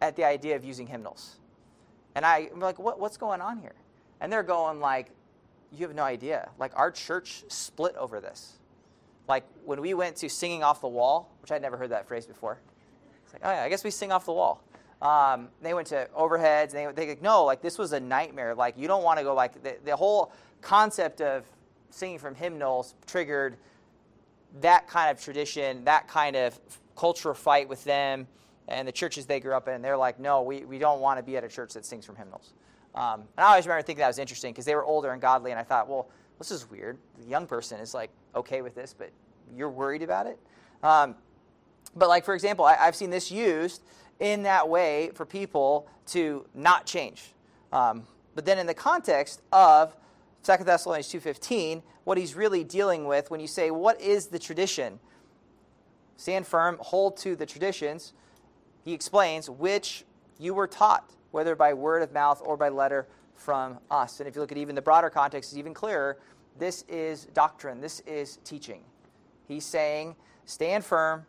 at 0.00 0.16
the 0.16 0.24
idea 0.24 0.56
of 0.56 0.64
using 0.64 0.86
hymnals. 0.86 1.36
And 2.14 2.24
I, 2.24 2.48
am 2.52 2.60
like, 2.60 2.78
what, 2.78 2.98
what's 2.98 3.16
going 3.16 3.40
on 3.40 3.58
here? 3.58 3.74
And 4.20 4.32
they're 4.32 4.42
going 4.42 4.80
like, 4.80 5.10
you 5.72 5.86
have 5.86 5.94
no 5.94 6.02
idea. 6.02 6.48
Like 6.58 6.72
our 6.76 6.90
church 6.90 7.44
split 7.48 7.94
over 7.96 8.20
this. 8.20 8.54
Like 9.28 9.44
when 9.64 9.80
we 9.80 9.94
went 9.94 10.16
to 10.16 10.28
singing 10.28 10.62
off 10.62 10.80
the 10.80 10.88
wall, 10.88 11.30
which 11.42 11.52
I'd 11.52 11.62
never 11.62 11.76
heard 11.76 11.90
that 11.90 12.08
phrase 12.08 12.26
before. 12.26 12.58
It's 13.24 13.32
like, 13.34 13.42
oh 13.44 13.50
yeah, 13.50 13.62
I 13.62 13.68
guess 13.68 13.84
we 13.84 13.90
sing 13.90 14.10
off 14.10 14.24
the 14.24 14.32
wall. 14.32 14.62
Um, 15.02 15.48
they 15.62 15.74
went 15.74 15.88
to 15.88 16.08
overheads, 16.18 16.74
and 16.74 16.96
they 16.96 17.04
they 17.04 17.08
like, 17.10 17.22
no, 17.22 17.44
like 17.44 17.62
this 17.62 17.78
was 17.78 17.92
a 17.92 18.00
nightmare. 18.00 18.54
Like 18.54 18.76
you 18.76 18.88
don't 18.88 19.04
want 19.04 19.18
to 19.18 19.24
go 19.24 19.34
like 19.34 19.62
the, 19.62 19.76
the 19.84 19.94
whole 19.94 20.32
concept 20.60 21.20
of 21.20 21.44
singing 21.90 22.18
from 22.18 22.34
hymnals 22.34 22.94
triggered 23.06 23.56
that 24.60 24.88
kind 24.88 25.10
of 25.10 25.22
tradition, 25.22 25.84
that 25.84 26.08
kind 26.08 26.34
of 26.34 26.58
cultural 26.98 27.34
fight 27.34 27.68
with 27.68 27.84
them 27.84 28.26
and 28.66 28.86
the 28.86 28.92
churches 28.92 29.24
they 29.24 29.40
grew 29.40 29.54
up 29.54 29.68
in. 29.68 29.80
They're 29.80 29.96
like, 29.96 30.18
no, 30.18 30.42
we, 30.42 30.64
we 30.64 30.78
don't 30.78 31.00
want 31.00 31.18
to 31.18 31.22
be 31.22 31.36
at 31.36 31.44
a 31.44 31.48
church 31.48 31.72
that 31.74 31.86
sings 31.86 32.04
from 32.04 32.16
hymnals. 32.16 32.52
Um, 32.94 33.20
and 33.36 33.44
I 33.46 33.50
always 33.50 33.66
remember 33.66 33.82
thinking 33.82 34.00
that 34.00 34.08
was 34.08 34.18
interesting 34.18 34.52
because 34.52 34.64
they 34.64 34.74
were 34.74 34.84
older 34.84 35.12
and 35.12 35.22
godly, 35.22 35.52
and 35.52 35.60
I 35.60 35.62
thought, 35.62 35.88
well, 35.88 36.08
this 36.38 36.50
is 36.50 36.68
weird. 36.68 36.98
The 37.18 37.26
young 37.26 37.46
person 37.46 37.80
is 37.80 37.94
like 37.94 38.10
okay 38.34 38.60
with 38.62 38.74
this, 38.74 38.94
but 38.96 39.10
you're 39.54 39.70
worried 39.70 40.02
about 40.02 40.26
it. 40.26 40.38
Um, 40.82 41.14
but 41.96 42.08
like 42.08 42.24
for 42.24 42.34
example, 42.34 42.64
I, 42.64 42.74
have 42.74 42.96
seen 42.96 43.10
this 43.10 43.30
used 43.30 43.82
in 44.20 44.42
that 44.42 44.68
way 44.68 45.10
for 45.14 45.24
people 45.24 45.88
to 46.08 46.44
not 46.54 46.84
change. 46.86 47.32
Um, 47.72 48.04
but 48.34 48.44
then 48.44 48.58
in 48.58 48.66
the 48.66 48.74
context 48.74 49.42
of 49.52 49.96
2 50.42 50.64
Thessalonians 50.64 51.08
2.15, 51.08 51.82
what 52.04 52.18
he's 52.18 52.34
really 52.34 52.64
dealing 52.64 53.06
with 53.06 53.30
when 53.30 53.40
you 53.40 53.46
say, 53.46 53.70
what 53.70 54.00
is 54.00 54.26
the 54.26 54.38
tradition? 54.38 54.98
Stand 56.18 56.46
firm, 56.46 56.76
hold 56.80 57.16
to 57.18 57.36
the 57.36 57.46
traditions. 57.46 58.12
He 58.84 58.92
explains, 58.92 59.48
which 59.48 60.04
you 60.38 60.52
were 60.52 60.66
taught, 60.66 61.12
whether 61.30 61.54
by 61.54 61.72
word 61.72 62.02
of 62.02 62.12
mouth 62.12 62.42
or 62.44 62.56
by 62.56 62.68
letter 62.68 63.06
from 63.34 63.78
us. 63.88 64.18
And 64.18 64.28
if 64.28 64.34
you 64.34 64.40
look 64.40 64.50
at 64.52 64.58
even 64.58 64.74
the 64.74 64.82
broader 64.82 65.10
context, 65.10 65.52
it's 65.52 65.58
even 65.58 65.72
clearer. 65.72 66.18
This 66.58 66.82
is 66.88 67.26
doctrine, 67.34 67.80
this 67.80 68.00
is 68.00 68.38
teaching. 68.44 68.82
He's 69.46 69.64
saying, 69.64 70.16
stand 70.44 70.84
firm 70.84 71.24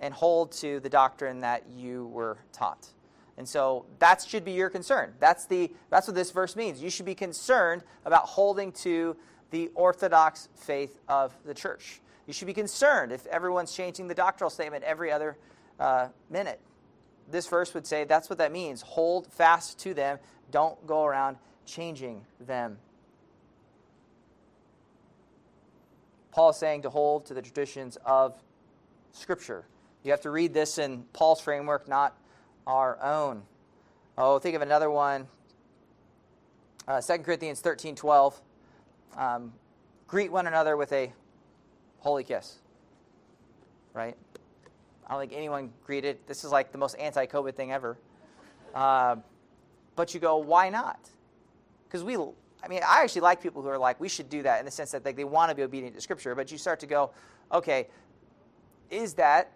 and 0.00 0.14
hold 0.14 0.50
to 0.52 0.80
the 0.80 0.88
doctrine 0.88 1.40
that 1.40 1.64
you 1.68 2.06
were 2.06 2.38
taught. 2.52 2.88
And 3.36 3.46
so 3.46 3.84
that 3.98 4.24
should 4.26 4.44
be 4.44 4.52
your 4.52 4.70
concern. 4.70 5.12
That's, 5.20 5.44
the, 5.44 5.70
that's 5.90 6.08
what 6.08 6.14
this 6.14 6.30
verse 6.30 6.56
means. 6.56 6.82
You 6.82 6.88
should 6.88 7.06
be 7.06 7.14
concerned 7.14 7.84
about 8.06 8.24
holding 8.24 8.72
to 8.72 9.16
the 9.50 9.70
orthodox 9.74 10.48
faith 10.54 10.98
of 11.08 11.36
the 11.44 11.54
church. 11.54 12.00
You 12.28 12.34
should 12.34 12.46
be 12.46 12.52
concerned 12.52 13.10
if 13.10 13.26
everyone's 13.26 13.72
changing 13.72 14.06
the 14.06 14.14
doctrinal 14.14 14.50
statement 14.50 14.84
every 14.84 15.10
other 15.10 15.38
uh, 15.80 16.08
minute. 16.28 16.60
This 17.30 17.46
verse 17.46 17.72
would 17.72 17.86
say 17.86 18.04
that's 18.04 18.28
what 18.28 18.38
that 18.38 18.52
means. 18.52 18.82
Hold 18.82 19.32
fast 19.32 19.78
to 19.80 19.94
them, 19.94 20.18
don't 20.50 20.86
go 20.86 21.06
around 21.06 21.38
changing 21.64 22.20
them. 22.38 22.76
Paul 26.30 26.50
is 26.50 26.56
saying 26.58 26.82
to 26.82 26.90
hold 26.90 27.24
to 27.26 27.34
the 27.34 27.40
traditions 27.40 27.96
of 28.04 28.34
Scripture. 29.12 29.64
You 30.04 30.10
have 30.10 30.20
to 30.20 30.30
read 30.30 30.52
this 30.52 30.76
in 30.76 31.04
Paul's 31.14 31.40
framework, 31.40 31.88
not 31.88 32.14
our 32.66 33.02
own. 33.02 33.42
Oh, 34.18 34.38
think 34.38 34.54
of 34.54 34.60
another 34.60 34.90
one. 34.90 35.28
Uh, 36.86 37.00
2 37.00 37.18
Corinthians 37.20 37.60
13 37.62 37.96
12. 37.96 38.38
Um, 39.16 39.54
greet 40.06 40.30
one 40.30 40.46
another 40.46 40.76
with 40.76 40.92
a 40.92 41.10
holy 41.98 42.24
kiss. 42.24 42.56
Right? 43.94 44.16
I 45.06 45.12
don't 45.12 45.20
think 45.20 45.32
anyone 45.32 45.70
greeted. 45.84 46.18
This 46.26 46.44
is 46.44 46.52
like 46.52 46.72
the 46.72 46.78
most 46.78 46.94
anti 46.94 47.26
COVID 47.26 47.54
thing 47.54 47.72
ever. 47.72 47.96
Uh, 48.74 49.16
but 49.96 50.14
you 50.14 50.20
go, 50.20 50.36
why 50.36 50.68
not? 50.68 50.98
Because 51.88 52.04
we, 52.04 52.16
I 52.16 52.68
mean, 52.68 52.82
I 52.86 53.02
actually 53.02 53.22
like 53.22 53.42
people 53.42 53.62
who 53.62 53.68
are 53.68 53.78
like, 53.78 53.98
we 53.98 54.08
should 54.08 54.28
do 54.28 54.42
that 54.42 54.58
in 54.58 54.64
the 54.64 54.70
sense 54.70 54.90
that 54.90 55.04
like, 55.04 55.16
they 55.16 55.24
want 55.24 55.50
to 55.50 55.54
be 55.54 55.62
obedient 55.62 55.94
to 55.96 56.00
Scripture. 56.00 56.34
But 56.34 56.52
you 56.52 56.58
start 56.58 56.78
to 56.80 56.86
go, 56.86 57.10
okay, 57.52 57.88
is 58.90 59.14
that 59.14 59.52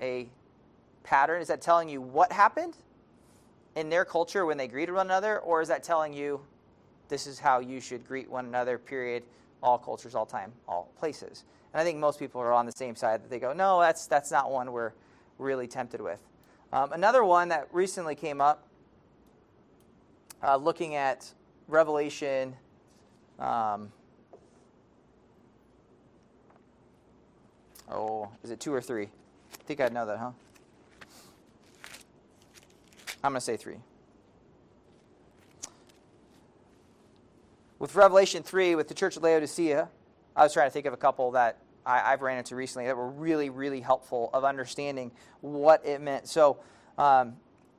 a 0.00 0.28
pattern? 1.02 1.42
Is 1.42 1.48
that 1.48 1.60
telling 1.60 1.88
you 1.88 2.00
what 2.00 2.32
happened 2.32 2.76
in 3.76 3.90
their 3.90 4.04
culture 4.04 4.46
when 4.46 4.56
they 4.56 4.66
greeted 4.66 4.94
one 4.94 5.06
another? 5.06 5.40
Or 5.40 5.60
is 5.60 5.68
that 5.68 5.82
telling 5.82 6.14
you 6.14 6.40
this 7.08 7.26
is 7.26 7.38
how 7.38 7.60
you 7.60 7.80
should 7.80 8.06
greet 8.06 8.30
one 8.30 8.46
another, 8.46 8.78
period, 8.78 9.22
all 9.62 9.78
cultures, 9.78 10.14
all 10.14 10.26
time, 10.26 10.52
all 10.68 10.90
places? 10.98 11.44
And 11.72 11.80
I 11.80 11.84
think 11.84 11.98
most 11.98 12.18
people 12.18 12.40
are 12.40 12.52
on 12.52 12.66
the 12.66 12.72
same 12.72 12.94
side 12.94 13.22
that 13.22 13.30
they 13.30 13.38
go, 13.38 13.52
no, 13.52 13.80
that's, 13.80 14.06
that's 14.06 14.30
not 14.30 14.50
one 14.50 14.72
we're 14.72 14.92
really 15.38 15.66
tempted 15.66 16.00
with. 16.00 16.20
Um, 16.72 16.92
another 16.92 17.24
one 17.24 17.48
that 17.48 17.68
recently 17.72 18.14
came 18.14 18.40
up, 18.40 18.66
uh, 20.42 20.56
looking 20.56 20.94
at 20.94 21.32
Revelation. 21.68 22.54
Um, 23.38 23.92
oh, 27.90 28.28
is 28.42 28.50
it 28.50 28.60
two 28.60 28.72
or 28.72 28.80
three? 28.80 29.06
I 29.06 29.62
think 29.66 29.80
I'd 29.80 29.92
know 29.92 30.06
that, 30.06 30.18
huh? 30.18 30.30
I'm 33.22 33.32
going 33.32 33.40
to 33.40 33.40
say 33.40 33.56
three. 33.56 33.78
With 37.78 37.94
Revelation 37.96 38.42
3, 38.42 38.76
with 38.76 38.88
the 38.88 38.94
church 38.94 39.16
of 39.16 39.22
Laodicea, 39.22 39.88
I 40.36 40.42
was 40.42 40.52
trying 40.52 40.68
to 40.68 40.72
think 40.72 40.86
of 40.86 40.92
a 40.92 40.98
couple 40.98 41.32
that 41.32 41.58
I, 41.84 42.10
have 42.10 42.22
ran 42.22 42.38
into 42.38 42.56
recently 42.56 42.86
that 42.86 42.96
were 42.96 43.10
really, 43.10 43.50
really 43.50 43.80
helpful 43.80 44.30
of 44.32 44.44
understanding 44.44 45.10
what 45.40 45.84
it 45.84 46.00
meant. 46.00 46.28
So, 46.28 46.58
um, 46.96 47.36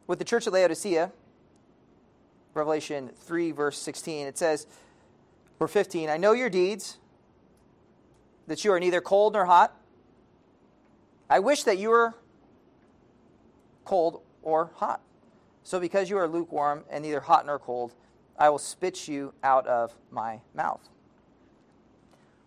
with 0.08 0.20
the 0.20 0.26
church 0.26 0.46
of 0.48 0.54
Laodicea, 0.54 1.12
Revelation 2.54 3.10
3, 3.16 3.52
verse 3.52 3.78
16, 3.80 4.28
it 4.28 4.38
says, 4.38 4.68
or 5.60 5.68
15, 5.68 6.10
I 6.10 6.18
know 6.18 6.34
your 6.34 6.50
deeds, 6.50 6.98
that 8.48 8.64
you 8.64 8.72
are 8.74 8.80
neither 8.80 9.02
cold 9.02 9.34
nor 9.34 9.46
hot. 9.46 9.76
I 11.30 11.40
wish 11.40 11.64
that 11.64 11.78
you 11.78 11.90
were 11.90 12.14
cold 13.86 14.22
or 14.44 14.72
hot. 14.76 15.02
So, 15.64 15.80
because 15.80 16.10
you 16.10 16.18
are 16.18 16.28
lukewarm 16.28 16.84
and 16.92 17.04
neither 17.04 17.22
hot 17.22 17.46
nor 17.46 17.58
cold, 17.58 17.94
I 18.38 18.50
will 18.50 18.60
spit 18.60 19.08
you 19.08 19.34
out 19.44 19.66
of 19.68 19.94
my 20.12 20.42
mouth. 20.54 20.90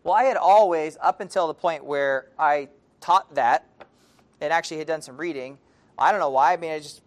Well, 0.05 0.15
I 0.15 0.25
had 0.25 0.37
always, 0.37 0.97
up 1.01 1.21
until 1.21 1.47
the 1.47 1.55
point 1.55 1.85
where 1.85 2.29
I 2.39 2.69
taught 3.01 3.35
that 3.35 3.67
and 4.41 4.53
actually 4.53 4.79
had 4.79 4.87
done 4.87 5.03
some 5.03 5.17
reading, 5.17 5.59
I 5.99 6.11
don't 6.11 6.21
know 6.21 6.31
why. 6.31 6.53
I 6.53 6.57
mean, 6.57 6.71
I 6.71 6.79
just 6.79 7.03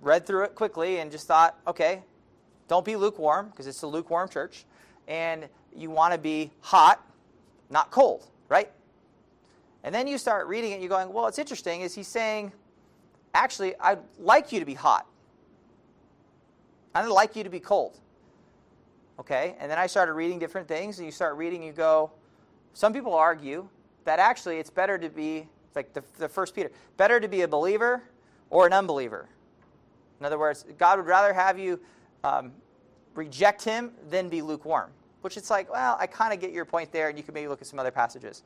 read 0.00 0.26
through 0.26 0.44
it 0.44 0.54
quickly 0.54 1.00
and 1.00 1.10
just 1.10 1.26
thought, 1.26 1.58
okay, 1.66 2.02
don't 2.68 2.84
be 2.84 2.96
lukewarm 2.96 3.48
because 3.48 3.66
it's 3.66 3.82
a 3.82 3.86
lukewarm 3.86 4.28
church. 4.28 4.64
And 5.08 5.48
you 5.74 5.90
want 5.90 6.12
to 6.12 6.18
be 6.18 6.52
hot, 6.60 7.04
not 7.70 7.90
cold, 7.90 8.26
right? 8.48 8.70
And 9.84 9.94
then 9.94 10.06
you 10.06 10.18
start 10.18 10.46
reading 10.46 10.72
it, 10.72 10.80
you're 10.80 10.88
going, 10.88 11.12
well, 11.12 11.26
it's 11.26 11.38
interesting. 11.38 11.80
Is 11.80 11.94
he 11.94 12.02
saying, 12.02 12.52
actually, 13.34 13.74
I'd 13.80 14.00
like 14.18 14.52
you 14.52 14.60
to 14.60 14.66
be 14.66 14.74
hot? 14.74 15.06
I'd 16.94 17.06
like 17.06 17.36
you 17.36 17.44
to 17.44 17.50
be 17.50 17.60
cold. 17.60 17.98
Okay? 19.18 19.56
And 19.58 19.70
then 19.70 19.78
I 19.78 19.86
started 19.86 20.12
reading 20.14 20.38
different 20.38 20.68
things, 20.68 20.98
and 20.98 21.06
you 21.06 21.12
start 21.12 21.36
reading, 21.36 21.62
you 21.62 21.72
go, 21.72 22.10
some 22.72 22.92
people 22.92 23.14
argue 23.14 23.68
that 24.04 24.18
actually 24.18 24.58
it's 24.58 24.70
better 24.70 24.96
to 24.98 25.08
be, 25.08 25.48
like 25.74 25.92
the, 25.92 26.02
the 26.18 26.28
first 26.28 26.54
Peter, 26.54 26.70
better 26.96 27.20
to 27.20 27.28
be 27.28 27.42
a 27.42 27.48
believer 27.48 28.02
or 28.50 28.66
an 28.66 28.72
unbeliever. 28.72 29.28
In 30.20 30.26
other 30.26 30.38
words, 30.38 30.64
God 30.78 30.98
would 30.98 31.06
rather 31.06 31.32
have 31.32 31.58
you 31.58 31.78
um, 32.24 32.52
reject 33.14 33.62
him 33.62 33.92
than 34.08 34.28
be 34.28 34.42
lukewarm. 34.42 34.90
Which 35.20 35.36
it's 35.36 35.50
like, 35.50 35.70
well, 35.70 35.96
I 35.98 36.06
kind 36.06 36.32
of 36.32 36.40
get 36.40 36.52
your 36.52 36.64
point 36.64 36.92
there, 36.92 37.08
and 37.08 37.18
you 37.18 37.24
can 37.24 37.34
maybe 37.34 37.48
look 37.48 37.60
at 37.60 37.66
some 37.66 37.78
other 37.78 37.90
passages. 37.90 38.44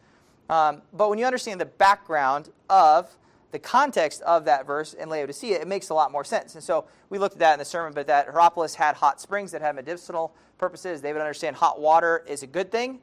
Um, 0.48 0.82
but 0.92 1.10
when 1.10 1.18
you 1.18 1.26
understand 1.26 1.60
the 1.60 1.66
background 1.66 2.48
of 2.70 3.14
the 3.52 3.58
context 3.58 4.22
of 4.22 4.46
that 4.46 4.66
verse 4.66 4.94
in 4.94 5.08
Laodicea, 5.10 5.60
it 5.60 5.68
makes 5.68 5.90
a 5.90 5.94
lot 5.94 6.10
more 6.10 6.24
sense. 6.24 6.54
And 6.54 6.64
so 6.64 6.86
we 7.10 7.18
looked 7.18 7.34
at 7.34 7.40
that 7.40 7.52
in 7.52 7.58
the 7.58 7.64
sermon, 7.64 7.92
but 7.92 8.06
that 8.06 8.26
Hierapolis 8.26 8.74
had 8.74 8.96
hot 8.96 9.20
springs 9.20 9.52
that 9.52 9.60
had 9.60 9.76
medicinal 9.76 10.34
purposes. 10.56 11.02
They 11.02 11.12
would 11.12 11.20
understand 11.20 11.56
hot 11.56 11.78
water 11.78 12.24
is 12.26 12.42
a 12.42 12.46
good 12.46 12.72
thing. 12.72 13.00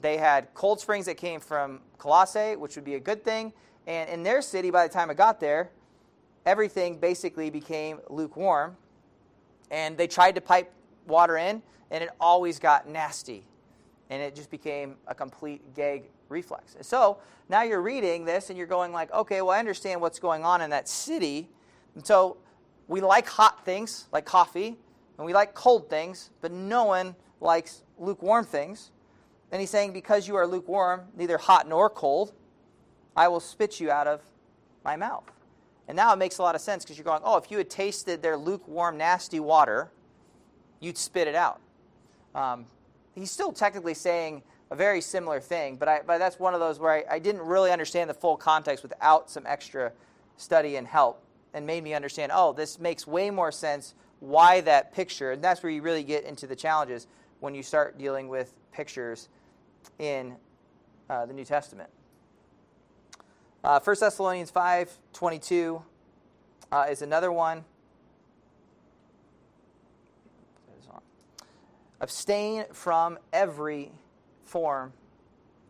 They 0.00 0.16
had 0.16 0.52
cold 0.54 0.80
springs 0.80 1.04
that 1.04 1.18
came 1.18 1.38
from 1.38 1.80
Colossae, 1.98 2.56
which 2.56 2.76
would 2.76 2.84
be 2.84 2.94
a 2.94 3.00
good 3.00 3.22
thing. 3.22 3.52
And 3.86 4.08
in 4.08 4.22
their 4.22 4.40
city, 4.40 4.70
by 4.70 4.86
the 4.86 4.92
time 4.92 5.10
I 5.10 5.14
got 5.14 5.38
there, 5.38 5.70
everything 6.46 6.98
basically 6.98 7.50
became 7.50 8.00
lukewarm. 8.08 8.76
And 9.70 9.98
they 9.98 10.06
tried 10.06 10.34
to 10.36 10.40
pipe 10.40 10.72
water 11.06 11.36
in, 11.36 11.62
and 11.90 12.02
it 12.02 12.10
always 12.18 12.58
got 12.58 12.88
nasty. 12.88 13.44
And 14.08 14.22
it 14.22 14.34
just 14.34 14.50
became 14.50 14.96
a 15.06 15.14
complete 15.14 15.74
gag 15.74 16.04
reflex. 16.30 16.76
So 16.80 17.18
now 17.48 17.62
you're 17.62 17.82
reading 17.82 18.24
this 18.24 18.48
and 18.48 18.56
you're 18.56 18.66
going 18.66 18.92
like, 18.92 19.12
okay, 19.12 19.42
well 19.42 19.50
I 19.50 19.58
understand 19.58 20.00
what's 20.00 20.18
going 20.18 20.44
on 20.44 20.62
in 20.62 20.70
that 20.70 20.88
city. 20.88 21.48
And 21.94 22.06
so 22.06 22.38
we 22.88 23.00
like 23.00 23.28
hot 23.28 23.64
things 23.64 24.08
like 24.12 24.24
coffee, 24.24 24.76
and 25.16 25.26
we 25.26 25.32
like 25.32 25.54
cold 25.54 25.90
things, 25.90 26.30
but 26.40 26.50
no 26.50 26.84
one 26.84 27.14
likes 27.40 27.82
lukewarm 27.98 28.44
things. 28.44 28.90
And 29.52 29.60
he's 29.60 29.70
saying, 29.70 29.92
because 29.92 30.26
you 30.26 30.36
are 30.36 30.46
lukewarm, 30.46 31.02
neither 31.16 31.38
hot 31.38 31.68
nor 31.68 31.90
cold, 31.90 32.32
I 33.16 33.28
will 33.28 33.40
spit 33.40 33.80
you 33.80 33.90
out 33.90 34.06
of 34.06 34.22
my 34.84 34.96
mouth. 34.96 35.24
And 35.88 35.96
now 35.96 36.12
it 36.12 36.16
makes 36.16 36.38
a 36.38 36.42
lot 36.42 36.54
of 36.54 36.60
sense 36.60 36.84
because 36.84 36.96
you're 36.96 37.04
going, 37.04 37.22
oh, 37.24 37.36
if 37.36 37.50
you 37.50 37.58
had 37.58 37.68
tasted 37.68 38.22
their 38.22 38.36
lukewarm, 38.36 38.96
nasty 38.96 39.40
water, 39.40 39.90
you'd 40.78 40.96
spit 40.96 41.28
it 41.28 41.34
out. 41.34 41.60
Um, 42.34 42.66
he's 43.14 43.30
still 43.30 43.52
technically 43.52 43.94
saying 43.94 44.42
a 44.70 44.76
very 44.76 45.00
similar 45.00 45.40
thing, 45.40 45.76
but, 45.76 45.88
I, 45.88 46.00
but 46.06 46.18
that's 46.18 46.38
one 46.38 46.54
of 46.54 46.60
those 46.60 46.78
where 46.78 46.92
I, 46.92 47.16
I 47.16 47.18
didn't 47.18 47.42
really 47.42 47.72
understand 47.72 48.08
the 48.08 48.14
full 48.14 48.36
context 48.36 48.82
without 48.82 49.28
some 49.28 49.44
extra 49.46 49.92
study 50.36 50.76
and 50.76 50.86
help 50.86 51.22
and 51.52 51.66
made 51.66 51.82
me 51.82 51.92
understand, 51.94 52.30
oh, 52.34 52.52
this 52.52 52.78
makes 52.78 53.06
way 53.06 53.30
more 53.30 53.50
sense 53.50 53.94
why 54.20 54.60
that 54.60 54.92
picture. 54.92 55.32
And 55.32 55.42
that's 55.42 55.62
where 55.62 55.72
you 55.72 55.82
really 55.82 56.04
get 56.04 56.24
into 56.24 56.46
the 56.46 56.54
challenges 56.54 57.08
when 57.40 57.54
you 57.54 57.62
start 57.62 57.98
dealing 57.98 58.28
with 58.28 58.54
pictures 58.72 59.28
in 59.98 60.36
uh, 61.08 61.26
the 61.26 61.32
New 61.32 61.44
Testament. 61.44 61.90
Uh, 63.64 63.80
1 63.80 63.96
Thessalonians 63.98 64.50
5 64.50 64.98
22 65.12 65.82
uh, 66.72 66.86
is 66.88 67.02
another 67.02 67.32
one. 67.32 67.64
Abstain 72.00 72.64
from 72.72 73.18
every 73.30 73.92
form 74.50 74.92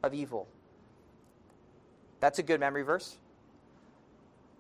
of 0.03 0.15
evil. 0.15 0.49
That's 2.21 2.39
a 2.39 2.43
good 2.43 2.61
memory 2.61 2.83
verse. 2.83 3.19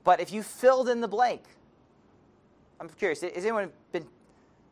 But 0.04 0.20
if 0.20 0.32
you 0.32 0.42
filled 0.42 0.88
in 0.88 1.00
the 1.00 1.08
blank, 1.08 1.42
I'm 2.78 2.88
curious, 2.90 3.22
has 3.22 3.44
anyone 3.44 3.70
been 3.92 4.06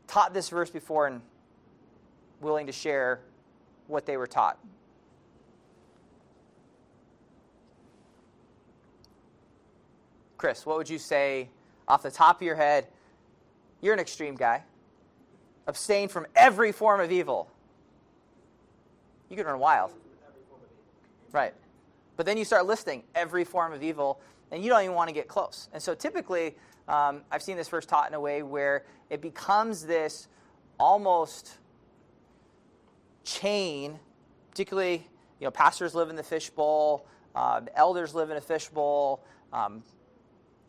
taught 0.07 0.35
this 0.35 0.51
verse 0.51 0.71
before 0.71 1.07
and 1.07 1.23
willing 2.41 2.67
to 2.67 2.73
share 2.73 3.21
what 3.87 4.05
they 4.05 4.17
were 4.17 4.27
taught? 4.27 4.59
Chris, 10.37 10.65
what 10.65 10.77
would 10.77 10.89
you 10.89 10.99
say 10.99 11.49
off 11.89 12.03
the 12.03 12.11
top 12.11 12.37
of 12.37 12.43
your 12.43 12.55
head? 12.55 12.87
You're 13.81 13.95
an 13.95 14.01
extreme 14.01 14.35
guy. 14.35 14.63
Abstain 15.67 16.09
from 16.09 16.27
every 16.37 16.71
form 16.71 17.01
of 17.01 17.11
evil 17.11 17.51
you 19.29 19.37
could 19.37 19.47
run 19.47 19.59
wild. 19.59 19.93
Right. 21.33 21.55
But 22.17 22.27
then 22.27 22.37
you 22.37 22.45
start 22.45 22.67
listing 22.67 23.03
every 23.15 23.45
form 23.45 23.73
of 23.73 23.83
evil, 23.83 24.21
and 24.51 24.63
you 24.63 24.71
don't 24.71 24.83
even 24.83 24.95
want 24.95 25.09
to 25.09 25.15
get 25.15 25.29
close. 25.29 25.69
And 25.73 25.83
so 25.83 25.95
typically, 25.95 26.57
um, 26.89 27.23
I've 27.31 27.43
seen 27.43 27.57
this 27.57 27.69
verse 27.69 27.87
taught 27.87 28.09
in 28.09 28.15
a 28.15 28.21
way 28.21 28.43
where 28.43 28.85
it 29.11 29.21
becomes 29.21 29.85
this 29.87 30.27
almost 30.81 31.59
chain, 33.25 33.99
particularly, 34.51 35.07
you 35.39 35.45
know, 35.45 35.51
pastors 35.51 35.95
live 35.95 36.11
in 36.11 36.17
the 36.17 36.23
fishbowl, 36.23 37.07
uh, 37.35 37.61
elders 37.75 38.15
live 38.15 38.31
in 38.31 38.37
a 38.37 38.41
fishbowl. 38.41 39.23
Um, 39.53 39.83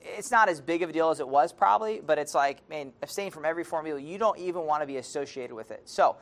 it's 0.01 0.32
not 0.32 0.49
as 0.49 0.62
big 0.62 0.84
of 0.84 0.89
a 0.89 0.93
deal 0.93 1.10
as 1.10 1.20
it 1.20 1.28
was 1.28 1.51
probably, 1.51 2.01
but 2.05 2.18
it's 2.18 2.34
like, 2.34 2.68
man, 2.70 2.93
abstain 3.01 3.32
from 3.32 3.45
every 3.45 3.64
form 3.64 3.86
of 3.86 3.89
evil. 3.89 3.99
You 3.99 4.18
don't 4.18 4.38
even 4.38 4.62
want 4.66 4.82
to 4.82 4.88
be 4.88 4.97
associated 4.97 5.53
with 5.55 5.72
it. 5.72 5.82
So, 5.86 6.16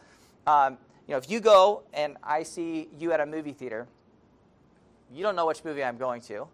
um, 0.45 0.77
you 1.08 1.14
know, 1.14 1.18
if 1.18 1.30
you 1.30 1.39
go 1.39 1.84
and 1.93 2.18
I 2.22 2.43
see 2.43 2.89
you 2.99 3.14
at 3.14 3.20
a 3.20 3.26
movie 3.26 3.53
theater, 3.53 3.88
you 5.14 5.24
don't 5.24 5.36
know 5.36 5.45
which 5.45 5.64
movie 5.64 5.84
I'm 5.84 5.97
going 5.97 6.22
to. 6.24 6.47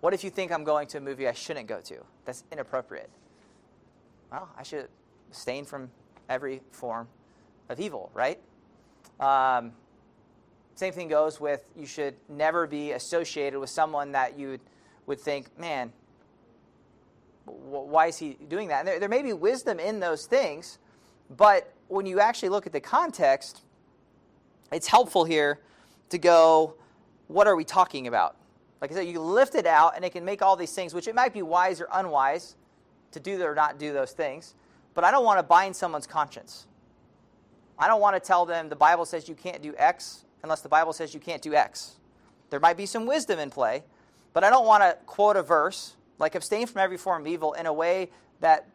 What 0.00 0.14
if 0.14 0.24
you 0.24 0.30
think 0.30 0.50
I'm 0.50 0.64
going 0.64 0.88
to 0.88 0.98
a 0.98 1.00
movie 1.00 1.28
I 1.28 1.32
shouldn't 1.32 1.68
go 1.68 1.80
to? 1.80 1.98
That's 2.24 2.44
inappropriate. 2.50 3.10
Well, 4.32 4.48
I 4.58 4.62
should 4.62 4.88
abstain 5.28 5.64
from 5.64 5.90
every 6.28 6.62
form 6.72 7.06
of 7.68 7.78
evil, 7.78 8.10
right? 8.14 8.40
Um, 9.20 9.72
same 10.74 10.92
thing 10.92 11.08
goes 11.08 11.40
with 11.40 11.64
you 11.76 11.86
should 11.86 12.14
never 12.28 12.66
be 12.66 12.92
associated 12.92 13.60
with 13.60 13.70
someone 13.70 14.12
that 14.12 14.38
you 14.38 14.58
would 15.06 15.20
think, 15.20 15.56
man, 15.58 15.92
why 17.44 18.06
is 18.06 18.16
he 18.16 18.36
doing 18.48 18.68
that? 18.68 18.80
And 18.80 18.88
there, 18.88 18.98
there 18.98 19.08
may 19.08 19.22
be 19.22 19.32
wisdom 19.32 19.78
in 19.78 20.00
those 20.00 20.26
things, 20.26 20.78
but 21.36 21.72
when 21.88 22.06
you 22.06 22.20
actually 22.20 22.48
look 22.48 22.66
at 22.66 22.72
the 22.72 22.80
context, 22.80 23.62
it's 24.72 24.86
helpful 24.86 25.24
here 25.24 25.60
to 26.10 26.18
go, 26.18 26.74
what 27.28 27.46
are 27.46 27.56
we 27.56 27.64
talking 27.64 28.06
about? 28.06 28.36
Like 28.80 28.92
I 28.92 28.94
said, 28.94 29.06
you 29.06 29.20
lift 29.20 29.54
it 29.54 29.66
out 29.66 29.94
and 29.96 30.04
it 30.04 30.10
can 30.10 30.24
make 30.24 30.42
all 30.42 30.56
these 30.56 30.72
things, 30.72 30.94
which 30.94 31.06
it 31.06 31.14
might 31.14 31.32
be 31.32 31.42
wise 31.42 31.80
or 31.80 31.88
unwise 31.92 32.56
to 33.12 33.20
do 33.20 33.42
or 33.42 33.54
not 33.54 33.78
do 33.78 33.92
those 33.92 34.12
things. 34.12 34.54
But 34.94 35.04
I 35.04 35.10
don't 35.10 35.24
want 35.24 35.38
to 35.38 35.42
bind 35.42 35.76
someone's 35.76 36.06
conscience. 36.06 36.66
I 37.78 37.86
don't 37.86 38.00
want 38.00 38.16
to 38.16 38.20
tell 38.20 38.44
them 38.46 38.68
the 38.68 38.76
Bible 38.76 39.04
says 39.04 39.28
you 39.28 39.34
can't 39.34 39.62
do 39.62 39.74
X 39.76 40.24
unless 40.42 40.60
the 40.60 40.68
Bible 40.68 40.92
says 40.92 41.14
you 41.14 41.20
can't 41.20 41.42
do 41.42 41.54
X. 41.54 41.96
There 42.50 42.60
might 42.60 42.76
be 42.76 42.86
some 42.86 43.06
wisdom 43.06 43.38
in 43.38 43.50
play, 43.50 43.84
but 44.32 44.44
I 44.44 44.50
don't 44.50 44.66
want 44.66 44.82
to 44.82 44.96
quote 45.06 45.36
a 45.36 45.42
verse 45.42 45.96
like 46.18 46.34
abstain 46.34 46.66
from 46.66 46.80
every 46.80 46.98
form 46.98 47.22
of 47.22 47.28
evil 47.28 47.54
in 47.54 47.66
a 47.66 47.72
way 47.72 48.10
that 48.40 48.68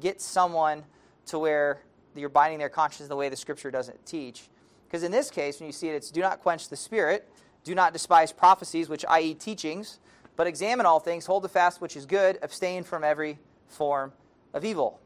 gets 0.00 0.24
someone 0.24 0.84
to 1.26 1.38
where 1.38 1.82
you're 2.14 2.28
binding 2.28 2.58
their 2.58 2.68
conscience 2.68 3.08
the 3.08 3.16
way 3.16 3.28
the 3.28 3.36
scripture 3.36 3.70
doesn't 3.70 4.04
teach. 4.04 4.48
Because 4.90 5.04
in 5.04 5.12
this 5.12 5.30
case, 5.30 5.60
when 5.60 5.68
you 5.68 5.72
see 5.72 5.88
it, 5.88 5.94
it's 5.94 6.10
do 6.10 6.20
not 6.20 6.40
quench 6.40 6.68
the 6.68 6.76
spirit, 6.76 7.28
do 7.62 7.76
not 7.76 7.92
despise 7.92 8.32
prophecies, 8.32 8.88
which 8.88 9.04
i.e. 9.08 9.34
teachings, 9.34 10.00
but 10.34 10.48
examine 10.48 10.84
all 10.84 10.98
things, 10.98 11.26
hold 11.26 11.44
the 11.44 11.48
fast 11.48 11.80
which 11.80 11.96
is 11.96 12.06
good, 12.06 12.38
abstain 12.42 12.82
from 12.82 13.04
every 13.04 13.38
form 13.68 14.12
of 14.52 14.64
evil. 14.64 14.98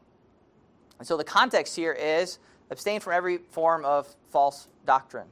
And 0.97 1.07
so 1.07 1.17
the 1.17 1.23
context 1.23 1.75
here 1.75 1.91
is 1.91 2.39
abstain 2.71 2.99
from 2.99 3.13
every 3.13 3.37
form 3.37 3.85
of 3.85 4.07
false 4.31 4.69
doctrine. 4.87 5.27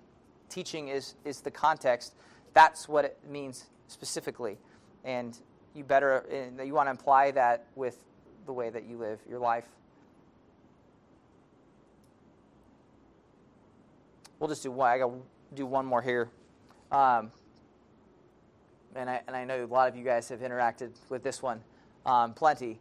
Teaching 0.50 0.90
is, 0.90 1.16
is 1.26 1.42
the 1.42 1.50
context. 1.50 2.14
That's 2.54 2.88
what 2.88 3.06
it 3.06 3.18
means 3.28 3.66
specifically. 3.88 4.60
And 5.04 5.36
you 5.74 5.84
better, 5.84 6.26
you 6.64 6.76
want 6.76 6.88
to 6.88 6.92
imply 6.92 7.32
that 7.32 7.66
with 7.76 8.04
the 8.46 8.54
way 8.54 8.70
that 8.70 8.84
you 8.84 8.98
live 8.98 9.20
your 9.28 9.40
life. 9.40 9.66
We'll 14.44 14.50
just 14.50 14.64
do 14.64 14.72
one. 14.72 14.92
I 14.92 14.98
got 14.98 15.10
do 15.56 15.66
one 15.66 15.86
more 15.86 16.02
here. 16.02 16.30
Um, 16.92 17.32
and, 18.94 19.10
I, 19.10 19.22
and 19.26 19.38
I 19.38 19.46
know 19.46 19.64
a 19.64 19.66
lot 19.66 19.88
of 19.88 19.96
you 19.96 20.04
guys 20.04 20.28
have 20.28 20.42
interacted 20.42 20.90
with 21.08 21.24
this 21.24 21.42
one 21.42 21.62
um, 22.06 22.34
plenty. 22.34 22.78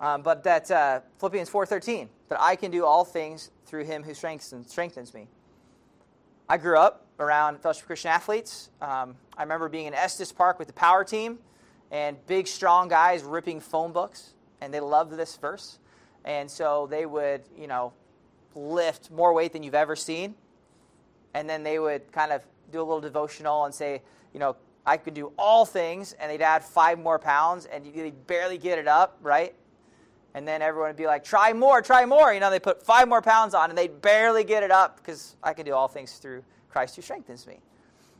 Um, 0.00 0.22
but 0.22 0.44
that 0.44 0.70
uh, 0.70 1.00
Philippians 1.18 1.50
4.13, 1.50 2.06
that 2.28 2.40
I 2.40 2.54
can 2.54 2.70
do 2.70 2.84
all 2.84 3.04
things 3.04 3.50
through 3.66 3.86
him 3.86 4.04
who 4.04 4.14
strengthens, 4.14 4.70
strengthens 4.70 5.12
me. 5.12 5.26
I 6.48 6.58
grew 6.58 6.78
up 6.78 7.06
around 7.18 7.58
Fellowship 7.58 7.86
Christian 7.86 8.12
Athletes. 8.12 8.70
Um, 8.80 9.16
I 9.36 9.42
remember 9.42 9.68
being 9.68 9.86
in 9.86 9.94
Estes 9.94 10.30
Park 10.30 10.60
with 10.60 10.68
the 10.68 10.74
power 10.74 11.02
team 11.02 11.40
and 11.90 12.24
big, 12.28 12.46
strong 12.46 12.86
guys 12.86 13.24
ripping 13.24 13.58
phone 13.58 13.90
books, 13.90 14.34
and 14.60 14.72
they 14.72 14.78
loved 14.78 15.10
this 15.16 15.34
verse. 15.34 15.80
And 16.24 16.48
so 16.48 16.86
they 16.88 17.04
would, 17.04 17.42
you 17.58 17.66
know, 17.66 17.94
lift 18.54 19.10
more 19.10 19.34
weight 19.34 19.52
than 19.52 19.64
you've 19.64 19.74
ever 19.74 19.96
seen 19.96 20.36
and 21.34 21.48
then 21.48 21.62
they 21.62 21.78
would 21.78 22.10
kind 22.12 22.32
of 22.32 22.44
do 22.72 22.80
a 22.80 22.84
little 22.84 23.00
devotional 23.00 23.64
and 23.64 23.74
say, 23.74 24.02
you 24.32 24.40
know, 24.40 24.56
I 24.86 24.96
could 24.96 25.14
do 25.14 25.32
all 25.38 25.66
things, 25.66 26.14
and 26.14 26.30
they'd 26.30 26.42
add 26.42 26.64
five 26.64 26.98
more 26.98 27.18
pounds, 27.18 27.66
and 27.66 27.84
they'd 27.84 28.26
barely 28.26 28.58
get 28.58 28.78
it 28.78 28.88
up, 28.88 29.18
right? 29.20 29.54
And 30.34 30.46
then 30.46 30.62
everyone 30.62 30.90
would 30.90 30.96
be 30.96 31.06
like, 31.06 31.24
try 31.24 31.52
more, 31.52 31.82
try 31.82 32.06
more. 32.06 32.32
You 32.32 32.40
know, 32.40 32.50
they 32.50 32.60
put 32.60 32.82
five 32.82 33.08
more 33.08 33.20
pounds 33.20 33.52
on, 33.54 33.68
and 33.68 33.78
they'd 33.78 34.00
barely 34.00 34.44
get 34.44 34.62
it 34.62 34.70
up 34.70 34.96
because 34.96 35.36
I 35.42 35.52
can 35.52 35.66
do 35.66 35.74
all 35.74 35.88
things 35.88 36.14
through 36.14 36.44
Christ 36.70 36.96
who 36.96 37.02
strengthens 37.02 37.46
me. 37.46 37.58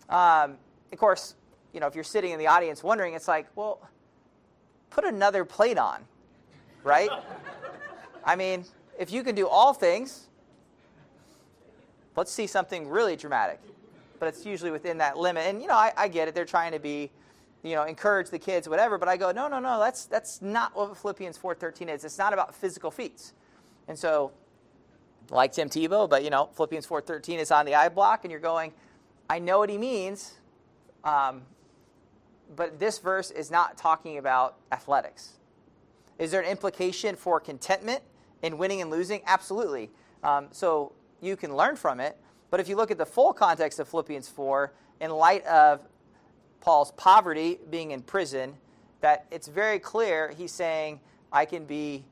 Um, 0.09 0.57
of 0.93 0.99
course, 0.99 1.37
you 1.73 1.81
know, 1.81 1.87
if 1.87 1.95
you're 1.95 2.05
sitting 2.05 2.33
in 2.33 2.39
the 2.39 2.49
audience 2.49 2.83
wondering, 2.83 3.15
it's 3.15 3.29
like, 3.29 3.47
well, 3.55 3.81
put 4.91 5.05
another 5.05 5.45
plate 5.45 5.79
on, 5.79 6.05
right? 6.83 7.11
I 8.25 8.35
mean, 8.37 8.65
if 8.99 9.13
you 9.13 9.23
can 9.23 9.35
do 9.35 9.47
all 9.47 9.73
things, 9.73 10.29
Let's 12.17 12.33
see 12.33 12.47
something 12.47 12.89
really 12.89 13.17
dramatic. 13.17 13.61
But 14.19 14.29
it's 14.29 14.45
usually 14.45 14.71
within 14.71 14.99
that 14.99 15.17
limit. 15.17 15.47
And, 15.47 15.63
you 15.63 15.69
know, 15.69 15.75
I, 15.75 15.93
I 15.97 16.09
get 16.09 16.29
it. 16.29 16.35
They're 16.35 16.45
trying 16.45 16.73
to 16.73 16.79
be 16.79 17.11
you 17.63 17.75
know, 17.75 17.85
encourage 17.85 18.31
the 18.31 18.39
kids, 18.39 18.69
whatever. 18.69 18.99
But 18.99 19.09
I 19.09 19.17
go, 19.17 19.33
no, 19.33 19.49
no, 19.49 19.59
no, 19.59 19.79
that's, 19.79 20.07
that's 20.07 20.41
not 20.41 20.75
what 20.75 20.97
Philippians 20.97 21.39
4.13 21.39 21.95
is. 21.95 22.05
It's 22.05 22.19
not 22.19 22.33
about 22.33 22.55
physical 22.55 22.91
feats. 22.91 23.35
And 23.89 23.99
so, 23.99 24.33
like 25.31 25.53
Tim 25.53 25.69
Tebow, 25.69 26.09
but, 26.09 26.25
you 26.25 26.31
know, 26.31 26.49
Philippians 26.55 26.87
4.13 26.87 27.39
is 27.39 27.51
on 27.51 27.67
the 27.67 27.75
eye 27.75 27.89
black, 27.89 28.25
and 28.25 28.31
you're 28.31 28.41
going, 28.41 28.73
I 29.29 29.39
know 29.39 29.59
what 29.59 29.71
he 29.71 29.79
means, 29.79 30.39
um, 31.05 31.43
but 32.57 32.79
this 32.79 32.99
verse 32.99 33.31
is 33.31 33.51
not 33.51 33.77
talking 33.77 34.19
about 34.19 34.57
athletics. 34.73 35.35
Is 36.19 36.33
there 36.33 36.41
an 36.41 36.49
implication 36.49 37.15
for 37.15 37.39
contentment 37.41 38.03
in 38.43 38.59
winning 38.59 38.81
and 38.81 38.91
losing? 38.91 39.23
Absolutely. 39.27 39.91
Um, 40.25 40.49
so 40.51 40.93
you 41.21 41.37
can 41.37 41.55
learn 41.55 41.77
from 41.77 42.01
it. 42.01 42.16
But 42.51 42.61
if 42.61 42.68
you 42.68 42.77
look 42.77 42.91
at 42.91 42.99
the 42.99 43.07
full 43.07 43.33
context 43.33 43.79
of 43.79 43.89
Philippians 43.89 44.29
4, 44.29 44.73
in 45.01 45.11
light 45.11 45.45
of 45.47 45.87
Paul's 46.61 46.93
poverty, 46.93 47.59
being 47.71 47.93
in 47.93 48.03
prison, 48.03 48.55
that 49.01 49.27
it's 49.31 49.49
very 49.49 49.79
clear 49.79 50.33
he's 50.37 50.53
saying, 50.53 51.01
I 51.33 51.45
can 51.45 51.64
be 51.64 52.05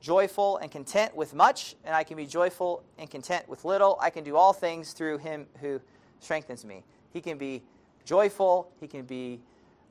joyful 0.00 0.56
and 0.58 0.70
content 0.70 1.14
with 1.14 1.34
much, 1.34 1.76
and 1.84 1.94
I 1.94 2.04
can 2.04 2.16
be 2.16 2.26
joyful 2.26 2.82
and 2.98 3.10
content 3.10 3.48
with 3.48 3.64
little. 3.64 3.98
I 4.00 4.10
can 4.10 4.24
do 4.24 4.36
all 4.36 4.52
things 4.52 4.92
through 4.92 5.18
him 5.18 5.46
who 5.60 5.80
strengthens 6.20 6.64
me. 6.64 6.84
He 7.12 7.20
can 7.20 7.36
be 7.36 7.62
joyful, 8.04 8.72
he 8.80 8.86
can 8.86 9.02
be 9.02 9.40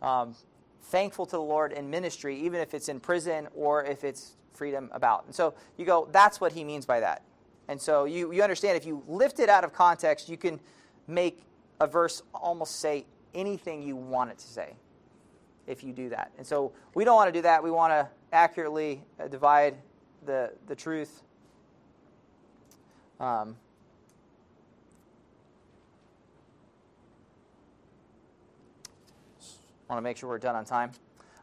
um, 0.02 0.36
thankful 0.84 1.26
to 1.28 1.36
the 1.36 1.42
Lord 1.42 1.72
in 1.72 1.90
ministry, 1.90 2.40
even 2.40 2.60
if 2.60 2.74
it's 2.74 2.90
in 2.90 3.00
prison 3.00 3.48
or 3.56 3.84
if 3.84 4.04
it's 4.04 4.36
freedom 4.54 4.90
about. 4.94 5.26
And 5.26 5.36
so 5.36 5.54
you 5.78 5.86
go, 5.86 6.10
that's 6.12 6.42
what 6.42 6.54
he 6.54 6.64
means 6.64 6.86
by 6.86 7.00
that. 7.02 7.24
And 7.70 7.80
so 7.80 8.06
you, 8.06 8.34
you 8.34 8.42
understand 8.42 8.76
if 8.76 8.86
you 8.86 9.04
lift 9.08 9.40
it 9.40 9.48
out 9.48 9.64
of 9.64 9.74
context, 9.74 10.28
you 10.28 10.38
can 10.38 10.60
make 11.08 11.44
a 11.80 11.86
verse 11.86 12.24
almost 12.34 12.80
say 12.80 13.06
anything 13.36 13.84
you 13.84 13.96
want 13.96 14.32
it 14.32 14.40
to 14.40 14.48
say 14.48 14.74
if 15.68 15.84
you 15.84 15.94
do 15.94 16.10
that. 16.10 16.32
And 16.40 16.46
so 16.46 16.72
we 16.96 17.06
don't 17.06 17.16
want 17.16 17.28
to 17.28 17.32
do 17.32 17.44
that. 17.44 17.64
We 17.64 17.70
want 17.70 17.92
to 17.92 18.10
accurately 18.34 19.04
uh, 19.20 19.28
divide 19.28 19.76
the, 20.26 20.52
the 20.66 20.76
truth. 20.76 21.22
Um, 23.20 23.56
want 29.88 30.00
to 30.00 30.02
make 30.02 30.18
sure 30.18 30.28
we're 30.28 30.40
done 30.40 30.56
on 30.56 30.66
time. 30.66 30.92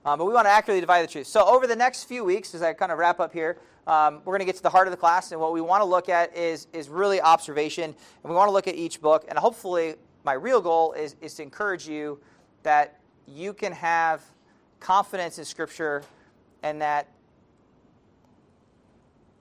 Um, 0.05 0.19
but 0.19 0.25
we 0.25 0.35
want 0.35 0.47
to 0.47 0.51
accurately 0.51 0.81
divide 0.81 1.03
the 1.03 1.13
truth. 1.13 1.29
So 1.29 1.45
over 1.45 1.69
the 1.69 1.77
next 1.77 2.05
few 2.05 2.25
weeks, 2.25 2.53
as 2.53 2.63
I 2.63 2.73
kind 2.73 2.91
of 2.91 2.99
wrap 2.99 3.21
up 3.21 3.33
here, 3.33 3.59
um, 3.87 4.21
we're 4.25 4.33
going 4.33 4.41
to 4.41 4.47
get 4.47 4.57
to 4.57 4.63
the 4.63 4.71
heart 4.71 4.87
of 4.87 4.91
the 4.91 4.97
class, 4.97 5.33
and 5.33 5.41
what 5.41 5.53
we 5.53 5.61
want 5.61 5.81
to 5.81 5.85
look 5.85 6.09
at 6.09 6.37
is 6.37 6.67
is 6.73 6.89
really 6.89 7.21
observation, 7.21 7.85
and 7.85 8.31
we 8.31 8.35
want 8.35 8.49
to 8.49 8.53
look 8.53 8.67
at 8.67 8.75
each 8.75 9.01
book, 9.01 9.25
and 9.29 9.39
hopefully 9.39 9.95
my 10.27 10.33
real 10.33 10.61
goal 10.61 10.93
is, 10.93 11.15
is 11.21 11.35
to 11.35 11.43
encourage 11.45 11.89
you 11.89 12.19
that 12.65 12.99
you 13.29 13.53
can 13.53 13.71
have 13.73 14.23
confidence 14.81 15.39
in 15.39 15.45
Scripture 15.45 16.03
and 16.65 16.83
that 16.83 17.09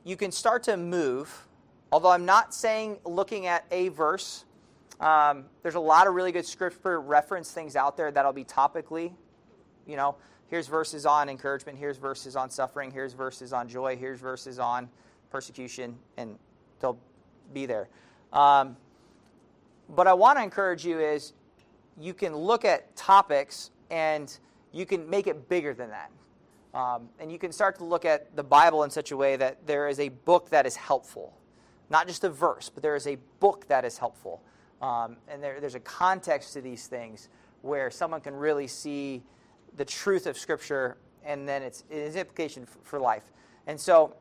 you 0.03 0.15
can 0.15 0.31
start 0.31 0.61
to 0.63 0.77
move. 0.77 1.47
Although 1.91 2.11
I'm 2.11 2.25
not 2.25 2.53
saying 2.53 2.99
looking 3.03 3.47
at 3.47 3.65
a 3.71 3.87
verse, 3.89 4.45
um, 4.99 5.45
there's 5.63 5.73
a 5.73 5.79
lot 5.79 6.05
of 6.05 6.13
really 6.13 6.31
good 6.31 6.45
Scripture 6.45 7.01
reference 7.01 7.51
things 7.51 7.75
out 7.75 7.97
there 7.97 8.11
that'll 8.11 8.31
be 8.31 8.45
topically. 8.45 9.11
You 9.87 9.95
know, 9.95 10.17
here's 10.49 10.67
verses 10.67 11.05
on 11.05 11.29
encouragement, 11.29 11.77
here's 11.77 11.97
verses 11.97 12.35
on 12.35 12.49
suffering, 12.49 12.91
here's 12.91 13.13
verses 13.13 13.53
on 13.53 13.67
joy, 13.67 13.95
here's 13.95 14.19
verses 14.19 14.59
on 14.59 14.89
persecution, 15.29 15.97
and 16.17 16.37
they'll 16.79 16.97
be 17.53 17.65
there. 17.65 17.87
Um, 18.33 18.77
but 19.95 20.07
I 20.07 20.13
want 20.13 20.37
to 20.37 20.43
encourage 20.43 20.85
you 20.85 20.99
is 20.99 21.33
you 21.99 22.13
can 22.13 22.35
look 22.35 22.65
at 22.65 22.95
topics 22.95 23.71
and 23.89 24.35
you 24.71 24.85
can 24.85 25.09
make 25.09 25.27
it 25.27 25.47
bigger 25.47 25.73
than 25.73 25.89
that. 25.89 26.11
Um, 26.73 27.07
and 27.19 27.31
you 27.31 27.39
can 27.39 27.51
start 27.53 27.77
to 27.77 27.85
look 27.85 28.03
at 28.03 28.35
the 28.35 28.43
Bible 28.43 28.83
in 28.83 28.89
such 28.89 29.11
a 29.11 29.17
way 29.17 29.37
that 29.37 29.65
there 29.65 29.87
is 29.87 29.99
a 29.99 30.09
book 30.09 30.49
that 30.49 30.65
is 30.65 30.75
helpful. 30.75 31.33
Not 31.89 32.07
just 32.07 32.23
a 32.23 32.29
verse, 32.29 32.69
but 32.69 32.83
there 32.83 32.95
is 32.95 33.07
a 33.07 33.17
book 33.39 33.67
that 33.67 33.85
is 33.85 33.97
helpful. 33.97 34.41
Um, 34.81 35.15
and 35.29 35.41
there, 35.41 35.61
there's 35.61 35.75
a 35.75 35.79
context 35.79 36.51
to 36.53 36.61
these 36.61 36.87
things 36.87 37.29
where 37.61 37.89
someone 37.89 38.19
can 38.19 38.35
really 38.35 38.67
see 38.67 39.23
the 39.77 39.85
truth 39.85 40.27
of 40.27 40.37
Scripture 40.37 40.97
and 41.23 41.47
then 41.47 41.63
its, 41.63 41.83
its 41.89 42.15
implication 42.15 42.67
for, 42.83 42.99
life. 42.99 43.23
And 43.67 43.79
so 43.79 44.15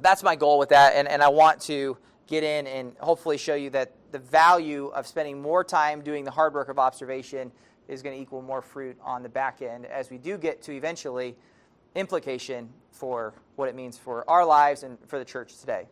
that's 0.00 0.22
my 0.22 0.36
goal 0.36 0.58
with 0.58 0.70
that. 0.70 0.94
And, 0.94 1.06
and 1.08 1.22
I 1.22 1.28
want 1.28 1.60
to 1.62 1.96
get 2.26 2.42
in 2.42 2.66
and 2.66 2.92
hopefully 2.98 3.38
show 3.38 3.54
you 3.54 3.70
that 3.70 3.92
the 4.12 4.18
value 4.18 4.88
of 4.88 5.06
spending 5.06 5.40
more 5.40 5.62
time 5.62 6.02
doing 6.02 6.24
the 6.24 6.30
hard 6.30 6.54
work 6.54 6.68
of 6.68 6.78
observation 6.78 7.52
is 7.88 8.02
going 8.02 8.16
to 8.16 8.20
equal 8.20 8.42
more 8.42 8.60
fruit 8.60 8.96
on 9.02 9.22
the 9.22 9.28
back 9.28 9.62
end 9.62 9.86
as 9.86 10.10
we 10.10 10.18
do 10.18 10.36
get 10.36 10.62
to 10.62 10.72
eventually 10.72 11.36
implication 11.94 12.68
for 12.90 13.32
what 13.54 13.68
it 13.68 13.74
means 13.74 13.96
for 13.96 14.28
our 14.28 14.44
lives 14.44 14.82
and 14.82 14.98
for 15.06 15.18
the 15.18 15.24
church 15.24 15.58
today. 15.58 15.86